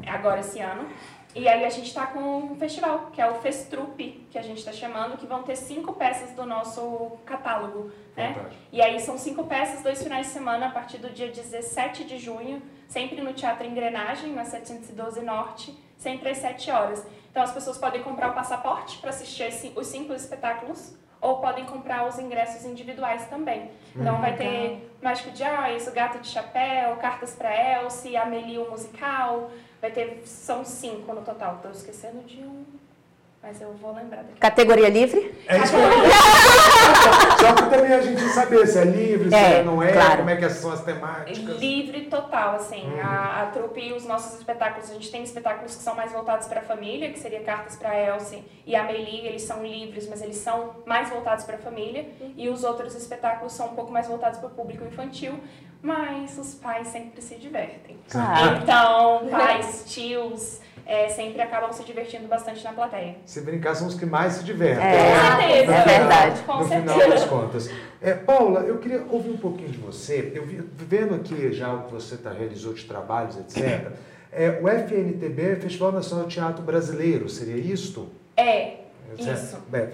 agora 0.06 0.40
esse 0.40 0.58
ano. 0.58 0.88
E 1.34 1.48
aí 1.48 1.64
a 1.64 1.68
gente 1.68 1.88
está 1.88 2.06
com 2.06 2.20
um 2.20 2.54
festival, 2.56 3.10
que 3.12 3.20
é 3.20 3.28
o 3.28 3.34
Festrupe, 3.34 4.24
que 4.30 4.38
a 4.38 4.42
gente 4.42 4.58
está 4.58 4.70
chamando, 4.72 5.16
que 5.16 5.26
vão 5.26 5.42
ter 5.42 5.56
cinco 5.56 5.94
peças 5.94 6.30
do 6.30 6.46
nosso 6.46 7.18
catálogo, 7.26 7.90
né? 8.16 8.34
E 8.70 8.80
aí 8.80 9.00
são 9.00 9.18
cinco 9.18 9.44
peças, 9.44 9.82
dois 9.82 10.00
finais 10.00 10.28
de 10.28 10.32
semana, 10.32 10.68
a 10.68 10.70
partir 10.70 10.98
do 10.98 11.10
dia 11.10 11.28
17 11.28 12.04
de 12.04 12.18
junho, 12.18 12.62
sempre 12.86 13.20
no 13.20 13.32
Teatro 13.32 13.66
Engrenagem, 13.66 14.32
na 14.32 14.44
712 14.44 15.22
Norte, 15.22 15.76
sempre 15.98 16.28
às 16.28 16.38
7 16.38 16.70
horas. 16.70 17.04
Então 17.30 17.42
as 17.42 17.50
pessoas 17.50 17.78
podem 17.78 18.00
comprar 18.00 18.30
o 18.30 18.34
passaporte 18.34 18.98
para 18.98 19.10
assistir 19.10 19.52
os 19.74 19.86
cinco 19.88 20.12
espetáculos, 20.14 20.94
ou 21.20 21.38
podem 21.38 21.64
comprar 21.64 22.06
os 22.06 22.18
ingressos 22.18 22.64
individuais 22.66 23.26
também. 23.28 23.70
Então 23.96 24.20
vai 24.20 24.36
ter 24.36 24.94
Mágico 25.02 25.30
de 25.30 25.42
Oz, 25.42 25.88
O 25.88 25.92
Gato 25.92 26.18
de 26.18 26.28
Chapéu, 26.28 26.96
Cartas 26.96 27.34
para 27.34 27.82
Elsie, 27.82 28.14
Amelie 28.14 28.58
o 28.58 28.70
Musical, 28.70 29.50
vai 29.84 29.90
ter, 29.90 30.22
são 30.24 30.64
cinco 30.64 31.12
no 31.12 31.20
total, 31.20 31.60
tô 31.62 31.68
esquecendo 31.68 32.22
de 32.22 32.38
um, 32.40 32.64
mas 33.42 33.60
eu 33.60 33.70
vou 33.74 33.94
lembrar 33.94 34.22
daqui. 34.22 34.40
Categoria 34.40 34.88
livre? 34.88 35.34
É 35.46 35.58
isso 35.58 35.74
que 35.74 35.76
eu 37.44 37.48
Só 37.48 37.52
para 37.52 37.66
também 37.66 37.92
a 37.92 38.00
gente 38.00 38.22
saber 38.30 38.66
se 38.66 38.78
é 38.78 38.84
livre, 38.84 39.28
se 39.28 39.34
É, 39.34 39.58
é, 39.58 39.62
não 39.62 39.82
é, 39.82 39.92
claro. 39.92 40.16
como 40.16 40.30
é 40.30 40.36
que 40.36 40.48
são 40.48 40.72
as 40.72 40.82
temáticas. 40.82 41.58
Livre 41.58 42.06
total, 42.06 42.54
assim. 42.54 42.82
Uhum. 42.82 43.00
A, 43.02 43.42
a 43.42 43.46
trupe 43.52 43.78
e 43.78 43.92
os 43.92 44.06
nossos 44.06 44.38
espetáculos, 44.38 44.90
a 44.90 44.94
gente 44.94 45.10
tem 45.10 45.22
espetáculos 45.22 45.76
que 45.76 45.82
são 45.82 45.94
mais 45.94 46.10
voltados 46.10 46.46
para 46.46 46.60
a 46.60 46.64
família, 46.64 47.12
que 47.12 47.18
seria 47.18 47.42
Cartas 47.42 47.76
para 47.76 47.94
Elsie 47.94 48.42
e 48.64 48.74
Amelie, 48.74 49.26
eles 49.26 49.42
são 49.42 49.62
livres, 49.62 50.08
mas 50.08 50.22
eles 50.22 50.36
são 50.36 50.76
mais 50.86 51.10
voltados 51.10 51.44
para 51.44 51.56
a 51.56 51.58
família. 51.58 52.06
E 52.38 52.48
os 52.48 52.64
outros 52.64 52.94
espetáculos 52.94 53.52
são 53.52 53.66
um 53.66 53.74
pouco 53.74 53.92
mais 53.92 54.08
voltados 54.08 54.38
para 54.38 54.48
o 54.48 54.52
público 54.52 54.82
infantil. 54.82 55.38
Mas 55.84 56.38
os 56.38 56.54
pais 56.54 56.88
sempre 56.88 57.20
se 57.20 57.34
divertem. 57.34 57.98
Claro. 58.10 58.62
Então, 58.62 59.28
pais, 59.28 59.84
tios, 59.86 60.58
é, 60.86 61.10
sempre 61.10 61.42
acabam 61.42 61.70
se 61.74 61.84
divertindo 61.84 62.26
bastante 62.26 62.64
na 62.64 62.72
plateia. 62.72 63.16
Se 63.26 63.42
brincar, 63.42 63.74
são 63.74 63.86
os 63.86 63.94
que 63.94 64.06
mais 64.06 64.32
se 64.32 64.44
divertem. 64.44 64.82
É, 64.82 65.12
Com 65.12 65.36
certeza. 65.36 65.72
é 65.72 65.84
verdade. 65.84 66.42
Com 66.42 66.56
no 66.56 66.64
final 66.64 66.98
certeza. 66.98 67.08
das 67.10 67.24
contas. 67.26 67.70
É, 68.00 68.14
Paula, 68.14 68.60
eu 68.60 68.78
queria 68.78 69.04
ouvir 69.10 69.30
um 69.30 69.36
pouquinho 69.36 69.68
de 69.68 69.78
você. 69.78 70.32
Eu 70.34 70.46
vi, 70.46 70.56
vendo 70.74 71.14
aqui 71.14 71.52
já 71.52 71.74
o 71.74 71.82
que 71.82 71.92
você 71.92 72.16
tá, 72.16 72.32
realizou 72.32 72.72
de 72.72 72.84
trabalhos, 72.84 73.36
etc. 73.36 73.92
É, 74.36 74.58
o 74.60 74.68
FNTB 74.68 75.52
é 75.52 75.54
Festival 75.54 75.92
Nacional 75.92 76.26
de 76.26 76.34
Teatro 76.34 76.60
Brasileiro, 76.64 77.28
seria 77.28 77.56
isto? 77.56 78.08
É, 78.36 78.78
Certo? 79.16 79.44
isso. 79.44 79.58
Bem, 79.68 79.88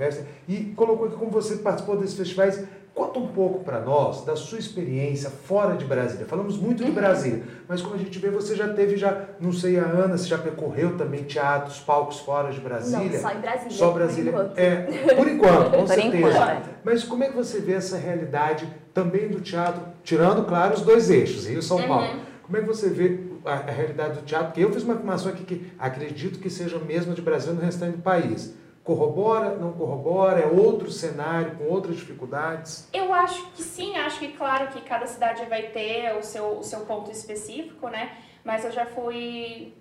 E 0.49 0.73
colocou 0.75 1.09
aqui 1.09 1.17
como 1.17 1.31
você 1.31 1.57
participou 1.57 1.97
desses 1.99 2.17
festivais. 2.17 2.65
Conta 2.95 3.19
um 3.21 3.29
pouco 3.29 3.65
para 3.65 3.81
nós 3.81 4.25
da 4.25 4.35
sua 4.37 4.59
experiência 4.59 5.31
fora 5.31 5.77
de 5.77 5.85
Brasília. 5.85 6.27
Falamos 6.27 6.57
muito 6.59 6.81
Uhum. 6.83 6.91
de 6.91 6.93
Brasília, 6.95 7.43
mas 7.69 7.81
como 7.81 7.95
a 7.95 7.99
gente 7.99 8.19
vê, 8.19 8.31
você 8.31 8.55
já 8.57 8.69
teve, 8.75 8.97
já, 8.97 9.27
não 9.41 9.53
sei, 9.53 9.79
a 9.79 9.85
Ana, 9.85 10.19
você 10.19 10.27
já 10.27 10.37
percorreu 10.37 10.97
também 10.99 11.23
teatros, 11.25 11.79
palcos 11.81 12.19
fora 12.19 12.51
de 12.53 12.61
Brasília? 12.61 13.11
Não, 13.11 13.21
só 13.21 13.31
em 13.33 13.41
Brasília. 13.41 13.71
Só 13.71 13.89
por 13.91 13.95
Brasília. 13.95 14.31
enquanto. 14.31 14.59
É, 14.59 15.15
por 15.15 15.29
enquanto, 15.29 15.71
com 15.71 15.79
Por 15.87 15.89
certeza. 15.89 16.17
enquanto. 16.17 16.69
Mas 16.85 17.05
como 17.05 17.25
é 17.25 17.29
que 17.29 17.37
você 17.37 17.61
vê 17.61 17.73
essa 17.75 17.97
realidade 17.97 18.69
também 18.93 19.29
do 19.29 19.41
teatro, 19.41 19.83
tirando, 20.03 20.45
claro, 20.45 20.75
os 20.75 20.83
dois 20.83 21.09
eixos, 21.11 21.47
Rio 21.47 21.61
e 21.61 21.63
São 21.63 21.79
Uhum. 21.79 21.89
Paulo? 21.89 22.09
Como 22.43 22.57
é 22.57 22.61
que 22.61 22.67
você 22.67 22.89
vê 22.91 23.21
a, 23.45 23.53
a 23.55 23.71
realidade 23.71 24.15
do 24.19 24.23
teatro? 24.23 24.49
Porque 24.49 24.65
eu 24.65 24.73
fiz 24.73 24.83
uma 24.83 24.95
afirmação 24.95 25.31
aqui 25.31 25.45
que 25.45 25.73
acredito 25.79 26.41
que 26.41 26.51
seja 26.51 26.77
a 26.77 26.81
mesma 26.81 27.15
de 27.15 27.23
Brasil 27.23 27.55
no 27.55 27.61
restante 27.61 27.97
do 27.99 28.03
país. 28.03 28.53
Corrobora, 28.83 29.57
não 29.57 29.73
corrobora? 29.73 30.41
É 30.41 30.47
outro 30.47 30.91
cenário, 30.91 31.57
com 31.57 31.65
outras 31.65 31.97
dificuldades? 31.97 32.89
Eu 32.93 33.13
acho 33.13 33.47
que 33.53 33.63
sim, 33.63 33.97
acho 33.97 34.19
que 34.19 34.29
claro 34.29 34.69
que 34.69 34.81
cada 34.81 35.07
cidade 35.07 35.45
vai 35.45 35.65
ter 35.65 36.17
o 36.17 36.23
seu, 36.23 36.59
o 36.59 36.63
seu 36.63 36.81
ponto 36.81 37.11
específico, 37.11 37.89
né? 37.89 38.17
Mas 38.43 38.65
eu 38.65 38.73
já 38.73 38.87
fui 38.87 39.75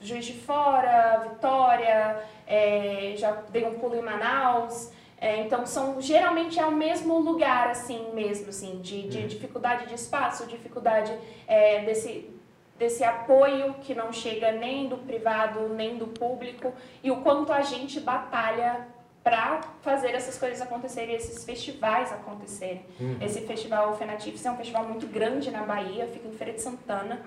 Juiz 0.00 0.24
de 0.24 0.32
Fora, 0.32 1.28
Vitória, 1.28 2.22
é, 2.46 3.14
já 3.16 3.32
dei 3.50 3.66
um 3.66 3.74
pulo 3.78 3.96
em 3.96 4.02
Manaus. 4.02 4.90
é, 5.20 5.40
então 5.42 5.66
são 5.66 6.00
geralmente 6.00 6.58
é 6.58 6.64
o 6.64 6.72
mesmo 6.72 7.18
lugar 7.18 7.68
assim 7.70 8.12
mesmo, 8.14 8.48
assim, 8.48 8.80
de, 8.80 9.08
de 9.08 9.26
dificuldade 9.26 9.86
de 9.86 9.94
espaço, 9.94 10.46
dificuldade 10.46 11.12
é, 11.46 11.84
desse 11.84 12.30
desse 12.78 13.02
apoio 13.04 13.74
que 13.80 13.94
não 13.94 14.12
chega 14.12 14.52
nem 14.52 14.88
do 14.88 14.96
privado 14.98 15.68
nem 15.70 15.98
do 15.98 16.06
público 16.06 16.72
e 17.02 17.10
o 17.10 17.16
quanto 17.22 17.52
a 17.52 17.60
gente 17.62 17.98
batalha 18.00 18.86
para 19.22 19.60
fazer 19.82 20.14
essas 20.14 20.38
coisas 20.38 20.60
acontecerem, 20.62 21.14
esses 21.14 21.44
festivais 21.44 22.10
acontecerem. 22.12 22.82
Esse 23.20 23.42
festival 23.42 23.94
Fenatifes 23.98 24.46
é 24.46 24.50
um 24.50 24.56
festival 24.56 24.84
muito 24.84 25.06
grande 25.06 25.50
na 25.50 25.64
Bahia, 25.64 26.06
fica 26.06 26.26
em 26.26 26.32
Feira 26.32 26.52
de 26.54 26.62
Santana. 26.62 27.20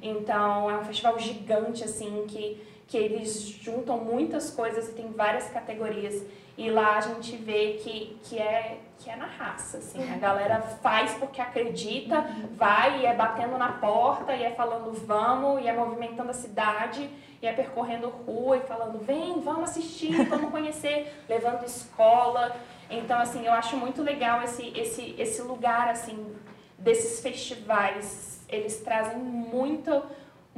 Então 0.00 0.70
é 0.70 0.78
um 0.78 0.84
festival 0.84 1.18
gigante 1.18 1.82
assim 1.82 2.24
que 2.28 2.62
que 2.88 2.96
eles 2.96 3.40
juntam 3.40 3.98
muitas 3.98 4.50
coisas 4.50 4.88
e 4.88 4.92
tem 4.92 5.12
várias 5.12 5.48
categorias. 5.50 6.24
E 6.56 6.70
lá 6.70 6.96
a 6.96 7.00
gente 7.02 7.36
vê 7.36 7.74
que, 7.74 8.18
que, 8.24 8.38
é, 8.38 8.78
que 8.98 9.08
é 9.08 9.14
na 9.14 9.26
raça, 9.26 9.76
assim. 9.76 10.02
A 10.10 10.16
galera 10.16 10.60
faz 10.60 11.12
porque 11.14 11.40
acredita, 11.40 12.26
vai 12.56 13.02
e 13.02 13.06
é 13.06 13.14
batendo 13.14 13.56
na 13.58 13.74
porta, 13.74 14.34
e 14.34 14.42
é 14.42 14.50
falando 14.50 14.90
vamos, 15.06 15.62
e 15.62 15.68
é 15.68 15.72
movimentando 15.72 16.30
a 16.30 16.34
cidade, 16.34 17.08
e 17.40 17.46
é 17.46 17.52
percorrendo 17.52 18.08
rua 18.08 18.56
e 18.56 18.60
falando 18.60 18.98
vem, 18.98 19.40
vamos 19.40 19.70
assistir, 19.70 20.24
vamos 20.24 20.50
conhecer, 20.50 21.14
levando 21.28 21.64
escola. 21.64 22.56
Então, 22.90 23.20
assim, 23.20 23.46
eu 23.46 23.52
acho 23.52 23.76
muito 23.76 24.02
legal 24.02 24.42
esse, 24.42 24.72
esse, 24.76 25.14
esse 25.18 25.42
lugar, 25.42 25.88
assim, 25.88 26.34
desses 26.78 27.20
festivais. 27.20 28.44
Eles 28.48 28.80
trazem 28.80 29.18
muito 29.18 30.02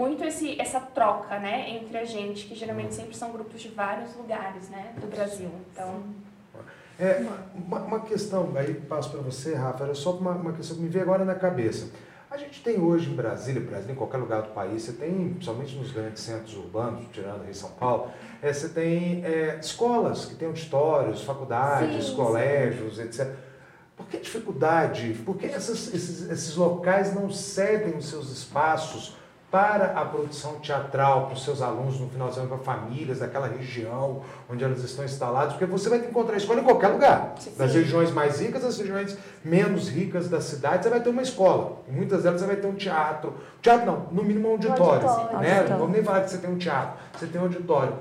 muito 0.00 0.24
esse, 0.24 0.58
essa 0.58 0.80
troca, 0.80 1.38
né, 1.38 1.68
entre 1.70 1.98
a 1.98 2.04
gente, 2.06 2.46
que 2.46 2.54
geralmente 2.54 2.94
sempre 2.94 3.14
são 3.14 3.30
grupos 3.32 3.60
de 3.60 3.68
vários 3.68 4.16
lugares, 4.16 4.68
né, 4.70 4.94
do 4.98 5.06
Brasil. 5.06 5.50
Então, 5.70 6.02
É, 6.98 7.22
uma, 7.54 7.78
uma 7.80 8.00
questão, 8.00 8.50
aí 8.56 8.74
passo 8.74 9.10
para 9.10 9.20
você, 9.20 9.54
Rafa, 9.54 9.84
era 9.84 9.94
só 9.94 10.12
uma, 10.12 10.32
uma 10.32 10.52
questão 10.52 10.76
que 10.76 10.82
me 10.82 10.88
veio 10.88 11.04
agora 11.04 11.24
na 11.24 11.34
cabeça. 11.34 11.88
A 12.30 12.36
gente 12.36 12.62
tem 12.62 12.78
hoje 12.80 13.10
em 13.10 13.14
Brasília, 13.14 13.60
Brasília, 13.60 13.92
em 13.92 13.96
qualquer 13.96 14.18
lugar 14.18 14.42
do 14.42 14.50
país, 14.50 14.82
você 14.82 14.92
tem, 14.92 15.30
principalmente 15.34 15.76
nos 15.76 15.90
grandes 15.92 16.22
centros 16.22 16.54
urbanos, 16.56 17.04
tirando 17.12 17.42
Rio 17.44 17.54
São 17.54 17.70
Paulo, 17.70 18.10
é, 18.42 18.52
você 18.52 18.68
tem 18.68 19.24
é, 19.24 19.58
escolas 19.60 20.26
que 20.26 20.34
têm 20.36 20.48
auditórios, 20.48 21.22
faculdades, 21.24 22.06
Sim, 22.06 22.16
colégios, 22.16 22.98
etc. 22.98 23.34
Por 23.96 24.06
que 24.06 24.18
dificuldade? 24.18 25.14
Por 25.26 25.36
que 25.36 25.46
essas- 25.46 25.92
esses, 25.92 26.30
esses 26.30 26.54
locais 26.56 27.14
não 27.14 27.30
cedem 27.30 27.96
os 27.96 28.06
seus 28.08 28.30
espaços 28.30 29.16
para 29.50 29.86
a 30.00 30.04
produção 30.04 30.60
teatral, 30.60 31.26
para 31.26 31.34
os 31.34 31.42
seus 31.42 31.60
alunos 31.60 31.98
no 31.98 32.08
final 32.08 32.28
de 32.28 32.34
semana, 32.34 32.54
para 32.56 32.64
famílias 32.64 33.18
daquela 33.18 33.48
região 33.48 34.22
onde 34.48 34.62
elas 34.62 34.84
estão 34.84 35.04
instaladas? 35.04 35.54
Porque 35.54 35.66
você 35.66 35.88
vai 35.88 35.98
encontrar 35.98 36.36
escola 36.36 36.60
em 36.60 36.64
qualquer 36.64 36.88
lugar. 36.88 37.34
Sim. 37.38 37.52
Das 37.58 37.74
regiões 37.74 38.12
mais 38.12 38.40
ricas 38.40 38.64
às 38.64 38.78
regiões 38.78 39.18
menos 39.44 39.88
ricas 39.88 40.28
da 40.28 40.40
cidade, 40.40 40.84
você 40.84 40.90
vai 40.90 41.00
ter 41.00 41.10
uma 41.10 41.22
escola. 41.22 41.78
Em 41.88 41.92
muitas 41.92 42.22
delas 42.22 42.40
você 42.40 42.46
vai 42.46 42.56
ter 42.56 42.68
um 42.68 42.74
teatro. 42.74 43.34
Teatro 43.60 43.86
não, 43.86 44.06
no 44.12 44.22
mínimo 44.22 44.48
um 44.48 44.52
auditório. 44.52 45.08
auditório. 45.08 45.38
né? 45.40 45.58
Auditório. 45.58 45.70
Não 45.70 45.78
vamos 45.78 45.92
nem 45.92 46.04
falar 46.04 46.20
que 46.22 46.30
você 46.30 46.38
tem 46.38 46.50
um 46.50 46.58
teatro, 46.58 46.92
você 47.18 47.26
tem 47.26 47.40
um 47.40 47.44
auditório. 47.44 47.94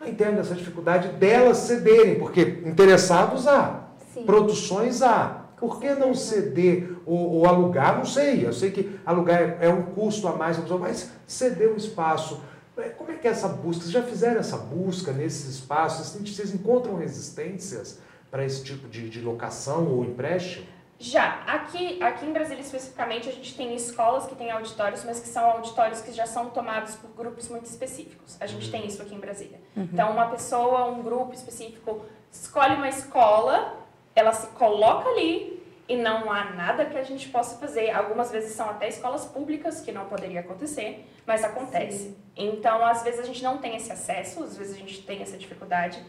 Não 0.00 0.06
entendo 0.06 0.38
essa 0.38 0.54
dificuldade 0.54 1.08
delas 1.08 1.56
cederem, 1.58 2.18
porque 2.20 2.62
interessados 2.64 3.48
há, 3.48 3.80
Sim. 4.12 4.24
produções 4.24 5.02
há. 5.02 5.43
Por 5.58 5.80
que 5.80 5.90
não 5.94 6.14
ceder 6.14 6.96
ou, 7.06 7.32
ou 7.36 7.46
alugar? 7.46 7.96
Não 7.96 8.04
sei. 8.04 8.46
Eu 8.46 8.52
sei 8.52 8.70
que 8.70 8.98
alugar 9.06 9.40
é, 9.40 9.58
é 9.62 9.68
um 9.68 9.82
custo 9.82 10.26
a 10.28 10.32
mais, 10.36 10.58
mas 10.78 11.10
ceder 11.26 11.70
um 11.72 11.76
espaço. 11.76 12.40
É, 12.76 12.88
Como 12.90 13.10
é 13.10 13.14
que 13.14 13.26
é 13.28 13.30
essa 13.30 13.48
busca? 13.48 13.82
Vocês 13.82 13.92
já 13.92 14.02
fizeram 14.02 14.40
essa 14.40 14.56
busca 14.56 15.12
nesses 15.12 15.46
espaços? 15.56 16.08
Vocês- 16.08 16.34
Vocês 16.36 16.54
encontram 16.54 16.96
resistências 16.96 17.98
para 18.30 18.44
esse 18.44 18.64
tipo 18.64 18.88
de, 18.88 19.08
de 19.08 19.20
locação 19.20 19.86
ou 19.88 20.04
empréstimo? 20.04 20.66
já, 20.96 21.42
aqui, 21.46 22.02
aqui 22.02 22.24
em 22.24 22.32
Brasília 22.32 22.60
especificamente, 22.62 23.28
a 23.28 23.32
gente 23.32 23.54
tem 23.56 23.74
escolas 23.74 24.26
que 24.26 24.34
têm 24.36 24.50
auditórios, 24.50 25.04
mas 25.04 25.20
que 25.20 25.28
são 25.28 25.44
auditórios 25.44 26.00
que 26.00 26.12
já 26.12 26.24
são 26.24 26.48
tomados 26.50 26.94
por 26.94 27.10
grupos 27.10 27.48
muito 27.48 27.66
específicos. 27.66 28.36
A 28.40 28.46
gente 28.46 28.70
tem 28.70 28.86
isso 28.86 29.02
aqui 29.02 29.14
em 29.14 29.18
Brasília. 29.18 29.60
Então, 29.76 30.12
uma 30.12 30.26
pessoa, 30.28 30.86
um 30.86 31.02
grupo 31.02 31.34
específico, 31.34 32.00
escolhe 32.32 32.74
uma 32.76 32.88
escola, 32.88 33.74
ela 34.14 34.32
se 34.32 34.46
coloca 34.48 35.08
ali 35.08 35.62
e 35.88 35.96
não 35.96 36.32
há 36.32 36.44
nada 36.44 36.86
que 36.86 36.96
a 36.96 37.02
gente 37.02 37.28
possa 37.28 37.58
fazer. 37.58 37.90
Algumas 37.90 38.30
vezes 38.30 38.52
são 38.52 38.68
até 38.68 38.88
escolas 38.88 39.26
públicas, 39.26 39.80
que 39.80 39.92
não 39.92 40.06
poderia 40.06 40.40
acontecer, 40.40 41.06
mas 41.26 41.44
acontece. 41.44 42.16
Então, 42.36 42.84
às 42.84 43.02
vezes 43.02 43.20
a 43.20 43.24
gente 43.24 43.42
não 43.42 43.58
tem 43.58 43.76
esse 43.76 43.92
acesso, 43.92 44.42
às 44.42 44.56
vezes 44.56 44.74
a 44.74 44.78
gente 44.78 45.02
tem 45.02 45.20
essa 45.20 45.36
dificuldade. 45.36 46.02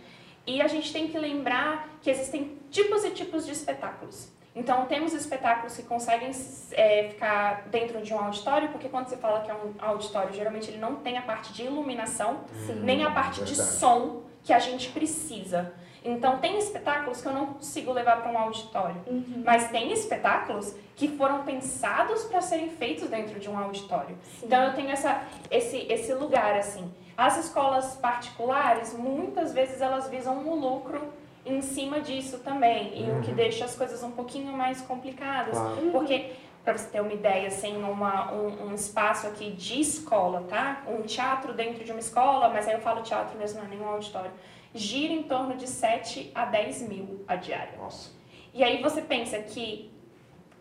E 0.47 0.61
a 0.61 0.67
gente 0.67 0.93
tem 0.93 1.07
que 1.07 1.17
lembrar 1.17 1.89
que 2.01 2.09
existem 2.09 2.57
tipos 2.69 3.03
e 3.03 3.11
tipos 3.11 3.45
de 3.45 3.51
espetáculos. 3.51 4.29
Então, 4.55 4.85
temos 4.85 5.13
espetáculos 5.13 5.75
que 5.75 5.83
conseguem 5.83 6.31
é, 6.71 7.09
ficar 7.09 7.67
dentro 7.69 8.01
de 8.01 8.13
um 8.13 8.19
auditório, 8.19 8.69
porque 8.69 8.87
quando 8.87 9.07
você 9.07 9.17
fala 9.17 9.41
que 9.41 9.51
é 9.51 9.53
um 9.53 9.73
auditório, 9.79 10.33
geralmente 10.33 10.69
ele 10.69 10.77
não 10.77 10.95
tem 10.95 11.17
a 11.17 11.21
parte 11.21 11.51
de 11.51 11.63
iluminação, 11.63 12.45
Sim. 12.65 12.75
nem 12.75 13.03
a 13.03 13.11
parte 13.11 13.43
de 13.43 13.53
Verdade. 13.53 13.77
som 13.77 14.23
que 14.41 14.53
a 14.53 14.59
gente 14.59 14.89
precisa. 14.91 15.73
Então, 16.05 16.37
tem 16.37 16.57
espetáculos 16.57 17.19
que 17.19 17.27
eu 17.27 17.33
não 17.33 17.47
consigo 17.47 17.91
levar 17.91 18.21
para 18.21 18.31
um 18.31 18.37
auditório. 18.37 19.01
Uhum. 19.07 19.41
Mas 19.43 19.69
tem 19.69 19.91
espetáculos 19.91 20.75
que 20.95 21.09
foram 21.09 21.43
pensados 21.43 22.23
para 22.25 22.41
serem 22.41 22.69
feitos 22.69 23.09
dentro 23.09 23.39
de 23.39 23.49
um 23.49 23.57
auditório. 23.57 24.15
Sim. 24.39 24.45
Então 24.45 24.63
eu 24.63 24.73
tenho 24.73 24.89
essa, 24.89 25.23
esse, 25.51 25.77
esse 25.89 26.13
lugar 26.13 26.55
assim. 26.55 26.89
As 27.17 27.37
escolas 27.37 27.95
particulares, 27.95 28.93
muitas 28.93 29.53
vezes 29.53 29.81
elas 29.81 30.07
visam 30.07 30.37
um 30.37 30.55
lucro 30.55 31.01
em 31.45 31.61
cima 31.61 32.01
disso 32.01 32.39
também, 32.39 33.05
e 33.05 33.11
o 33.11 33.21
que 33.21 33.31
deixa 33.31 33.65
as 33.65 33.75
coisas 33.75 34.01
um 34.01 34.11
pouquinho 34.11 34.51
mais 34.51 34.81
complicadas. 34.81 35.55
Claro. 35.55 35.91
Porque, 35.91 36.31
para 36.63 36.75
você 36.75 36.87
ter 36.89 37.01
uma 37.01 37.13
ideia, 37.13 37.47
assim, 37.47 37.77
uma, 37.77 38.31
um, 38.31 38.69
um 38.69 38.73
espaço 38.73 39.27
aqui 39.27 39.51
de 39.51 39.79
escola, 39.79 40.43
tá? 40.49 40.81
Um 40.87 41.03
teatro 41.03 41.53
dentro 41.53 41.83
de 41.83 41.91
uma 41.91 41.99
escola, 41.99 42.49
mas 42.49 42.67
aí 42.67 42.73
eu 42.73 42.81
falo 42.81 43.03
teatro 43.03 43.37
mesmo, 43.37 43.59
não 43.59 43.67
é 43.67 43.69
nenhum 43.69 43.87
auditório. 43.87 44.31
Gira 44.75 45.13
em 45.13 45.23
torno 45.23 45.55
de 45.55 45.67
7 45.67 46.31
a 46.35 46.45
10 46.45 46.81
mil 46.89 47.23
a 47.27 47.35
diária. 47.37 47.73
Nossa. 47.79 48.11
E 48.53 48.63
aí 48.63 48.81
você 48.81 49.01
pensa 49.01 49.39
que 49.39 49.89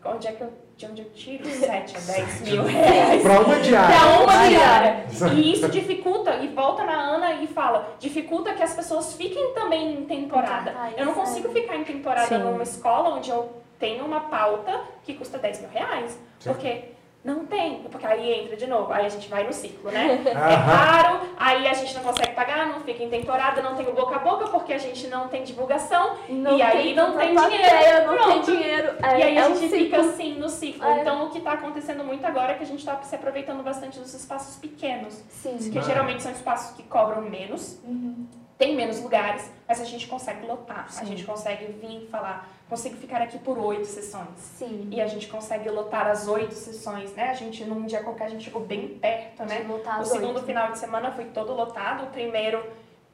onde 0.03 0.27
é 0.27 0.31
que 0.31 0.41
eu, 0.41 0.53
de 0.77 0.85
onde 0.85 1.01
eu 1.01 1.09
tiro 1.11 1.43
7 1.49 1.97
a 1.97 1.99
10 1.99 2.41
mil 2.41 2.63
reais 2.63 3.21
Para 3.21 3.41
uma 3.41 3.59
diária. 3.59 3.95
para 3.97 4.23
uma 4.23 4.47
diária? 4.47 5.05
E 5.35 5.51
isso 5.53 5.67
dificulta, 5.67 6.35
e 6.35 6.47
volta 6.47 6.83
na 6.85 6.93
Ana 6.93 7.33
e 7.33 7.47
fala, 7.47 7.95
dificulta 7.99 8.53
que 8.53 8.63
as 8.63 8.73
pessoas 8.73 9.13
fiquem 9.15 9.53
também 9.53 9.93
em 9.93 10.05
temporada. 10.05 10.73
Ai, 10.77 10.93
Eu 10.97 11.05
não 11.07 11.13
consigo 11.13 11.49
ficar 11.49 11.75
em 11.75 11.83
temporada 11.83 12.27
Sim. 12.27 12.37
numa 12.43 12.63
escola 12.63 13.15
onde 13.17 13.29
eu 13.29 13.51
tenho 13.77 14.05
uma 14.05 14.21
pauta 14.21 14.81
que 15.03 15.13
custa 15.15 15.37
10 15.37 15.59
mil 15.61 15.69
reais. 15.71 16.17
Sim. 16.39 16.49
Porque 16.53 16.94
Não 17.25 17.43
tem, 17.47 17.79
porque 17.91 18.05
aí 18.05 18.41
entra 18.43 18.55
de 18.55 18.67
novo, 18.67 18.93
aí 18.93 19.03
a 19.03 19.09
gente 19.09 19.27
vai 19.27 19.43
no 19.43 19.51
ciclo, 19.51 19.89
né? 19.89 20.21
É 20.27 20.31
caro, 20.33 21.21
aí 21.35 21.67
a 21.67 21.73
gente 21.73 21.91
não 21.95 22.03
consegue 22.03 22.33
pagar, 22.35 22.67
não 22.67 22.81
fica 22.81 23.03
em 23.03 23.09
temporada, 23.09 23.63
não 23.63 23.73
tem 23.75 23.87
o 23.87 23.93
boca 23.93 24.15
a 24.17 24.19
boca 24.19 24.47
porque 24.49 24.71
a 24.71 24.77
gente 24.77 25.07
não 25.07 25.27
tem 25.27 25.43
divulgação 25.43 26.17
Não 26.29 26.55
e 26.55 26.61
aí 26.61 26.83
tem 26.83 26.95
não 26.95 27.17
tem 27.17 27.35
dinheiro. 27.35 27.41
plateia, 27.63 28.05
não 28.05 28.13
tem 28.15 28.23
Pronto. 28.27 28.45
dinheiro. 28.51 28.95
E 29.01 29.03
É, 29.03 29.07
aí 29.25 29.37
é 29.37 29.41
a 29.41 29.47
um 29.47 29.55
gente 29.55 29.69
ciclo. 29.71 29.77
fica 29.85 29.99
assim 30.01 30.35
no 30.35 30.47
ciclo. 30.49 30.85
É. 30.85 31.01
Então 31.01 31.25
o 31.25 31.29
que 31.31 31.39
está 31.39 31.53
acontecendo 31.53 32.03
muito 32.03 32.23
agora 32.27 32.51
é 32.51 32.55
que 32.55 32.63
a 32.63 32.67
gente 32.67 32.79
está 32.79 33.01
se 33.01 33.15
aproveitando 33.15 33.63
bastante 33.63 33.97
dos 33.99 34.13
espaços 34.13 34.57
pequenos, 34.57 35.15
Sim. 35.29 35.57
que 35.57 35.81
geralmente 35.81 36.21
são 36.21 36.31
espaços 36.31 36.75
que 36.77 36.83
cobram 36.83 37.23
menos, 37.23 37.79
Uhum. 37.83 38.27
tem 38.57 38.75
menos 38.75 39.01
lugares, 39.01 39.51
mas 39.67 39.81
a 39.81 39.83
gente 39.85 40.05
consegue 40.07 40.45
lotar, 40.45 40.85
a 40.87 40.89
Sim. 40.91 41.07
gente 41.07 41.23
consegue 41.23 41.65
vir 41.81 42.07
falar, 42.11 42.47
consigo 42.69 42.95
ficar 42.95 43.21
aqui 43.21 43.37
por 43.39 43.57
oito 43.57 43.85
sessões. 43.85 44.27
Sim. 44.37 44.87
E 44.91 44.99
a 45.01 45.07
gente 45.07 45.27
consegue 45.27 45.69
lotar 45.69 46.07
as 46.07 46.27
oito 46.27 46.53
sessões, 46.53 47.13
né? 47.13 47.29
A 47.29 47.33
gente, 47.33 47.63
num 47.63 47.85
dia 47.85 48.01
qualquer, 48.03 48.25
a 48.25 48.29
gente 48.29 48.43
chegou 48.43 48.61
bem 48.61 48.87
perto, 48.99 49.43
né? 49.45 49.61
De 49.61 49.67
lotar 49.67 50.01
O 50.01 50.05
segundo 50.05 50.35
oito. 50.37 50.45
final 50.45 50.71
de 50.71 50.79
semana 50.79 51.11
foi 51.11 51.25
todo 51.25 51.53
lotado, 51.53 52.05
o 52.05 52.07
primeiro 52.07 52.63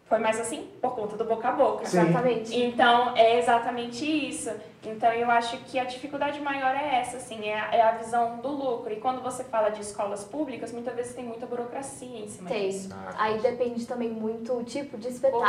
foi 0.06 0.20
mais 0.20 0.38
assim, 0.42 0.68
por 0.82 0.94
conta 0.94 1.16
do 1.16 1.24
boca 1.24 1.48
a 1.48 1.52
boca. 1.54 1.86
Sim. 1.86 2.00
Exatamente. 2.02 2.60
Então, 2.62 3.16
é 3.16 3.40
exatamente 3.40 4.06
isso. 4.30 4.52
Então, 4.84 5.10
eu 5.14 5.30
acho 5.32 5.58
que 5.60 5.80
a 5.80 5.86
dificuldade 5.86 6.42
maior 6.42 6.76
é 6.76 6.96
essa, 7.00 7.16
assim, 7.16 7.46
é 7.48 7.58
a, 7.58 7.74
é 7.76 7.82
a 7.82 7.92
visão 7.92 8.38
do 8.40 8.50
lucro. 8.50 8.92
E 8.92 8.98
quando 8.98 9.22
você 9.22 9.44
fala 9.46 9.70
de 9.70 9.80
escolas 9.82 10.26
públicas, 10.26 10.74
muitas 10.74 10.94
vezes 10.96 11.14
tem 11.16 11.24
muita 11.24 11.46
burocracia 11.46 12.20
em 12.20 12.28
cima 12.28 12.50
Tem. 12.50 12.68
disso. 12.70 12.90
Aí 13.18 13.38
depende 13.40 13.86
também 13.86 14.10
muito 14.10 14.52
o 14.54 14.64
tipo 14.66 14.98
de 14.98 15.08
espetáculo, 15.08 15.46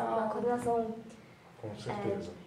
Coordenação. 0.00 0.18
a 0.18 0.28
coordenação. 0.28 0.94
Com 1.60 1.74
certeza. 1.76 2.30
É, 2.30 2.43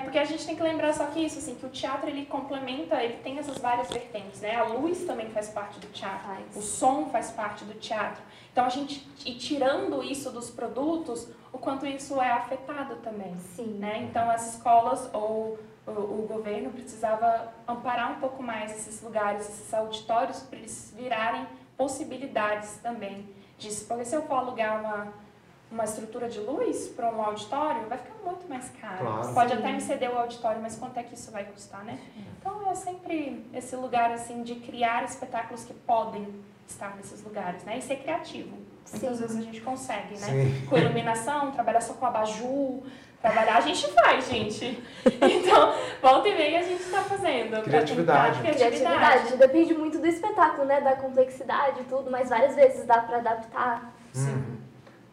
porque 0.00 0.18
a 0.18 0.24
gente 0.24 0.46
tem 0.46 0.56
que 0.56 0.62
lembrar 0.62 0.92
só 0.92 1.06
que 1.06 1.20
isso, 1.20 1.38
assim, 1.38 1.54
que 1.54 1.66
o 1.66 1.68
teatro, 1.68 2.08
ele 2.08 2.26
complementa, 2.26 3.02
ele 3.02 3.18
tem 3.22 3.38
essas 3.38 3.58
várias 3.58 3.88
vertentes, 3.90 4.40
né? 4.40 4.56
A 4.56 4.64
luz 4.64 5.04
também 5.04 5.30
faz 5.30 5.48
parte 5.48 5.78
do 5.78 5.86
teatro. 5.88 6.26
Faz. 6.26 6.56
O 6.56 6.62
som 6.62 7.06
faz 7.10 7.30
parte 7.30 7.64
do 7.64 7.74
teatro. 7.74 8.22
Então, 8.52 8.64
a 8.64 8.68
gente, 8.68 9.06
e 9.24 9.34
tirando 9.34 10.02
isso 10.02 10.30
dos 10.30 10.50
produtos, 10.50 11.28
o 11.56 11.58
quanto 11.58 11.86
isso 11.86 12.20
é 12.20 12.30
afetado 12.30 12.96
também. 12.96 13.34
Sim. 13.38 13.78
né? 13.78 14.02
Então 14.02 14.28
as 14.30 14.54
escolas 14.54 15.08
ou 15.12 15.58
o, 15.86 15.90
o 15.90 16.26
governo 16.28 16.70
precisava 16.70 17.52
amparar 17.66 18.12
um 18.12 18.20
pouco 18.20 18.42
mais 18.42 18.72
esses 18.72 19.02
lugares, 19.02 19.48
esses 19.48 19.72
auditórios, 19.72 20.40
para 20.40 20.58
eles 20.58 20.92
virarem 20.96 21.46
possibilidades 21.76 22.78
também 22.82 23.26
disso. 23.56 23.86
Porque 23.86 24.04
se 24.04 24.14
eu 24.14 24.22
for 24.22 24.34
alugar 24.34 24.80
uma, 24.80 25.12
uma 25.70 25.84
estrutura 25.84 26.28
de 26.28 26.38
luz 26.40 26.88
para 26.88 27.10
um 27.10 27.20
auditório, 27.22 27.88
vai 27.88 27.98
ficar 27.98 28.14
muito 28.24 28.48
mais 28.48 28.70
caro. 28.80 28.98
Claro. 28.98 29.34
Pode 29.34 29.52
Sim. 29.52 29.58
até 29.58 29.72
me 29.72 29.80
ceder 29.80 30.10
o 30.14 30.18
auditório, 30.18 30.60
mas 30.62 30.76
quanto 30.76 30.96
é 30.98 31.02
que 31.02 31.14
isso 31.14 31.30
vai 31.32 31.44
custar, 31.44 31.84
né? 31.84 31.98
Então 32.40 32.70
é 32.70 32.74
sempre 32.74 33.44
esse 33.52 33.74
lugar 33.76 34.10
assim 34.12 34.42
de 34.42 34.54
criar 34.56 35.04
espetáculos 35.04 35.64
que 35.64 35.74
podem 35.74 36.26
estar 36.68 36.94
nesses 36.96 37.22
lugares, 37.24 37.64
né? 37.64 37.78
E 37.78 37.82
ser 37.82 37.96
criativo. 37.96 38.56
Muitas 38.92 39.00
Sim. 39.16 39.22
vezes 39.22 39.36
a 39.36 39.42
gente 39.42 39.60
consegue, 39.60 40.14
né? 40.18 40.26
Sim. 40.26 40.66
com 40.68 40.78
iluminação, 40.78 41.50
trabalhar 41.50 41.80
só 41.80 41.94
com 41.94 42.06
abajur, 42.06 42.82
trabalhar 43.20 43.56
a 43.56 43.60
gente 43.60 43.88
faz, 43.92 44.28
gente. 44.28 44.80
Então, 45.20 45.72
volta 46.00 46.28
e 46.28 46.36
meia 46.36 46.60
a 46.60 46.62
gente 46.62 46.82
está 46.82 47.02
fazendo. 47.02 47.60
Criatividade. 47.64 48.40
tentar- 48.42 48.54
Criatividade. 48.54 49.36
Depende 49.36 49.74
muito 49.74 49.98
do 49.98 50.06
espetáculo, 50.06 50.64
né? 50.64 50.80
Da 50.80 50.94
complexidade 50.96 51.80
e 51.80 51.84
tudo, 51.84 52.08
mas 52.10 52.28
várias 52.28 52.54
vezes 52.54 52.84
dá 52.86 53.00
pra 53.00 53.16
adaptar. 53.18 53.92
Uhum. 54.14 54.56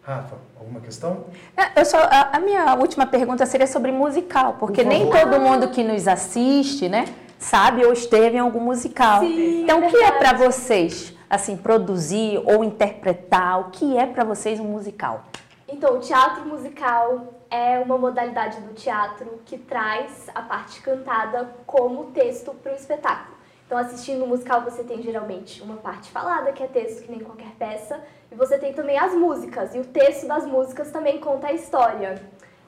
Rafa, 0.04 0.36
alguma 0.60 0.82
questão? 0.82 1.26
É, 1.56 1.80
Eu 1.80 1.86
só, 1.86 1.98
a, 1.98 2.36
a 2.38 2.40
minha 2.40 2.76
última 2.76 3.06
pergunta 3.06 3.46
seria 3.46 3.68
sobre 3.68 3.92
musical, 3.92 4.58
porque 4.60 4.84
Por 4.84 4.90
nem 4.90 5.10
todo 5.10 5.40
mundo 5.40 5.70
que 5.70 5.82
nos 5.84 6.08
assiste, 6.08 6.90
né, 6.90 7.06
sabe 7.40 7.86
ou 7.86 7.94
esteve 7.94 8.36
em 8.36 8.40
algum 8.40 8.60
musical. 8.60 9.22
Sim, 9.22 9.64
então, 9.64 9.80
o 9.80 9.90
que 9.90 9.98
é 9.98 10.12
para 10.12 10.34
vocês, 10.34 11.14
assim, 11.30 11.56
produzir 11.56 12.42
ou 12.46 12.64
interpretar? 12.64 13.62
O 13.62 13.72
que 13.72 13.98
é 13.98 14.06
para 14.06 14.26
vocês 14.26 14.60
um 14.60 14.66
musical? 14.66 15.24
Então, 15.70 15.96
o 15.96 16.00
teatro 16.00 16.46
musical 16.46 17.34
é 17.50 17.80
uma 17.80 17.98
modalidade 17.98 18.60
do 18.60 18.74
teatro 18.74 19.40
que 19.46 19.58
traz 19.58 20.28
a 20.36 20.42
parte 20.42 20.82
cantada 20.82 21.56
como 21.66 22.06
texto 22.12 22.52
para 22.52 22.74
o 22.74 22.76
espetáculo. 22.76 23.33
Então, 23.74 23.84
assistindo 23.84 24.24
o 24.24 24.28
musical, 24.28 24.62
você 24.62 24.84
tem 24.84 25.02
geralmente 25.02 25.60
uma 25.64 25.78
parte 25.78 26.12
falada, 26.12 26.52
que 26.52 26.62
é 26.62 26.68
texto, 26.68 27.02
que 27.02 27.10
nem 27.10 27.22
qualquer 27.22 27.50
peça, 27.58 28.00
e 28.32 28.36
você 28.36 28.56
tem 28.60 28.72
também 28.72 29.00
as 29.00 29.16
músicas, 29.16 29.74
e 29.74 29.80
o 29.80 29.84
texto 29.84 30.28
das 30.28 30.46
músicas 30.46 30.92
também 30.92 31.18
conta 31.18 31.48
a 31.48 31.54
história. 31.54 32.22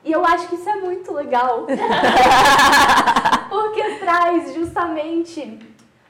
E 0.03 0.11
eu 0.11 0.25
acho 0.25 0.47
que 0.47 0.55
isso 0.55 0.67
é 0.67 0.77
muito 0.77 1.13
legal, 1.13 1.67
porque 3.49 3.99
traz 3.99 4.55
justamente 4.55 5.59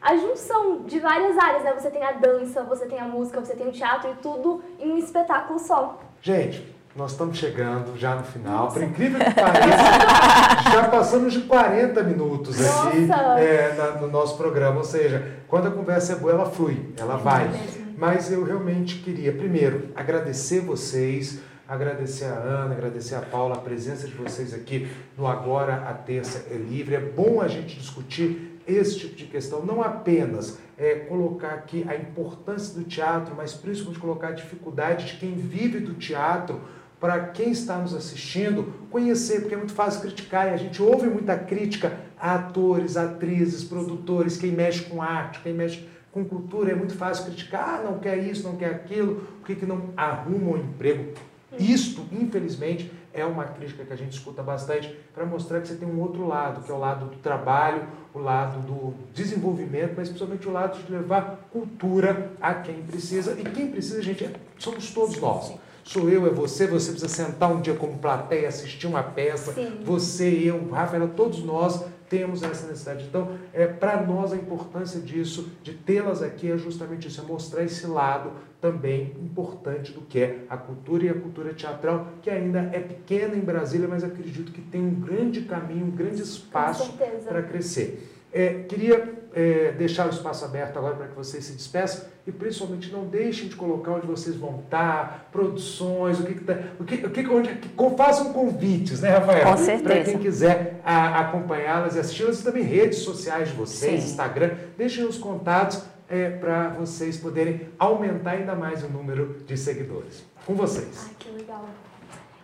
a 0.02 0.16
junção 0.16 0.84
de 0.84 0.98
várias 1.02 1.38
áreas, 1.38 1.64
né? 1.64 1.74
Você 1.74 1.92
tem 1.92 2.02
a 2.02 2.14
dança, 2.14 2.64
você 2.64 2.86
tem 2.86 2.98
a 3.02 3.06
música, 3.06 3.42
você 3.42 3.54
tem 3.54 3.68
o 3.68 3.74
teatro 3.74 4.10
e 4.12 4.16
tudo 4.22 4.64
em 4.80 4.94
um 4.94 4.98
espetáculo 4.98 5.60
só. 5.60 6.00
Gente, 6.22 6.74
nós 6.96 7.12
estamos 7.12 7.38
chegando 7.38 7.98
já 7.98 8.16
no 8.16 8.24
final. 8.24 8.72
Por 8.72 8.82
incrível 8.82 9.20
que 9.20 9.34
pareça, 9.34 10.72
já 10.72 10.88
passamos 10.90 11.34
de 11.34 11.42
40 11.42 12.02
minutos 12.04 12.56
aqui 12.60 13.00
Nossa! 13.02 13.40
é, 13.42 13.76
na- 13.76 13.92
no 14.00 14.08
nosso 14.08 14.38
programa. 14.38 14.78
Ou 14.78 14.84
seja, 14.84 15.40
quando 15.48 15.68
a 15.68 15.72
conversa 15.72 16.14
é 16.14 16.16
boa, 16.16 16.32
ela 16.32 16.46
flui, 16.50 16.94
ela 16.98 17.18
vai. 17.18 17.50
Mas 17.98 18.32
eu 18.32 18.44
realmente 18.44 19.00
queria, 19.00 19.34
primeiro, 19.34 19.90
agradecer 19.96 20.62
vocês, 20.62 21.40
agradecer 21.68 22.26
a 22.26 22.34
Ana, 22.36 22.74
agradecer 22.74 23.16
a 23.16 23.22
Paula, 23.22 23.56
a 23.56 23.60
presença 23.60 24.08
de 24.08 24.14
vocês 24.14 24.54
aqui 24.54 24.88
no 25.18 25.28
Agora 25.28 25.84
a 25.90 25.94
Terça 25.94 26.46
é 26.50 26.56
Livre. 26.56 26.96
É 26.96 27.00
bom 27.02 27.42
a 27.42 27.48
gente 27.50 27.78
discutir 27.78 28.62
esse 28.66 29.00
tipo 29.00 29.16
de 29.16 29.26
questão, 29.26 29.64
não 29.66 29.82
apenas 29.82 30.58
é, 30.78 30.96
colocar 30.96 31.50
aqui 31.50 31.86
a 31.88 31.96
importância 31.96 32.74
do 32.74 32.84
teatro, 32.86 33.34
mas 33.36 33.54
principalmente 33.54 34.00
colocar 34.00 34.30
a 34.30 34.32
dificuldade 34.32 35.06
de 35.06 35.18
quem 35.18 35.36
vive 35.36 35.80
do 35.80 35.94
teatro 35.94 36.60
para 37.06 37.28
quem 37.28 37.52
está 37.52 37.78
nos 37.78 37.94
assistindo 37.94 38.74
conhecer, 38.90 39.42
porque 39.42 39.54
é 39.54 39.58
muito 39.58 39.74
fácil 39.74 40.02
criticar 40.02 40.48
e 40.48 40.50
a 40.56 40.58
gente 40.58 40.82
ouve 40.82 41.06
muita 41.06 41.38
crítica 41.38 42.00
a 42.20 42.34
atores, 42.34 42.98
atrizes, 42.98 43.64
produtores, 43.64 44.38
quem 44.38 44.52
mexe 44.52 44.86
com 44.86 45.04
arte, 45.04 45.40
quem 45.42 45.54
mexe 45.54 45.88
com 46.12 46.26
cultura, 46.26 46.72
é 46.72 46.76
muito 46.76 46.96
fácil 46.96 47.26
criticar, 47.26 47.82
ah, 47.82 47.84
não 47.84 48.00
quer 48.00 48.18
isso, 48.18 48.42
não 48.42 48.56
quer 48.56 48.72
aquilo, 48.72 49.18
por 49.40 49.46
que, 49.46 49.56
que 49.56 49.68
não 49.68 49.92
arruma 49.96 50.54
um 50.54 50.58
emprego? 50.58 51.14
Isto, 51.60 52.04
infelizmente, 52.12 52.92
é 53.14 53.24
uma 53.24 53.44
crítica 53.44 53.86
que 53.86 53.94
a 53.94 53.96
gente 53.96 54.14
escuta 54.14 54.42
bastante 54.42 54.92
para 55.14 55.28
mostrar 55.28 55.62
que 55.62 55.68
você 55.68 55.76
tem 55.76 55.88
um 55.88 56.00
outro 56.00 56.26
lado, 56.26 56.64
que 56.64 56.72
é 56.72 56.74
o 56.74 56.80
lado 56.80 57.06
do 57.06 57.18
trabalho, 57.18 57.84
o 58.16 58.20
lado 58.20 58.66
do 58.66 58.96
desenvolvimento, 59.14 59.94
mas 59.96 60.10
principalmente 60.10 60.48
o 60.48 60.52
lado 60.52 60.84
de 60.84 60.92
levar 60.92 61.48
cultura 61.52 62.32
a 62.42 62.56
quem 62.56 62.82
precisa. 62.82 63.40
E 63.40 63.44
quem 63.44 63.68
precisa, 63.70 64.02
gente, 64.02 64.24
é- 64.26 64.34
somos 64.58 64.92
todos 64.92 65.22
nós. 65.22 65.54
Sou 65.86 66.10
eu, 66.10 66.26
é 66.26 66.32
você, 66.32 66.66
você 66.66 66.92
precisa 66.92 67.08
sentar 67.08 67.52
um 67.52 67.62
dia 67.62 67.76
como 67.76 68.00
plateia, 68.00 68.48
assistir 68.48 68.88
uma 68.88 69.04
peça, 69.04 69.54
Sim. 69.54 69.82
você, 69.84 70.28
eu, 70.44 70.68
Rafaela, 70.72 71.08
todos 71.08 71.44
nós 71.44 71.86
temos 72.10 72.42
essa 72.42 72.68
necessidade. 72.68 73.06
Então, 73.08 73.38
é, 73.54 73.68
para 73.68 74.02
nós 74.02 74.34
a 74.34 74.36
importância 74.36 75.00
disso, 75.00 75.52
de 75.62 75.74
tê-las 75.74 76.24
aqui, 76.24 76.52
é 76.52 76.58
justamente 76.58 77.08
isso, 77.08 77.22
é 77.22 77.24
mostrar 77.24 77.64
esse 77.64 77.86
lado 77.86 78.32
também 78.60 79.16
importante 79.22 79.92
do 79.92 80.02
que 80.02 80.20
é 80.20 80.40
a 80.50 80.58
cultura 80.58 81.06
e 81.06 81.10
a 81.10 81.14
cultura 81.14 81.54
teatral, 81.54 82.08
que 82.20 82.32
ainda 82.32 82.68
é 82.74 82.80
pequena 82.80 83.36
em 83.36 83.42
Brasília, 83.42 83.88
mas 83.88 84.04
acredito 84.04 84.52
que 84.52 84.62
tem 84.62 84.82
um 84.82 84.96
grande 84.96 85.42
caminho, 85.42 85.86
um 85.86 85.92
grande 85.92 86.20
espaço 86.24 86.98
para 87.28 87.44
crescer. 87.44 88.12
É, 88.34 88.64
queria 88.68 89.14
é, 89.36 89.74
deixar 89.74 90.08
o 90.08 90.10
espaço 90.10 90.46
aberto 90.46 90.78
agora 90.78 90.96
para 90.96 91.08
que 91.08 91.16
vocês 91.16 91.44
se 91.44 91.52
despeçam 91.52 92.06
e 92.26 92.32
principalmente 92.32 92.90
não 92.90 93.06
deixem 93.06 93.50
de 93.50 93.56
colocar 93.56 93.92
onde 93.92 94.08
vocês 94.08 94.38
vão 94.38 94.62
estar, 94.62 95.28
produções, 95.30 96.22
o 96.22 96.24
que, 96.24 96.36
que 96.36 96.44
tá, 96.46 96.58
o 96.80 96.86
que, 96.86 97.06
o 97.06 97.10
que, 97.12 97.28
onde, 97.28 97.56
que 97.56 97.70
façam 97.98 98.32
convites, 98.32 99.02
né, 99.02 99.10
Rafael? 99.10 99.44
Com 99.44 99.50
Para 99.50 99.58
certeza. 99.58 100.12
quem 100.12 100.20
quiser 100.20 100.80
acompanhá-las 100.86 101.96
e 101.96 102.00
assisti-las 102.00 102.40
e 102.40 102.44
também 102.46 102.64
redes 102.64 103.00
sociais 103.00 103.50
de 103.50 103.56
vocês, 103.56 104.02
Sim. 104.02 104.10
Instagram, 104.10 104.52
deixem 104.78 105.04
os 105.04 105.18
contatos 105.18 105.84
é, 106.10 106.30
para 106.30 106.70
vocês 106.70 107.18
poderem 107.18 107.68
aumentar 107.78 108.32
ainda 108.32 108.56
mais 108.56 108.84
o 108.84 108.88
número 108.88 109.44
de 109.46 109.58
seguidores. 109.58 110.24
Com 110.46 110.56
vocês. 110.56 111.08
Ai, 111.08 111.16
que 111.20 111.30
legal. 111.30 111.66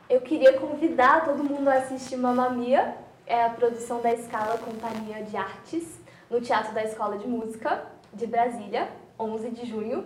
Eu 0.10 0.20
queria 0.20 0.54
convidar 0.60 1.24
todo 1.24 1.42
mundo 1.42 1.70
a 1.70 1.76
assistir 1.76 2.18
Mamma 2.18 2.50
Mia, 2.50 2.96
é 3.26 3.46
a 3.46 3.50
produção 3.50 4.02
da 4.02 4.12
Escala 4.12 4.58
Companhia 4.58 5.24
de 5.24 5.38
Artes, 5.38 6.01
no 6.32 6.40
Teatro 6.40 6.74
da 6.74 6.82
Escola 6.82 7.18
de 7.18 7.28
Música 7.28 7.84
de 8.14 8.26
Brasília, 8.26 8.88
11 9.20 9.52
de 9.52 9.66
junho, 9.66 10.06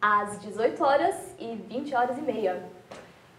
às 0.00 0.40
18 0.40 0.82
horas 0.82 1.34
e 1.38 1.54
20 1.54 1.94
horas 1.94 2.16
e 2.16 2.22
meia. 2.22 2.62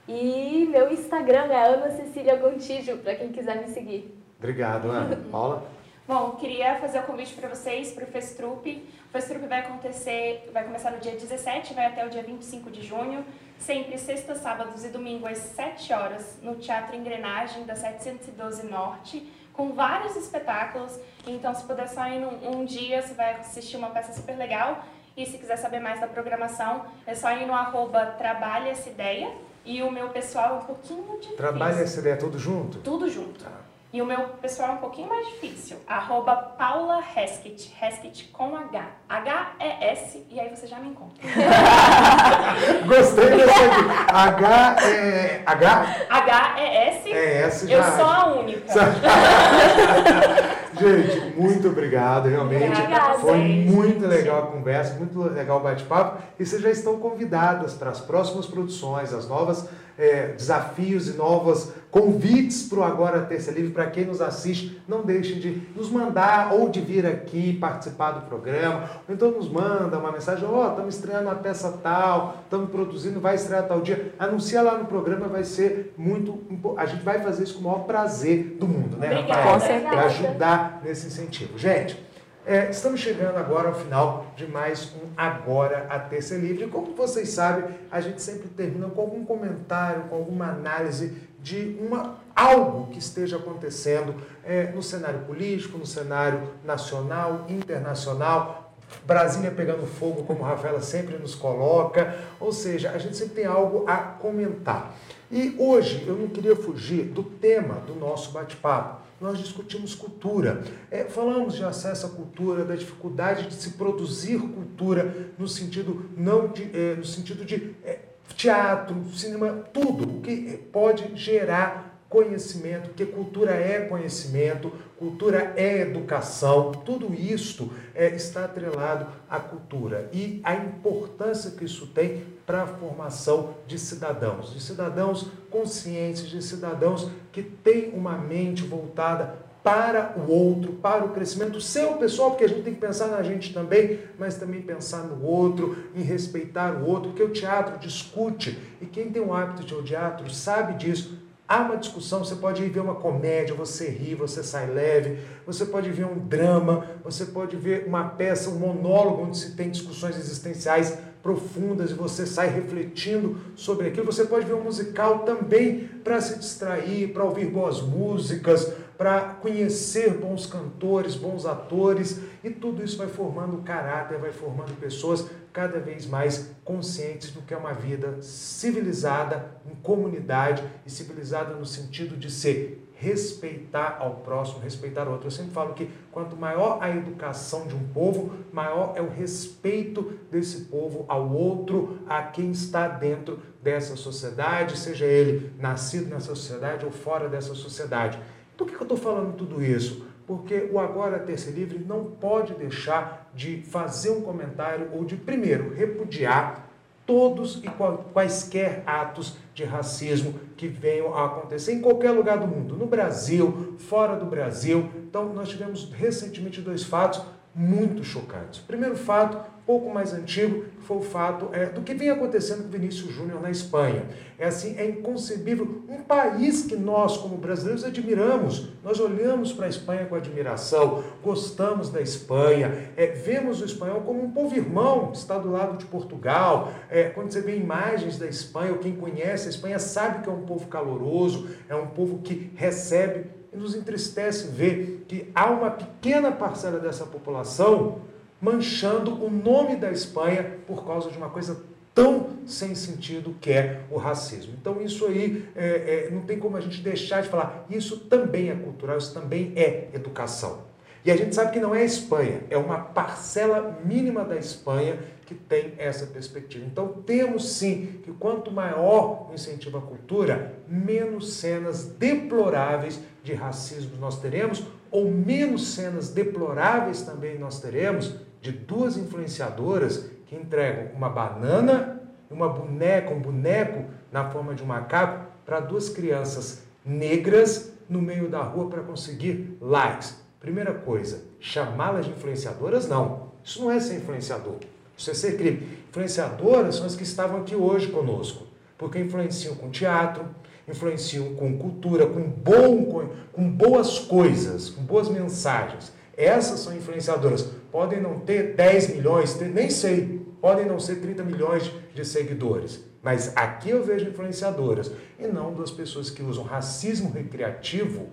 E 0.08 0.68
meu 0.70 0.94
Instagram 0.94 1.52
é 1.52 1.68
Ana 1.68 1.90
Cecília 1.90 2.36
Gontijo, 2.36 2.98
para 2.98 3.16
quem 3.16 3.32
quiser 3.32 3.60
me 3.60 3.68
seguir. 3.70 4.16
Obrigado, 4.38 4.92
Ana. 4.92 5.18
Paula? 5.32 5.68
Bom, 6.08 6.34
queria 6.34 6.76
fazer 6.76 7.00
o 7.00 7.04
convite 7.04 7.34
para 7.34 7.50
vocês 7.50 7.92
para 7.92 8.06
o 8.06 8.08
Festrup. 8.08 8.68
O 8.68 9.12
Festrup 9.12 9.46
vai 9.48 9.62
acontecer, 9.62 10.48
vai 10.54 10.64
começar 10.64 10.92
no 10.92 11.00
dia 11.00 11.14
17, 11.14 11.74
vai 11.74 11.88
até 11.88 12.06
o 12.06 12.10
dia 12.10 12.22
25 12.22 12.70
de 12.70 12.84
junho, 12.84 13.26
sempre 13.58 13.98
sexta, 13.98 14.36
sábados 14.36 14.86
e 14.86 14.90
domingo 14.90 15.28
às 15.28 15.40
7 15.40 15.92
horas, 15.92 16.38
no 16.44 16.56
Teatro 16.56 16.96
Engrenagem 16.96 17.66
da 17.66 17.76
712 17.76 18.68
Norte, 18.68 19.28
com 19.58 19.74
vários 19.74 20.16
espetáculos. 20.16 20.97
Então, 21.26 21.53
se 21.53 21.64
puder 21.64 21.89
só 21.89 22.08
ir 22.08 22.20
num, 22.20 22.60
um 22.60 22.64
dia, 22.64 23.01
você 23.01 23.16
vai 23.16 23.34
assistir 23.34 23.76
uma 23.76 23.89
peça 23.89 24.14
super 24.14 24.38
legal. 24.38 24.86
E 25.18 25.26
se 25.26 25.39
quiser 25.39 25.58
saber 25.58 25.80
mais 25.80 25.99
da 25.99 26.08
programação, 26.08 26.86
é 27.08 27.16
só 27.16 27.32
ir 27.32 27.47
no 27.47 27.53
arroba 27.53 28.05
Trabalha 28.05 28.70
Essa 28.70 28.89
Ideia. 28.89 29.32
E 29.66 29.82
o 29.82 29.91
meu 29.91 30.10
pessoal 30.10 30.55
é 30.55 30.58
um 30.60 30.66
pouquinho 30.66 31.03
difícil. 31.20 31.36
Trabalha 31.36 31.82
essa 31.82 31.99
ideia 31.99 32.16
tudo 32.16 32.39
junto? 32.39 32.78
Tudo 32.80 33.10
junto. 33.10 33.43
Tá. 33.43 33.51
E 33.94 34.02
o 34.02 34.06
meu 34.06 34.20
pessoal 34.42 34.72
é 34.72 34.72
um 34.74 34.78
pouquinho 34.78 35.08
mais 35.08 35.26
difícil. 35.28 35.78
Arroba 35.88 36.36
Paula 36.36 37.02
Heskett. 37.16 37.74
Heskett 37.82 38.26
com 38.34 38.54
H. 38.54 38.86
H-E-S. 39.08 40.26
E 40.30 40.38
aí 40.38 40.50
você 40.50 40.68
já 40.68 40.78
me 40.78 40.90
encontra. 40.90 41.24
Gostei 42.86 43.30
dessa. 43.30 44.14
H 44.14 44.76
é. 44.84 45.42
H? 45.46 46.06
H-E-S. 46.10 47.14
É 47.14 47.42
S 47.44 47.68
já. 47.68 47.78
Eu 47.78 47.84
sou 47.84 48.06
a 48.06 48.26
única. 48.36 48.74
Gente, 50.78 51.40
muito 51.40 51.70
obrigado. 51.70 52.28
Realmente 52.28 52.70
Obrigada, 52.70 53.20
foi 53.20 53.38
muito 53.38 54.06
legal 54.06 54.44
a 54.44 54.48
conversa, 54.48 54.96
muito 54.96 55.20
legal 55.24 55.58
o 55.58 55.62
bate-papo. 55.62 56.22
E 56.38 56.46
vocês 56.46 56.62
já 56.62 56.70
estão 56.70 57.00
convidadas 57.00 57.74
para 57.74 57.90
as 57.90 58.00
próximas 58.00 58.46
produções, 58.46 59.14
as 59.14 59.28
novas 59.28 59.68
é, 59.98 60.28
desafios 60.28 61.08
e 61.08 61.14
novos 61.14 61.72
convites 61.89 62.64
para 62.64 62.80
o 62.80 62.84
Agora 62.84 63.22
Terça 63.22 63.52
Livre. 63.52 63.72
Para 63.72 63.88
quem 63.88 64.06
nos 64.06 64.22
assiste, 64.22 64.80
não 64.88 65.02
deixem 65.02 65.39
de 65.39 65.62
nos 65.76 65.89
mandar 65.89 66.54
ou 66.54 66.70
de 66.70 66.80
vir 66.80 67.06
aqui 67.06 67.54
participar 67.54 68.12
do 68.12 68.22
programa. 68.22 68.89
Ou 69.08 69.16
então 69.16 69.32
nos 69.32 69.50
manda 69.50 69.98
uma 69.98 70.12
mensagem: 70.12 70.48
Ó, 70.48 70.66
oh, 70.66 70.70
estamos 70.70 70.95
estreando 70.95 71.26
uma 71.26 71.36
peça 71.36 71.80
tal, 71.82 72.41
estamos 72.43 72.70
produzindo, 72.70 73.20
vai 73.20 73.36
estrear 73.36 73.68
tal 73.68 73.82
dia. 73.82 74.14
Anuncia 74.20 74.62
lá 74.62 74.78
no 74.78 74.86
programa, 74.86 75.28
vai 75.28 75.43
ser 75.43 75.93
muito. 75.98 76.39
A 76.78 76.86
gente 76.86 77.04
vai 77.04 77.20
fazer 77.20 77.43
isso 77.43 77.56
com 77.56 77.62
o 77.62 77.64
maior 77.64 77.86
prazer 77.86 78.58
do 78.60 78.68
mundo, 78.68 78.98
né, 78.98 79.22
Rafael? 79.22 79.82
Para 79.89 80.06
ajudar 80.06 80.82
nesse 80.84 81.08
incentivo. 81.08 81.58
Gente. 81.58 82.07
É, 82.50 82.70
estamos 82.70 83.02
chegando 83.02 83.36
agora 83.36 83.68
ao 83.68 83.76
final 83.76 84.28
de 84.38 84.48
mais 84.48 84.93
um 84.95 85.10
Agora 85.18 85.86
a 85.89 86.00
Terça 86.00 86.34
Livre. 86.34 86.68
Como 86.68 86.95
vocês 86.95 87.28
sabem, 87.32 87.76
a 87.91 88.00
gente 88.00 88.22
sempre 88.22 88.48
termina 88.48 88.88
com 88.88 89.02
algum 89.02 89.26
comentário, 89.26 90.04
com 90.04 90.16
alguma 90.16 90.52
análise 90.52 91.12
de 91.41 91.78
uma, 91.82 92.22
algo 92.34 92.89
que 92.89 93.00
esteja 93.00 93.36
acontecendo 93.36 94.16
é, 94.45 94.72
no 94.72 94.82
cenário 94.82 95.20
político, 95.26 95.78
no 95.78 95.86
cenário 95.86 96.52
nacional, 96.64 97.45
internacional, 97.50 98.74
Brasília 99.06 99.52
pegando 99.52 99.86
fogo, 99.86 100.24
como 100.24 100.45
a 100.45 100.48
Rafaela 100.48 100.80
sempre 100.80 101.18
nos 101.18 101.36
coloca, 101.36 102.18
ou 102.39 102.54
seja, 102.54 102.91
a 102.91 102.98
gente 102.98 103.18
sempre 103.18 103.36
tem 103.36 103.45
algo 103.45 103.84
a 103.86 103.98
comentar. 103.98 104.95
E 105.30 105.54
hoje 105.60 106.06
eu 106.08 106.16
não 106.16 106.30
queria 106.30 106.56
fugir 106.56 107.04
do 107.08 107.24
tema 107.24 107.74
do 107.86 107.93
nosso 107.93 108.32
bate-papo 108.32 109.06
nós 109.20 109.39
discutimos 109.39 109.95
cultura. 109.95 110.63
É, 110.91 111.05
falamos 111.05 111.55
de 111.55 111.63
acesso 111.63 112.05
à 112.05 112.09
cultura, 112.09 112.63
da 112.63 112.76
dificuldade 112.76 113.47
de 113.47 113.53
se 113.55 113.72
produzir 113.72 114.39
cultura 114.39 115.32
no 115.38 115.47
sentido 115.47 116.09
não 116.15 116.47
de, 116.47 116.70
é, 116.74 116.95
no 116.95 117.05
sentido 117.05 117.43
de 117.43 117.76
é, 117.84 117.99
teatro, 118.36 118.95
cinema, 119.13 119.63
tudo 119.74 120.18
o 120.18 120.22
que 120.22 120.57
pode 120.72 121.15
gerar 121.15 121.88
conhecimento, 122.09 122.89
porque 122.89 123.05
cultura 123.05 123.51
é 123.51 123.82
conhecimento, 123.82 124.72
cultura 124.98 125.54
é 125.56 125.82
educação, 125.82 126.72
tudo 126.72 127.14
isto 127.14 127.72
é, 127.93 128.16
está 128.16 128.45
atrelado 128.45 129.08
à 129.30 129.39
cultura 129.39 130.10
e 130.12 130.41
a 130.43 130.56
importância 130.56 131.52
que 131.52 131.66
isso 131.66 131.88
tem 131.88 132.24
para 132.45 132.64
a 132.64 132.68
formação 132.68 133.56
de 133.68 133.78
cidadãos, 133.78 134.54
de 134.54 134.62
cidadãos 134.62 135.28
conscientes, 135.52 136.28
de 136.28 136.41
cidadãos 136.41 137.10
que 137.32 137.43
têm 137.43 137.91
uma 137.93 138.18
mente 138.18 138.64
voltada 138.64 139.48
para 139.64 140.16
o 140.18 140.32
outro, 140.32 140.74
para 140.74 141.04
o 141.04 141.10
crescimento 141.10 141.60
seu 141.60 141.95
pessoal, 141.98 142.32
porque 142.32 142.45
a 142.45 142.48
gente 142.48 142.62
tem 142.62 142.74
que 142.74 142.80
pensar 142.80 143.08
na 143.08 143.22
gente 143.22 143.54
também, 143.54 144.00
mas 144.18 144.38
também 144.38 144.62
pensar 144.62 145.04
no 145.04 145.26
outro, 145.26 145.76
em 145.93 146.02
respeitar 146.02 146.74
o 146.76 146.86
outro, 146.86 147.10
porque 147.10 147.24
o 147.24 147.34
teatro 147.34 147.78
discute, 147.78 148.58
e 148.82 148.86
quem 148.86 149.12
tem 149.12 149.22
o 149.22 149.34
hábito 149.34 149.64
de 149.64 149.84
teatro 149.84 150.34
sabe 150.34 150.76
disso, 150.76 151.20
Há 151.50 151.62
uma 151.62 151.78
discussão, 151.78 152.20
você 152.26 152.36
pode 152.36 152.62
ir 152.62 152.70
ver 152.70 152.82
uma 152.82 152.95
comédia, 152.95 153.56
você 153.56 153.89
ri, 153.89 154.14
você 154.14 154.43
sai 154.43 154.68
leve, 154.68 155.20
você 155.45 155.66
pode 155.66 155.89
ver 155.89 156.06
um 156.06 156.20
drama, 156.20 156.86
você 157.02 157.24
pode 157.24 157.56
ver 157.56 157.86
uma 157.88 158.04
peça, 158.04 158.50
um 158.50 158.60
monólogo 158.60 159.24
onde 159.24 159.38
se 159.38 159.56
tem 159.56 159.70
discussões 159.70 160.18
existenciais 160.18 160.98
profundas 161.24 161.91
e 161.91 161.93
você 161.93 162.26
sai 162.26 162.50
refletindo 162.50 163.38
sobre 163.56 163.88
aquilo. 163.88 164.06
Você 164.06 164.26
pode 164.26 164.45
ver 164.45 164.56
um 164.56 164.64
musical 164.64 165.20
também 165.20 165.88
para 166.04 166.20
se 166.20 166.38
distrair, 166.38 167.14
para 167.14 167.24
ouvir 167.24 167.45
boas 167.45 167.82
músicas, 167.82 168.70
para 168.98 169.22
conhecer 169.36 170.18
bons 170.18 170.45
cantores, 170.45 171.16
bons 171.16 171.45
atores, 171.45 172.20
e 172.43 172.50
tudo 172.50 172.84
isso 172.84 172.98
vai 172.98 173.08
formando 173.08 173.62
caráter, 173.62 174.18
vai 174.18 174.32
formando 174.32 174.78
pessoas 174.80 175.30
cada 175.54 175.80
vez 175.80 176.06
mais 176.06 176.52
conscientes 176.64 177.32
do 177.32 177.41
que 177.41 177.54
é 177.54 177.58
uma 177.58 177.74
vida 177.74 178.22
civilizada, 178.22 179.52
em 179.70 179.76
comunidade 179.76 180.64
e 180.86 180.89
civilizada 180.89 181.54
no 181.54 181.66
sentido 181.66 182.18
de 182.18 182.32
ser 182.32 182.88
respeitar 183.00 183.98
ao 184.00 184.16
próximo, 184.16 184.60
respeitar 184.60 185.08
o 185.08 185.12
outro. 185.12 185.28
Eu 185.28 185.32
sempre 185.32 185.52
falo 185.52 185.74
que 185.74 185.89
quanto 186.12 186.36
maior 186.36 186.80
a 186.82 186.89
educação 186.89 187.68
de 187.68 187.76
um 187.76 187.88
povo, 187.89 188.34
maior 188.52 188.93
é 188.95 189.02
o 189.02 189.10
respeito 189.10 190.18
desse 190.32 190.62
povo 190.62 191.06
ao 191.08 191.32
outro, 191.32 192.00
a 192.08 192.24
quem 192.24 192.52
está 192.52 192.88
dentro 192.88 193.39
dessa 193.62 193.95
sociedade, 193.95 194.78
seja 194.78 195.06
ele 195.06 195.54
nascido 195.60 196.10
nessa 196.10 196.34
sociedade 196.34 196.86
ou 196.86 196.91
fora 196.91 197.30
dessa 197.30 197.54
sociedade. 197.54 198.20
Por 198.58 198.68
que 198.68 198.76
eu 198.76 198.82
estou 198.82 198.97
falando 198.97 199.36
tudo 199.36 199.64
isso? 199.64 200.05
Porque 200.26 200.68
o 200.72 200.80
Agora 200.80 201.20
Terça 201.20 201.51
Livre 201.51 201.80
não 201.88 202.05
pode 202.05 202.53
deixar 202.55 203.32
de 203.34 203.62
fazer 203.62 204.10
um 204.10 204.22
comentário 204.22 204.89
ou 204.91 205.05
de, 205.05 205.16
primeiro, 205.16 205.74
repudiar 205.74 206.68
todos 207.05 207.64
e 207.64 207.70
quaisquer 208.12 208.84
atos 208.86 209.38
de 209.53 209.64
racismo 209.64 210.34
que 210.58 210.68
venham 210.68 211.14
a 211.14 211.26
acontecer 211.26 211.72
em 211.72 211.82
qualquer 211.82 212.12
lugar 212.12 212.38
do 212.38 212.47
mundo, 212.47 212.76
no 212.76 212.86
Brasil, 212.86 213.76
fora 213.78 214.18
do 214.18 214.26
Brasil. 214.26 214.89
Então, 215.08 215.32
nós 215.34 215.47
tivemos 215.47 215.89
recentemente 215.93 216.60
dois 216.60 216.84
fatos 216.84 217.22
muito 217.58 218.03
chocantes. 218.03 218.60
Primeiro 218.60 218.95
fato, 218.95 219.43
pouco 219.66 219.91
mais 219.91 220.14
antigo, 220.14 220.66
foi 220.82 220.97
o 220.97 221.01
fato 221.01 221.49
é, 221.51 221.66
do 221.66 221.82
que 221.82 221.95
vem 221.95 222.12
acontecendo 222.12 222.64
com 222.64 222.70
Vinícius 222.70 223.12
Júnior 223.12 223.41
na 223.41 223.49
Espanha. 223.49 224.05
É 224.38 224.45
assim, 224.45 224.78
é 224.78 224.88
inconcebível. 224.88 225.84
Um 225.89 226.03
país 226.03 226.66
que 226.66 226.76
nós, 226.76 227.18
como 227.18 227.36
brasileiros, 227.36 227.84
admiramos. 227.84 228.70
Nós 228.84 228.99
olhamos 228.99 229.51
para 229.51 229.66
a 229.66 229.70
Espanha 229.70 230.05
com 230.05 230.16
admiração, 230.16 231.03
gostamos 231.24 231.89
da 231.89 231.99
Espanha, 231.99 232.91
é, 232.95 233.08
vemos 233.08 233.60
o 233.60 233.66
espanhol 233.66 234.01
como 234.01 234.24
um 234.24 234.32
povo 234.32 234.55
irmão, 234.55 235.12
está 235.12 235.39
do 235.39 235.51
lado 235.51 235.78
de 235.78 235.86
Portugal. 235.86 236.72
É, 236.91 237.05
quando 237.05 237.32
você 237.32 237.41
vê 237.41 237.58
imagens 237.58 238.20
da 238.20 238.28
Espanha, 238.28 238.72
ou 238.72 238.78
quem 238.78 238.95
conhece 238.95 239.47
a 239.47 239.49
Espanha 239.49 239.80
sabe 239.80 240.22
que 240.22 240.30
é 240.30 240.32
um 240.32 240.45
povo 240.45 240.68
caloroso, 240.68 241.49
é 241.68 241.76
um 241.76 241.88
povo 241.88 242.20
que 242.20 242.51
recebe 242.55 243.37
nos 243.58 243.76
entristece 243.76 244.47
ver 244.47 245.05
que 245.08 245.30
há 245.36 245.49
uma 245.49 245.72
pequena 245.72 246.32
parcela 246.32 246.80
dessa 246.80 247.05
população 247.05 248.01
manchando 248.39 249.24
o 249.24 249.30
nome 249.30 249.76
da 249.76 249.91
Espanha 249.91 250.60
por 250.68 250.86
causa 250.86 251.10
de 251.10 251.18
uma 251.18 251.30
coisa 251.30 251.62
tão 251.93 252.30
sem 252.45 252.76
sentido 252.76 253.36
que 253.41 253.51
é 253.51 253.82
o 253.89 253.97
racismo. 253.97 254.53
Então 254.62 254.80
isso 254.82 255.08
aí 255.08 255.49
é, 255.55 256.08
é, 256.08 256.12
não 256.12 256.22
tem 256.22 256.38
como 256.38 256.55
a 256.55 256.62
gente 256.62 256.82
deixar 256.82 257.22
de 257.24 257.30
falar. 257.30 257.66
Isso 257.70 258.01
também 258.01 258.49
é 258.49 258.55
cultural, 258.55 258.97
isso 258.97 259.14
também 259.14 259.51
é 259.55 259.89
educação. 259.93 260.62
E 261.08 261.12
a 261.12 261.16
gente 261.16 261.34
sabe 261.34 261.51
que 261.51 261.60
não 261.62 261.74
é 261.74 261.84
a 261.84 261.86
Espanha, 261.86 262.41
é 262.49 262.58
uma 262.58 262.80
parcela 262.80 263.80
mínima 263.86 264.26
da 264.26 264.36
Espanha 264.36 264.99
que 265.26 265.34
tem 265.34 265.74
essa 265.78 266.05
perspectiva. 266.05 266.66
Então 266.66 267.01
temos 267.05 267.53
sim 267.53 268.01
que 268.03 268.12
quanto 268.12 268.51
maior 268.51 269.30
o 269.30 269.34
incentivo 269.34 269.78
à 269.78 269.82
cultura, 269.82 270.55
menos 270.68 271.36
cenas 271.36 271.86
deploráveis 271.86 272.99
de 273.24 273.34
racismo 273.34 273.95
nós 274.01 274.20
teremos, 274.20 274.66
ou 274.91 275.10
menos 275.10 275.70
cenas 275.70 276.10
deploráveis 276.10 277.03
também 277.03 277.39
nós 277.39 277.62
teremos 277.62 278.14
de 278.41 278.51
duas 278.51 278.97
influenciadoras 278.97 280.12
que 280.26 280.36
entregam 280.36 280.93
uma 280.93 281.08
banana 281.08 282.01
e 282.30 282.34
uma 282.34 282.49
boneca, 282.49 283.14
um 283.14 283.22
boneco 283.22 283.86
na 284.12 284.30
forma 284.30 284.53
de 284.53 284.62
um 284.62 284.66
macaco 284.66 285.26
para 285.45 285.62
duas 285.62 285.88
crianças 285.88 286.64
negras 286.86 287.72
no 287.88 288.01
meio 288.01 288.28
da 288.28 288.41
rua 288.41 288.70
para 288.70 288.84
conseguir 288.84 289.58
likes. 289.62 290.27
Primeira 290.40 290.74
coisa, 290.74 291.24
chamá-las 291.40 292.06
de 292.06 292.12
influenciadoras, 292.12 292.88
não. 292.88 293.32
Isso 293.44 293.62
não 293.62 293.72
é 293.72 293.80
ser 293.80 293.96
influenciador. 293.96 294.58
Isso 294.98 295.10
é 295.10 295.14
ser 295.14 295.38
crime. 295.38 295.68
Influenciadoras 295.90 296.76
são 296.76 296.86
as 296.86 296.96
que 296.96 297.04
estavam 297.04 297.42
aqui 297.42 297.56
hoje 297.56 297.88
conosco, 297.88 298.46
porque 298.78 299.00
influenciam 299.00 299.56
com 299.56 299.70
teatro, 299.70 300.26
influenciam 300.68 301.34
com 301.36 301.58
cultura, 301.58 302.06
com, 302.06 302.22
bom, 302.22 302.86
com, 302.86 303.10
com 303.32 303.50
boas 303.50 304.00
coisas, 304.00 304.70
com 304.70 304.84
boas 304.84 305.10
mensagens. 305.10 305.92
Essas 306.16 306.60
são 306.60 306.76
influenciadoras. 306.76 307.50
Podem 307.72 308.02
não 308.02 308.20
ter 308.20 308.56
10 308.56 308.96
milhões, 308.96 309.40
nem 309.40 309.70
sei, 309.70 310.22
podem 310.42 310.66
não 310.66 310.80
ser 310.80 310.96
30 310.96 311.24
milhões 311.24 311.72
de 311.94 312.04
seguidores. 312.04 312.84
Mas 313.02 313.32
aqui 313.36 313.70
eu 313.70 313.84
vejo 313.84 314.10
influenciadoras, 314.10 314.92
e 315.20 315.28
não 315.28 315.54
das 315.54 315.72
pessoas 315.72 316.10
que 316.10 316.24
usam 316.24 316.44
racismo 316.44 317.12
recreativo 317.12 318.08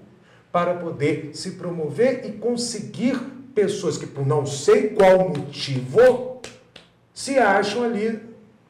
para 0.54 0.74
poder 0.74 1.30
se 1.32 1.50
promover 1.50 2.24
e 2.24 2.30
conseguir 2.30 3.18
pessoas 3.52 3.98
que, 3.98 4.06
por 4.06 4.24
não 4.24 4.46
sei 4.46 4.90
qual 4.90 5.28
motivo, 5.30 6.40
se 7.12 7.36
acham 7.40 7.82
ali, 7.82 8.20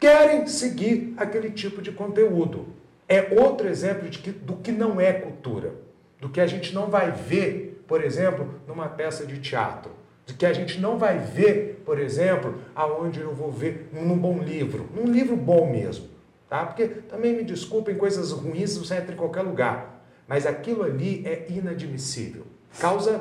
querem 0.01 0.47
seguir 0.47 1.13
aquele 1.19 1.51
tipo 1.51 1.83
de 1.83 1.93
conteúdo. 1.93 2.69
É 3.07 3.39
outro 3.39 3.69
exemplo 3.69 4.09
de 4.09 4.19
que, 4.19 4.31
do 4.31 4.57
que 4.57 4.73
não 4.73 4.99
é 4.99 5.13
cultura, 5.13 5.75
do 6.19 6.31
que 6.31 6.41
a 6.41 6.47
gente 6.47 6.75
não 6.75 6.87
vai 6.87 7.11
ver, 7.11 7.85
por 7.87 8.03
exemplo, 8.03 8.49
numa 8.67 8.89
peça 8.89 9.27
de 9.27 9.39
teatro, 9.39 9.91
do 10.27 10.33
que 10.33 10.47
a 10.47 10.55
gente 10.55 10.81
não 10.81 10.97
vai 10.97 11.19
ver, 11.19 11.83
por 11.85 12.01
exemplo, 12.01 12.55
aonde 12.75 13.21
eu 13.21 13.35
vou 13.35 13.51
ver 13.51 13.91
num 13.93 14.17
bom 14.17 14.39
livro, 14.39 14.89
num 14.97 15.05
livro 15.05 15.37
bom 15.37 15.71
mesmo, 15.71 16.09
tá? 16.49 16.65
Porque 16.65 16.87
também 16.87 17.35
me 17.37 17.45
desculpem, 17.45 17.95
coisas 17.95 18.33
ruins 18.33 18.75
você 18.75 18.95
entra 18.95 19.13
em 19.13 19.19
qualquer 19.19 19.43
lugar, 19.43 19.94
mas 20.27 20.47
aquilo 20.47 20.83
ali 20.83 21.23
é 21.27 21.47
inadmissível. 21.49 22.47
Causa 22.79 23.21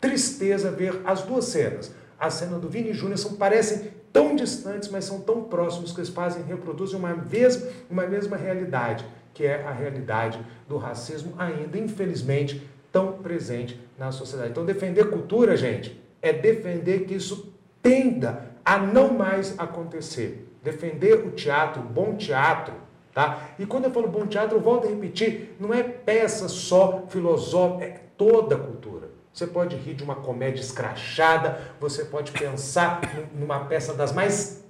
tristeza 0.00 0.70
ver 0.70 1.00
as 1.04 1.22
duas 1.22 1.46
cenas. 1.46 1.94
A 2.18 2.28
cena 2.30 2.58
do 2.58 2.68
Vini 2.68 2.92
Júnior 2.92 3.18
são, 3.18 3.34
parecem 3.34 3.92
tão 4.12 4.36
distantes, 4.36 4.88
mas 4.88 5.04
são 5.04 5.20
tão 5.20 5.44
próximos 5.44 5.92
que 5.92 6.00
eles 6.00 6.10
fazem, 6.10 6.42
reproduzem 6.42 6.98
uma 6.98 7.14
mesma, 7.14 7.68
uma 7.88 8.06
mesma 8.06 8.36
realidade, 8.36 9.06
que 9.32 9.44
é 9.46 9.62
a 9.64 9.72
realidade 9.72 10.38
do 10.68 10.76
racismo, 10.76 11.34
ainda, 11.38 11.78
infelizmente, 11.78 12.68
tão 12.92 13.14
presente 13.14 13.80
na 13.98 14.12
sociedade. 14.12 14.50
Então, 14.50 14.66
defender 14.66 15.08
cultura, 15.08 15.56
gente, 15.56 16.00
é 16.20 16.32
defender 16.32 17.06
que 17.06 17.14
isso 17.14 17.52
tenda 17.82 18.50
a 18.64 18.78
não 18.78 19.12
mais 19.14 19.58
acontecer. 19.58 20.48
Defender 20.62 21.26
o 21.26 21.30
teatro, 21.30 21.82
o 21.82 21.84
bom 21.84 22.14
teatro, 22.14 22.74
tá? 23.12 23.50
E 23.58 23.66
quando 23.66 23.84
eu 23.84 23.90
falo 23.90 24.08
bom 24.08 24.26
teatro, 24.26 24.56
eu 24.56 24.60
volto 24.60 24.86
a 24.86 24.90
repetir, 24.90 25.56
não 25.58 25.72
é 25.72 25.82
peça 25.82 26.48
só 26.48 27.04
filosófica, 27.08 27.84
é 27.84 28.00
toda 28.16 28.56
a 28.56 28.58
cultura. 28.58 29.10
Você 29.32 29.46
pode 29.46 29.76
rir 29.76 29.94
de 29.94 30.04
uma 30.04 30.16
comédia 30.16 30.60
escrachada, 30.60 31.72
você 31.80 32.04
pode 32.04 32.32
pensar 32.32 33.00
numa 33.34 33.60
peça 33.64 33.94
das 33.94 34.12
mais 34.12 34.62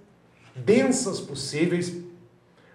densas 0.54 1.20
possíveis, 1.20 1.96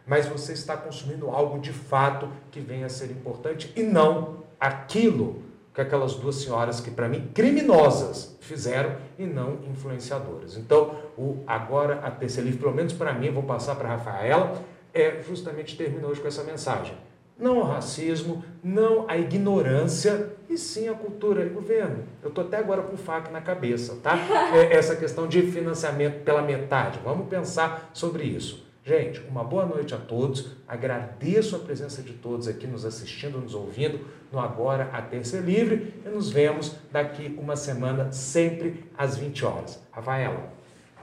mas 0.06 0.26
você 0.26 0.54
está 0.54 0.76
consumindo 0.76 1.30
algo 1.30 1.60
de 1.60 1.72
fato 1.72 2.30
que 2.52 2.60
venha 2.60 2.86
a 2.86 2.90
ser 2.90 3.12
importante 3.12 3.72
e 3.76 3.84
não 3.84 4.44
aquilo 4.60 5.44
que 5.74 5.82
aquelas 5.82 6.16
duas 6.16 6.38
senhoras 6.38 6.80
que 6.80 6.90
para 6.90 7.08
mim 7.08 7.30
criminosas 7.34 8.36
fizeram 8.42 8.96
e 9.20 9.26
não 9.26 9.60
influenciadoras. 9.70 10.58
Então, 10.58 10.96
o 11.18 11.44
agora 11.46 12.00
a 12.04 12.10
terceira 12.10 12.50
livro, 12.50 12.64
pelo 12.64 12.76
menos 12.76 12.94
para 12.94 13.14
mim, 13.14 13.30
vou 13.32 13.44
passar 13.44 13.76
para 13.76 13.90
Rafaela, 13.90 14.60
é 15.02 15.22
justamente 15.22 15.78
terminou 15.78 16.12
hoje 16.12 16.22
com 16.22 16.28
essa 16.28 16.44
mensagem 16.44 16.96
não 17.40 17.60
ao 17.60 17.68
racismo, 17.68 18.44
não 18.64 19.06
à 19.08 19.18
ignorância, 19.18 20.36
e 20.50 20.58
sim 20.58 20.88
à 20.88 20.94
cultura 20.94 21.46
e 21.46 21.50
governo. 21.50 22.04
Eu 22.24 22.30
estou 22.30 22.44
até 22.44 22.58
agora 22.58 22.82
com 22.82 22.96
o 22.96 22.98
FAC 22.98 23.32
na 23.32 23.42
cabeça, 23.42 23.98
tá? 24.02 24.18
É 24.56 24.74
essa 24.74 24.96
questão 24.96 25.28
de 25.28 25.42
financiamento 25.44 26.24
pela 26.24 26.42
metade. 26.42 27.00
Vamos 27.04 27.28
pensar 27.28 27.92
sobre 27.94 28.24
isso. 28.24 28.66
Gente, 28.84 29.22
uma 29.30 29.44
boa 29.44 29.66
noite 29.66 29.94
a 29.94 29.98
todos. 29.98 30.56
Agradeço 30.66 31.58
a 31.58 31.60
presença 31.60 32.02
de 32.02 32.14
todos 32.14 32.48
aqui 32.48 32.66
nos 32.66 32.86
assistindo, 32.86 33.40
nos 33.40 33.54
ouvindo 33.54 34.00
no 34.32 34.40
Agora 34.40 34.90
a 34.94 35.02
Terça 35.02 35.38
Livre 35.38 35.94
e 36.06 36.10
nos 36.10 36.30
vemos 36.30 36.76
daqui 36.92 37.36
uma 37.38 37.58
semana, 37.58 38.12
sempre 38.14 38.86
às 38.98 39.18
20 39.18 39.46
horas. 39.46 39.82
Rafaela. 39.92 40.57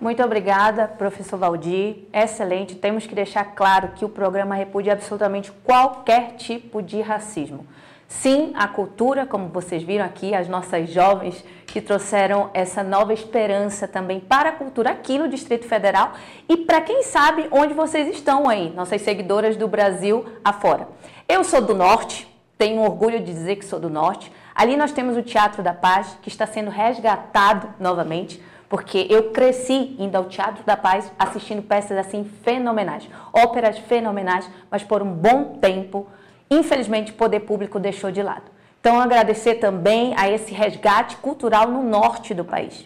Muito 0.05 0.23
obrigada, 0.23 0.87
professor 0.87 1.39
Valdir. 1.39 2.05
Excelente. 2.13 2.75
Temos 2.75 3.07
que 3.07 3.15
deixar 3.15 3.43
claro 3.55 3.93
que 3.97 4.05
o 4.05 4.09
programa 4.11 4.55
repudia 4.55 4.93
absolutamente 4.93 5.51
qualquer 5.51 6.33
tipo 6.33 6.83
de 6.83 7.01
racismo. 7.01 7.67
Sim, 8.07 8.53
a 8.55 8.69
cultura, 8.69 9.25
como 9.25 9.49
vocês 9.49 9.83
viram 9.83 10.05
aqui, 10.05 10.35
as 10.35 10.47
nossas 10.47 10.91
jovens 10.91 11.43
que 11.67 11.81
trouxeram 11.81 12.51
essa 12.53 12.83
nova 12.83 13.15
esperança 13.15 13.89
também 13.89 14.21
para 14.21 14.51
a 14.51 14.53
cultura 14.53 14.91
aqui 14.91 15.17
no 15.17 15.27
Distrito 15.27 15.67
Federal 15.67 16.13
e 16.51 16.59
para 16.59 16.83
quem 16.83 17.03
sabe 17.03 17.49
onde 17.51 17.73
vocês 17.73 18.07
estão 18.09 18.47
aí, 18.47 18.75
nossas 18.77 19.01
seguidoras 19.01 19.57
do 19.57 19.67
Brasil 19.67 20.27
afora. 20.45 20.87
Eu 21.27 21.43
sou 21.43 21.63
do 21.63 21.75
Norte, 21.75 22.29
tenho 22.59 22.83
orgulho 22.83 23.21
de 23.21 23.33
dizer 23.33 23.57
que 23.57 23.65
sou 23.65 23.81
do 23.81 23.89
Norte. 23.89 24.31
Ali 24.55 24.77
nós 24.77 24.93
temos 24.93 25.17
o 25.17 25.23
Teatro 25.23 25.63
da 25.63 25.73
Paz, 25.73 26.19
que 26.21 26.29
está 26.29 26.47
sendo 26.47 26.71
resgatado 26.71 27.73
novamente 27.81 28.39
porque 28.75 29.07
eu 29.09 29.31
cresci 29.31 29.95
indo 30.01 30.17
ao 30.17 30.25
Teatro 30.25 30.65
da 30.65 30.77
Paz 30.77 31.09
assistindo 31.17 31.63
peças 31.63 31.97
assim 31.97 32.29
fenomenais, 32.43 33.09
óperas 33.33 33.79
fenomenais, 33.79 34.51
mas 34.69 34.83
por 34.83 35.01
um 35.01 35.13
bom 35.13 35.59
tempo, 35.61 36.09
infelizmente, 36.51 37.13
o 37.13 37.15
poder 37.15 37.39
público 37.39 37.79
deixou 37.79 38.11
de 38.11 38.21
lado. 38.21 38.51
Então, 38.81 39.01
agradecer 39.01 39.61
também 39.61 40.13
a 40.17 40.29
esse 40.29 40.53
resgate 40.53 41.17
cultural 41.19 41.69
no 41.69 41.85
norte 41.85 42.35
do 42.35 42.45
país. 42.45 42.85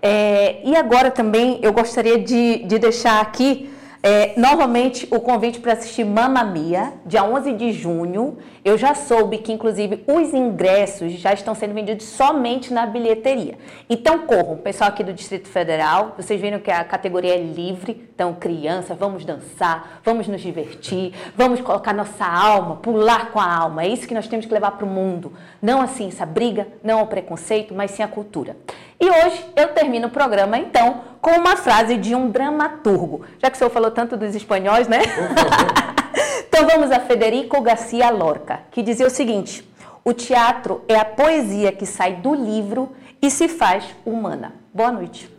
É, 0.00 0.60
e 0.62 0.76
agora 0.76 1.10
também 1.10 1.58
eu 1.62 1.72
gostaria 1.72 2.16
de, 2.16 2.58
de 2.58 2.78
deixar 2.78 3.20
aqui 3.20 3.68
é, 4.06 4.34
novamente, 4.38 5.08
o 5.10 5.18
convite 5.18 5.60
para 5.60 5.72
assistir 5.72 6.04
Mamma 6.04 6.44
Mia, 6.44 6.92
dia 7.06 7.24
11 7.24 7.54
de 7.54 7.72
junho. 7.72 8.36
Eu 8.62 8.76
já 8.76 8.94
soube 8.94 9.38
que, 9.38 9.50
inclusive, 9.50 10.04
os 10.06 10.34
ingressos 10.34 11.12
já 11.12 11.32
estão 11.32 11.54
sendo 11.54 11.72
vendidos 11.72 12.04
somente 12.04 12.70
na 12.70 12.84
bilheteria. 12.84 13.56
Então, 13.88 14.26
corram, 14.26 14.58
pessoal 14.58 14.90
aqui 14.90 15.02
do 15.02 15.14
Distrito 15.14 15.48
Federal. 15.48 16.12
Vocês 16.18 16.38
viram 16.38 16.58
que 16.58 16.70
a 16.70 16.84
categoria 16.84 17.34
é 17.34 17.38
livre. 17.38 18.06
Então, 18.14 18.34
criança, 18.34 18.94
vamos 18.94 19.24
dançar, 19.24 20.02
vamos 20.04 20.28
nos 20.28 20.42
divertir, 20.42 21.14
vamos 21.34 21.62
colocar 21.62 21.94
nossa 21.94 22.26
alma, 22.26 22.76
pular 22.76 23.32
com 23.32 23.40
a 23.40 23.56
alma. 23.56 23.84
É 23.84 23.88
isso 23.88 24.06
que 24.06 24.12
nós 24.12 24.28
temos 24.28 24.44
que 24.44 24.52
levar 24.52 24.72
para 24.72 24.84
o 24.84 24.88
mundo. 24.88 25.32
Não 25.62 25.80
assim 25.80 26.08
essa 26.08 26.26
briga, 26.26 26.68
não 26.82 26.98
ao 26.98 27.06
preconceito, 27.06 27.74
mas 27.74 27.92
sim 27.92 28.02
a 28.02 28.08
cultura. 28.08 28.54
E 29.00 29.08
hoje 29.08 29.44
eu 29.56 29.68
termino 29.68 30.08
o 30.08 30.10
programa, 30.10 30.56
então, 30.58 31.02
com 31.20 31.32
uma 31.32 31.56
frase 31.56 31.96
de 31.96 32.14
um 32.14 32.30
dramaturgo. 32.30 33.24
Já 33.38 33.50
que 33.50 33.56
o 33.56 33.58
senhor 33.58 33.70
falou 33.70 33.90
tanto 33.90 34.16
dos 34.16 34.34
espanhóis, 34.34 34.88
né? 34.88 35.00
então 36.48 36.66
vamos 36.66 36.90
a 36.90 37.00
Federico 37.00 37.60
Garcia 37.60 38.10
Lorca, 38.10 38.60
que 38.70 38.82
dizia 38.82 39.06
o 39.06 39.10
seguinte: 39.10 39.68
o 40.04 40.12
teatro 40.12 40.84
é 40.86 40.96
a 40.96 41.04
poesia 41.04 41.72
que 41.72 41.86
sai 41.86 42.16
do 42.16 42.34
livro 42.34 42.94
e 43.20 43.30
se 43.30 43.48
faz 43.48 43.84
humana. 44.04 44.52
Boa 44.72 44.92
noite. 44.92 45.30